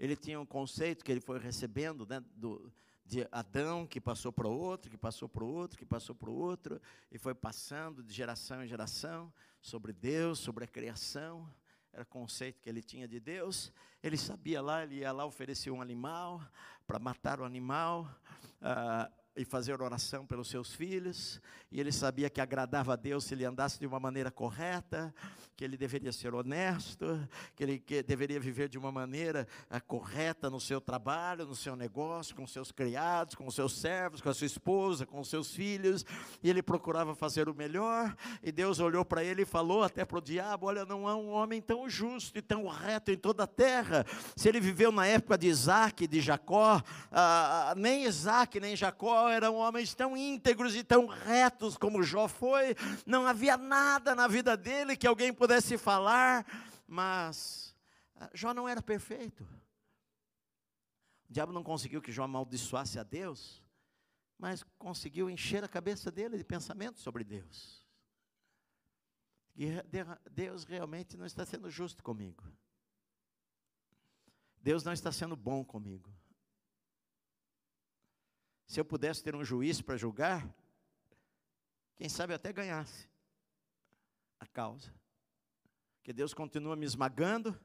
Ele 0.00 0.16
tinha 0.16 0.40
um 0.40 0.46
conceito 0.46 1.04
que 1.04 1.12
ele 1.12 1.20
foi 1.20 1.38
recebendo 1.38 2.06
né, 2.06 2.24
do, 2.34 2.72
de 3.04 3.28
Adão, 3.30 3.86
que 3.86 4.00
passou 4.00 4.32
para 4.32 4.48
o 4.48 4.58
outro, 4.58 4.90
que 4.90 4.96
passou 4.96 5.28
para 5.28 5.44
o 5.44 5.46
outro, 5.46 5.78
que 5.78 5.84
passou 5.84 6.14
para 6.14 6.30
o 6.30 6.34
outro, 6.34 6.80
e 7.12 7.18
foi 7.18 7.34
passando 7.34 8.02
de 8.02 8.14
geração 8.14 8.64
em 8.64 8.66
geração 8.66 9.30
sobre 9.60 9.92
Deus, 9.92 10.38
sobre 10.38 10.64
a 10.64 10.66
criação. 10.66 11.46
Era 11.92 12.02
o 12.02 12.06
conceito 12.06 12.62
que 12.62 12.70
ele 12.70 12.82
tinha 12.82 13.06
de 13.06 13.20
Deus. 13.20 13.70
Ele 14.02 14.16
sabia 14.16 14.62
lá, 14.62 14.84
ele 14.84 15.00
ia 15.00 15.12
lá 15.12 15.26
oferecer 15.26 15.70
um 15.70 15.82
animal 15.82 16.40
para 16.86 16.98
matar 16.98 17.38
o 17.38 17.44
animal. 17.44 18.08
Ah, 18.62 19.10
e 19.36 19.44
fazer 19.44 19.80
oração 19.80 20.26
pelos 20.26 20.48
seus 20.48 20.74
filhos, 20.74 21.40
e 21.70 21.78
ele 21.78 21.92
sabia 21.92 22.28
que 22.28 22.40
agradava 22.40 22.94
a 22.94 22.96
Deus 22.96 23.24
se 23.24 23.34
ele 23.34 23.44
andasse 23.44 23.78
de 23.78 23.86
uma 23.86 24.00
maneira 24.00 24.30
correta, 24.30 25.14
que 25.56 25.64
ele 25.64 25.76
deveria 25.76 26.12
ser 26.12 26.34
honesto, 26.34 27.28
que 27.54 27.62
ele 27.62 27.78
que 27.78 28.02
deveria 28.02 28.40
viver 28.40 28.68
de 28.68 28.76
uma 28.76 28.90
maneira 28.90 29.46
uh, 29.70 29.80
correta 29.86 30.50
no 30.50 30.58
seu 30.58 30.80
trabalho, 30.80 31.46
no 31.46 31.54
seu 31.54 31.76
negócio, 31.76 32.34
com 32.34 32.46
seus 32.46 32.72
criados, 32.72 33.34
com 33.34 33.48
seus 33.50 33.78
servos, 33.78 34.20
com 34.20 34.28
a 34.28 34.34
sua 34.34 34.46
esposa, 34.46 35.06
com 35.06 35.22
seus 35.22 35.54
filhos, 35.54 36.04
e 36.42 36.50
ele 36.50 36.62
procurava 36.62 37.14
fazer 37.14 37.48
o 37.48 37.54
melhor, 37.54 38.16
e 38.42 38.50
Deus 38.50 38.80
olhou 38.80 39.04
para 39.04 39.22
ele 39.22 39.42
e 39.42 39.46
falou 39.46 39.84
até 39.84 40.04
para 40.04 40.18
o 40.18 40.22
diabo: 40.22 40.66
Olha, 40.66 40.84
não 40.84 41.06
há 41.06 41.14
um 41.14 41.30
homem 41.30 41.60
tão 41.60 41.88
justo 41.88 42.36
e 42.36 42.42
tão 42.42 42.66
reto 42.66 43.12
em 43.12 43.16
toda 43.16 43.44
a 43.44 43.46
terra. 43.46 44.04
Se 44.34 44.48
ele 44.48 44.60
viveu 44.60 44.90
na 44.90 45.06
época 45.06 45.38
de 45.38 45.46
Isaac 45.46 46.06
de 46.06 46.20
Jacó, 46.20 46.78
uh, 46.78 47.78
nem 47.78 48.04
Isaac 48.04 48.58
nem 48.58 48.74
Jacó 48.74 49.19
eram 49.28 49.56
homens 49.56 49.94
tão 49.94 50.16
íntegros 50.16 50.74
e 50.74 50.84
tão 50.84 51.06
retos 51.06 51.76
como 51.76 52.02
Jó 52.02 52.28
foi, 52.28 52.74
não 53.06 53.26
havia 53.26 53.56
nada 53.56 54.14
na 54.14 54.26
vida 54.26 54.56
dele 54.56 54.96
que 54.96 55.06
alguém 55.06 55.32
pudesse 55.32 55.76
falar, 55.76 56.46
mas 56.86 57.74
ah, 58.16 58.30
Jó 58.34 58.52
não 58.52 58.68
era 58.68 58.82
perfeito. 58.82 59.42
O 61.28 61.32
diabo 61.32 61.52
não 61.52 61.62
conseguiu 61.62 62.02
que 62.02 62.12
Jó 62.12 62.24
amaldiçoasse 62.24 62.98
a 62.98 63.02
Deus, 63.02 63.62
mas 64.38 64.62
conseguiu 64.78 65.30
encher 65.30 65.62
a 65.62 65.68
cabeça 65.68 66.10
dele 66.10 66.36
de 66.36 66.44
pensamentos 66.44 67.02
sobre 67.02 67.22
Deus. 67.22 67.84
que 69.54 69.68
Deus 70.30 70.64
realmente 70.64 71.16
não 71.16 71.26
está 71.26 71.44
sendo 71.44 71.70
justo 71.70 72.02
comigo. 72.02 72.42
Deus 74.60 74.84
não 74.84 74.92
está 74.92 75.10
sendo 75.10 75.36
bom 75.36 75.64
comigo. 75.64 76.10
Se 78.70 78.78
eu 78.78 78.84
pudesse 78.84 79.20
ter 79.20 79.34
um 79.34 79.44
juiz 79.44 79.82
para 79.82 79.96
julgar, 79.96 80.48
quem 81.96 82.08
sabe 82.08 82.32
até 82.32 82.52
ganhasse 82.52 83.10
a 84.38 84.46
causa. 84.46 84.94
Que 86.04 86.12
Deus 86.12 86.32
continua 86.32 86.76
me 86.76 86.86
esmagando 86.86 87.60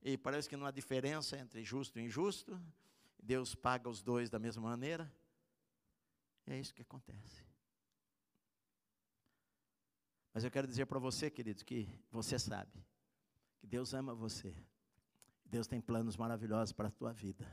e 0.00 0.16
parece 0.16 0.48
que 0.48 0.56
não 0.56 0.64
há 0.64 0.70
diferença 0.70 1.36
entre 1.36 1.62
justo 1.62 1.98
e 1.98 2.02
injusto. 2.02 2.58
Deus 3.22 3.54
paga 3.54 3.86
os 3.86 4.02
dois 4.02 4.30
da 4.30 4.38
mesma 4.38 4.62
maneira. 4.62 5.12
E 6.46 6.54
é 6.54 6.58
isso 6.58 6.72
que 6.72 6.80
acontece. 6.80 7.44
Mas 10.32 10.42
eu 10.42 10.50
quero 10.50 10.66
dizer 10.66 10.86
para 10.86 10.98
você, 10.98 11.30
queridos, 11.30 11.62
que 11.62 11.86
você 12.10 12.38
sabe 12.38 12.82
que 13.58 13.66
Deus 13.66 13.92
ama 13.92 14.14
você. 14.14 14.56
Deus 15.44 15.66
tem 15.66 15.82
planos 15.82 16.16
maravilhosos 16.16 16.72
para 16.72 16.88
a 16.88 16.90
tua 16.90 17.12
vida. 17.12 17.46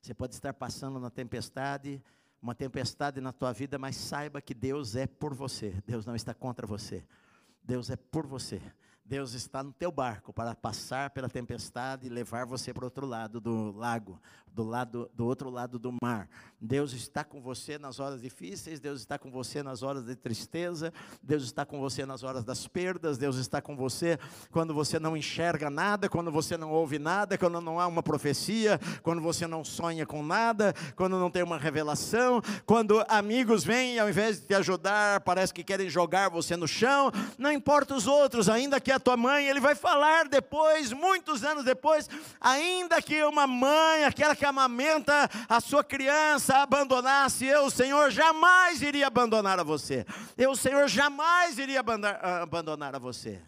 Você 0.00 0.14
pode 0.14 0.34
estar 0.36 0.54
passando 0.54 1.00
na 1.00 1.10
tempestade, 1.10 2.00
uma 2.40 2.54
tempestade 2.54 3.20
na 3.20 3.32
tua 3.32 3.52
vida, 3.52 3.78
mas 3.78 3.96
saiba 3.96 4.40
que 4.40 4.54
Deus 4.54 4.96
é 4.96 5.06
por 5.06 5.34
você. 5.34 5.74
Deus 5.86 6.06
não 6.06 6.14
está 6.14 6.32
contra 6.32 6.66
você. 6.66 7.04
Deus 7.62 7.90
é 7.90 7.96
por 7.96 8.26
você. 8.26 8.60
Deus 9.08 9.32
está 9.32 9.62
no 9.62 9.72
teu 9.72 9.90
barco 9.90 10.34
para 10.34 10.54
passar 10.54 11.08
pela 11.08 11.30
tempestade 11.30 12.06
e 12.06 12.10
levar 12.10 12.44
você 12.44 12.74
para 12.74 12.84
outro 12.84 13.06
lado 13.06 13.40
do 13.40 13.72
lago, 13.72 14.20
do 14.52 14.62
lado 14.62 15.10
do 15.14 15.24
outro 15.24 15.48
lado 15.48 15.78
do 15.78 15.94
mar. 16.02 16.28
Deus 16.60 16.92
está 16.92 17.24
com 17.24 17.40
você 17.40 17.78
nas 17.78 18.00
horas 18.00 18.20
difíceis, 18.20 18.80
Deus 18.80 19.00
está 19.00 19.18
com 19.18 19.30
você 19.30 19.62
nas 19.62 19.82
horas 19.82 20.04
de 20.04 20.14
tristeza, 20.14 20.92
Deus 21.22 21.44
está 21.44 21.64
com 21.64 21.80
você 21.80 22.04
nas 22.04 22.22
horas 22.22 22.44
das 22.44 22.66
perdas, 22.66 23.16
Deus 23.16 23.36
está 23.36 23.62
com 23.62 23.74
você 23.74 24.18
quando 24.50 24.74
você 24.74 24.98
não 24.98 25.16
enxerga 25.16 25.70
nada, 25.70 26.06
quando 26.10 26.30
você 26.30 26.58
não 26.58 26.70
ouve 26.70 26.98
nada, 26.98 27.38
quando 27.38 27.62
não 27.62 27.80
há 27.80 27.86
uma 27.86 28.02
profecia, 28.02 28.78
quando 29.02 29.22
você 29.22 29.46
não 29.46 29.64
sonha 29.64 30.04
com 30.04 30.22
nada, 30.22 30.74
quando 30.96 31.18
não 31.18 31.30
tem 31.30 31.42
uma 31.42 31.56
revelação, 31.56 32.42
quando 32.66 33.02
amigos 33.08 33.64
vêm 33.64 33.94
e 33.94 33.98
ao 33.98 34.10
invés 34.10 34.38
de 34.38 34.48
te 34.48 34.54
ajudar, 34.54 35.20
parece 35.20 35.54
que 35.54 35.64
querem 35.64 35.88
jogar 35.88 36.28
você 36.28 36.56
no 36.58 36.68
chão, 36.68 37.10
não 37.38 37.50
importa 37.50 37.94
os 37.94 38.06
outros, 38.06 38.50
ainda 38.50 38.78
que 38.78 38.97
a 38.98 39.00
tua 39.00 39.16
mãe, 39.16 39.46
ele 39.46 39.60
vai 39.60 39.74
falar 39.74 40.28
depois, 40.28 40.92
muitos 40.92 41.42
anos 41.42 41.64
depois, 41.64 42.08
ainda 42.40 43.00
que 43.00 43.22
uma 43.24 43.46
mãe, 43.46 44.04
aquela 44.04 44.36
que 44.36 44.44
amamenta 44.44 45.28
a 45.48 45.60
sua 45.60 45.82
criança, 45.82 46.58
abandonasse, 46.58 47.46
eu, 47.46 47.64
o 47.64 47.70
Senhor, 47.70 48.10
jamais 48.10 48.82
iria 48.82 49.06
abandonar 49.06 49.58
a 49.58 49.62
você. 49.62 50.04
Eu, 50.36 50.50
o 50.50 50.56
Senhor, 50.56 50.86
jamais 50.88 51.58
iria 51.58 51.80
abandonar 51.80 52.94
a 52.94 52.98
você. 52.98 53.40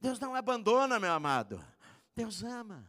Deus 0.00 0.20
não 0.20 0.34
abandona, 0.34 1.00
meu 1.00 1.12
amado. 1.12 1.64
Deus 2.14 2.42
ama. 2.42 2.84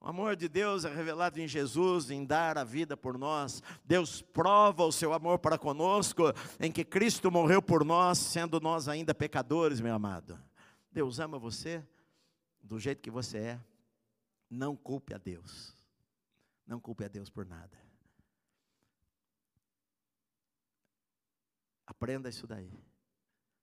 O 0.00 0.08
amor 0.08 0.36
de 0.36 0.50
Deus 0.50 0.84
é 0.84 0.94
revelado 0.94 1.40
em 1.40 1.48
Jesus, 1.48 2.10
em 2.10 2.26
dar 2.26 2.58
a 2.58 2.64
vida 2.64 2.94
por 2.94 3.16
nós. 3.16 3.62
Deus 3.86 4.20
prova 4.20 4.84
o 4.84 4.92
seu 4.92 5.14
amor 5.14 5.38
para 5.38 5.56
conosco, 5.56 6.24
em 6.60 6.70
que 6.70 6.84
Cristo 6.84 7.30
morreu 7.30 7.62
por 7.62 7.84
nós, 7.86 8.18
sendo 8.18 8.60
nós 8.60 8.86
ainda 8.86 9.14
pecadores, 9.14 9.80
meu 9.80 9.94
amado. 9.94 10.38
Deus 10.94 11.18
ama 11.18 11.40
você 11.40 11.84
do 12.62 12.78
jeito 12.78 13.02
que 13.02 13.10
você 13.10 13.38
é. 13.38 13.60
Não 14.48 14.76
culpe 14.76 15.12
a 15.12 15.18
Deus. 15.18 15.74
Não 16.64 16.78
culpe 16.78 17.04
a 17.04 17.08
Deus 17.08 17.28
por 17.28 17.44
nada. 17.44 17.76
Aprenda 21.84 22.28
isso 22.28 22.46
daí. 22.46 22.72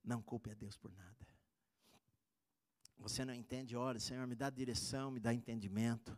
Não 0.04 0.22
culpe 0.22 0.52
a 0.52 0.54
Deus 0.54 0.76
por 0.76 0.92
nada. 0.92 1.26
Você 2.98 3.24
não 3.24 3.34
entende, 3.34 3.78
olha, 3.78 4.00
Senhor, 4.00 4.28
me 4.28 4.36
dá 4.36 4.50
direção, 4.50 5.10
me 5.10 5.20
dá 5.20 5.34
entendimento. 5.34 6.16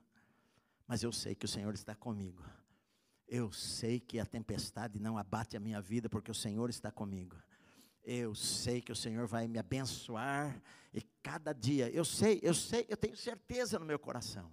Mas 0.88 1.04
eu 1.04 1.12
sei 1.12 1.36
que 1.36 1.46
o 1.46 1.48
Senhor 1.48 1.76
está 1.76 1.94
comigo. 1.94 2.44
Eu 3.28 3.52
sei 3.52 4.00
que 4.00 4.20
a 4.20 4.26
tempestade 4.26 5.00
não 5.00 5.16
abate 5.16 5.56
a 5.56 5.60
minha 5.60 5.80
vida, 5.80 6.10
porque 6.10 6.32
o 6.32 6.36
Senhor 6.36 6.72
está 6.72 6.92
comigo. 6.92 7.38
Eu 8.04 8.36
sei 8.36 8.82
que 8.82 8.92
o 8.92 8.96
Senhor 8.96 9.26
vai 9.28 9.48
me 9.48 9.58
abençoar 9.58 10.62
e 10.94 11.02
cada 11.22 11.54
dia, 11.54 11.90
eu 11.90 12.04
sei, 12.04 12.40
eu 12.44 12.54
sei, 12.54 12.86
eu 12.90 12.98
tenho 12.98 13.16
certeza 13.16 13.80
no 13.80 13.86
meu 13.86 13.98
coração. 13.98 14.52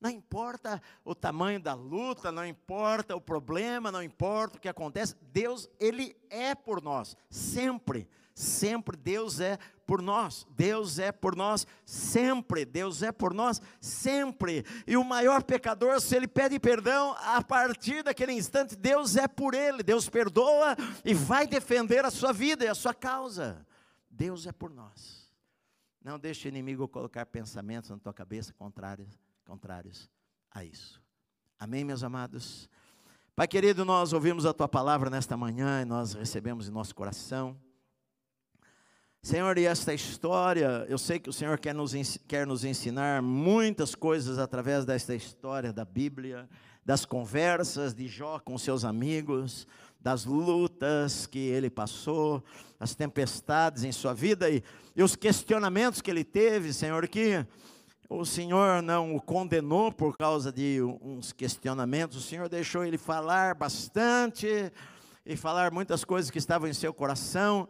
Não 0.00 0.10
importa 0.10 0.80
o 1.04 1.14
tamanho 1.14 1.60
da 1.60 1.74
luta, 1.74 2.30
não 2.30 2.46
importa 2.46 3.16
o 3.16 3.20
problema, 3.20 3.90
não 3.90 4.02
importa 4.02 4.58
o 4.58 4.60
que 4.60 4.68
acontece, 4.68 5.16
Deus, 5.32 5.68
Ele 5.80 6.16
é 6.28 6.54
por 6.54 6.82
nós, 6.82 7.16
sempre. 7.30 8.08
Sempre 8.38 8.98
Deus 8.98 9.40
é 9.40 9.58
por 9.86 10.02
nós, 10.02 10.46
Deus 10.50 10.98
é 10.98 11.10
por 11.10 11.34
nós 11.34 11.66
sempre, 11.86 12.66
Deus 12.66 13.02
é 13.02 13.10
por 13.10 13.32
nós 13.32 13.62
sempre. 13.80 14.62
E 14.86 14.94
o 14.94 15.02
maior 15.02 15.42
pecador, 15.42 15.98
se 16.02 16.14
ele 16.14 16.28
pede 16.28 16.60
perdão, 16.60 17.16
a 17.18 17.42
partir 17.42 18.02
daquele 18.02 18.32
instante, 18.32 18.76
Deus 18.76 19.16
é 19.16 19.26
por 19.26 19.54
ele, 19.54 19.82
Deus 19.82 20.06
perdoa 20.06 20.76
e 21.02 21.14
vai 21.14 21.46
defender 21.46 22.04
a 22.04 22.10
sua 22.10 22.30
vida 22.30 22.62
e 22.62 22.68
a 22.68 22.74
sua 22.74 22.92
causa. 22.92 23.66
Deus 24.10 24.46
é 24.46 24.52
por 24.52 24.70
nós. 24.70 25.32
Não 26.04 26.18
deixe 26.18 26.46
o 26.46 26.50
inimigo 26.50 26.86
colocar 26.86 27.24
pensamentos 27.24 27.88
na 27.88 27.96
tua 27.96 28.12
cabeça 28.12 28.52
contrários, 28.52 29.18
contrários 29.46 30.10
a 30.50 30.64
isso. 30.64 31.00
Amém, 31.58 31.84
meus 31.84 32.02
amados? 32.02 32.68
Pai 33.36 33.46
querido, 33.46 33.84
nós 33.84 34.12
ouvimos 34.12 34.44
a 34.44 34.52
tua 34.52 34.66
palavra 34.66 35.08
nesta 35.08 35.36
manhã 35.36 35.82
e 35.82 35.84
nós 35.84 36.14
recebemos 36.14 36.68
em 36.68 36.72
nosso 36.72 36.94
coração. 36.94 37.56
Senhor, 39.22 39.56
e 39.56 39.64
esta 39.64 39.94
história, 39.94 40.84
eu 40.88 40.98
sei 40.98 41.20
que 41.20 41.30
o 41.30 41.32
Senhor 41.32 41.58
quer 41.58 41.74
nos, 41.74 41.94
quer 42.26 42.46
nos 42.46 42.64
ensinar 42.64 43.22
muitas 43.22 43.94
coisas 43.94 44.38
através 44.38 44.84
desta 44.84 45.14
história 45.14 45.72
da 45.72 45.84
Bíblia, 45.84 46.48
das 46.84 47.04
conversas 47.04 47.94
de 47.94 48.08
Jó 48.08 48.40
com 48.40 48.58
seus 48.58 48.84
amigos, 48.84 49.66
das 50.00 50.24
lutas 50.24 51.26
que 51.26 51.38
ele 51.38 51.70
passou, 51.70 52.42
as 52.80 52.94
tempestades 52.94 53.84
em 53.84 53.92
sua 53.92 54.12
vida 54.12 54.50
e, 54.50 54.62
e 54.94 55.02
os 55.02 55.14
questionamentos 55.14 56.00
que 56.00 56.10
ele 56.10 56.24
teve, 56.24 56.72
Senhor, 56.72 57.06
que 57.08 57.46
o 58.08 58.24
Senhor 58.24 58.82
não 58.82 59.14
o 59.14 59.20
condenou 59.20 59.90
por 59.90 60.16
causa 60.16 60.52
de 60.52 60.80
uns 61.00 61.32
questionamentos, 61.32 62.16
o 62.16 62.20
Senhor 62.20 62.48
deixou 62.48 62.84
ele 62.84 62.98
falar 62.98 63.54
bastante 63.54 64.72
e 65.24 65.36
falar 65.36 65.72
muitas 65.72 66.04
coisas 66.04 66.30
que 66.30 66.38
estavam 66.38 66.68
em 66.68 66.72
seu 66.72 66.94
coração 66.94 67.68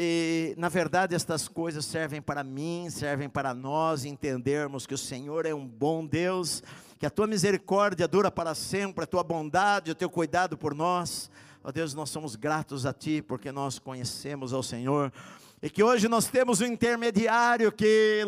e, 0.00 0.54
na 0.56 0.68
verdade, 0.68 1.16
estas 1.16 1.48
coisas 1.48 1.84
servem 1.84 2.22
para 2.22 2.44
mim, 2.44 2.88
servem 2.88 3.28
para 3.28 3.52
nós 3.52 4.04
entendermos 4.04 4.86
que 4.86 4.94
o 4.94 4.98
Senhor 4.98 5.44
é 5.44 5.52
um 5.52 5.66
bom 5.66 6.06
Deus, 6.06 6.62
que 7.00 7.04
a 7.04 7.10
tua 7.10 7.26
misericórdia 7.26 8.06
dura 8.06 8.30
para 8.30 8.54
sempre, 8.54 9.02
a 9.02 9.06
tua 9.08 9.24
bondade, 9.24 9.90
o 9.90 9.96
teu 9.96 10.08
cuidado 10.08 10.56
por 10.56 10.72
nós. 10.72 11.28
Ó 11.64 11.70
oh, 11.70 11.72
Deus, 11.72 11.94
nós 11.94 12.10
somos 12.10 12.36
gratos 12.36 12.86
a 12.86 12.92
Ti 12.92 13.22
porque 13.22 13.50
nós 13.50 13.80
conhecemos 13.80 14.52
ao 14.52 14.62
Senhor. 14.62 15.12
E 15.60 15.68
que 15.68 15.82
hoje 15.82 16.06
nós 16.06 16.28
temos 16.28 16.60
um 16.60 16.66
intermediário 16.66 17.72
que, 17.72 18.22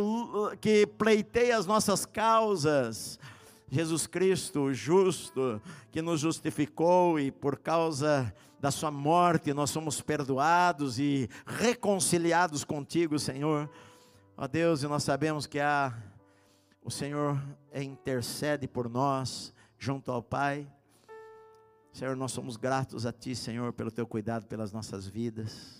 que 0.61 0.85
pleiteia 0.85 1.57
as 1.57 1.65
nossas 1.65 2.05
causas. 2.05 3.21
Jesus 3.71 4.05
Cristo, 4.09 4.63
o 4.63 4.75
justo, 4.75 5.63
que 5.93 6.03
nos 6.03 6.21
justificou 6.21 7.21
e 7.21 7.31
por 7.31 7.57
causa 7.57 8.35
da 8.59 8.73
sua 8.73 8.91
morte, 8.91 9.55
nós 9.55 9.71
somos 9.71 10.01
perdoados 10.03 10.99
e 10.99 11.31
reconciliados 11.47 12.65
contigo, 12.65 13.17
Senhor. 13.17 13.71
Ó 14.37 14.49
Deus, 14.49 14.83
e 14.83 14.89
nós 14.89 15.05
sabemos 15.05 15.47
que 15.47 15.61
há, 15.61 15.97
o 16.83 16.91
Senhor 16.91 17.41
intercede 17.73 18.67
por 18.67 18.89
nós, 18.89 19.55
junto 19.79 20.11
ao 20.11 20.21
Pai. 20.21 20.67
Senhor, 21.93 22.17
nós 22.17 22.33
somos 22.33 22.57
gratos 22.57 23.07
a 23.07 23.13
Ti, 23.13 23.37
Senhor, 23.37 23.73
pelo 23.73 23.91
Teu 23.93 24.07
cuidado 24.07 24.47
pelas 24.47 24.73
nossas 24.73 25.07
vidas, 25.07 25.80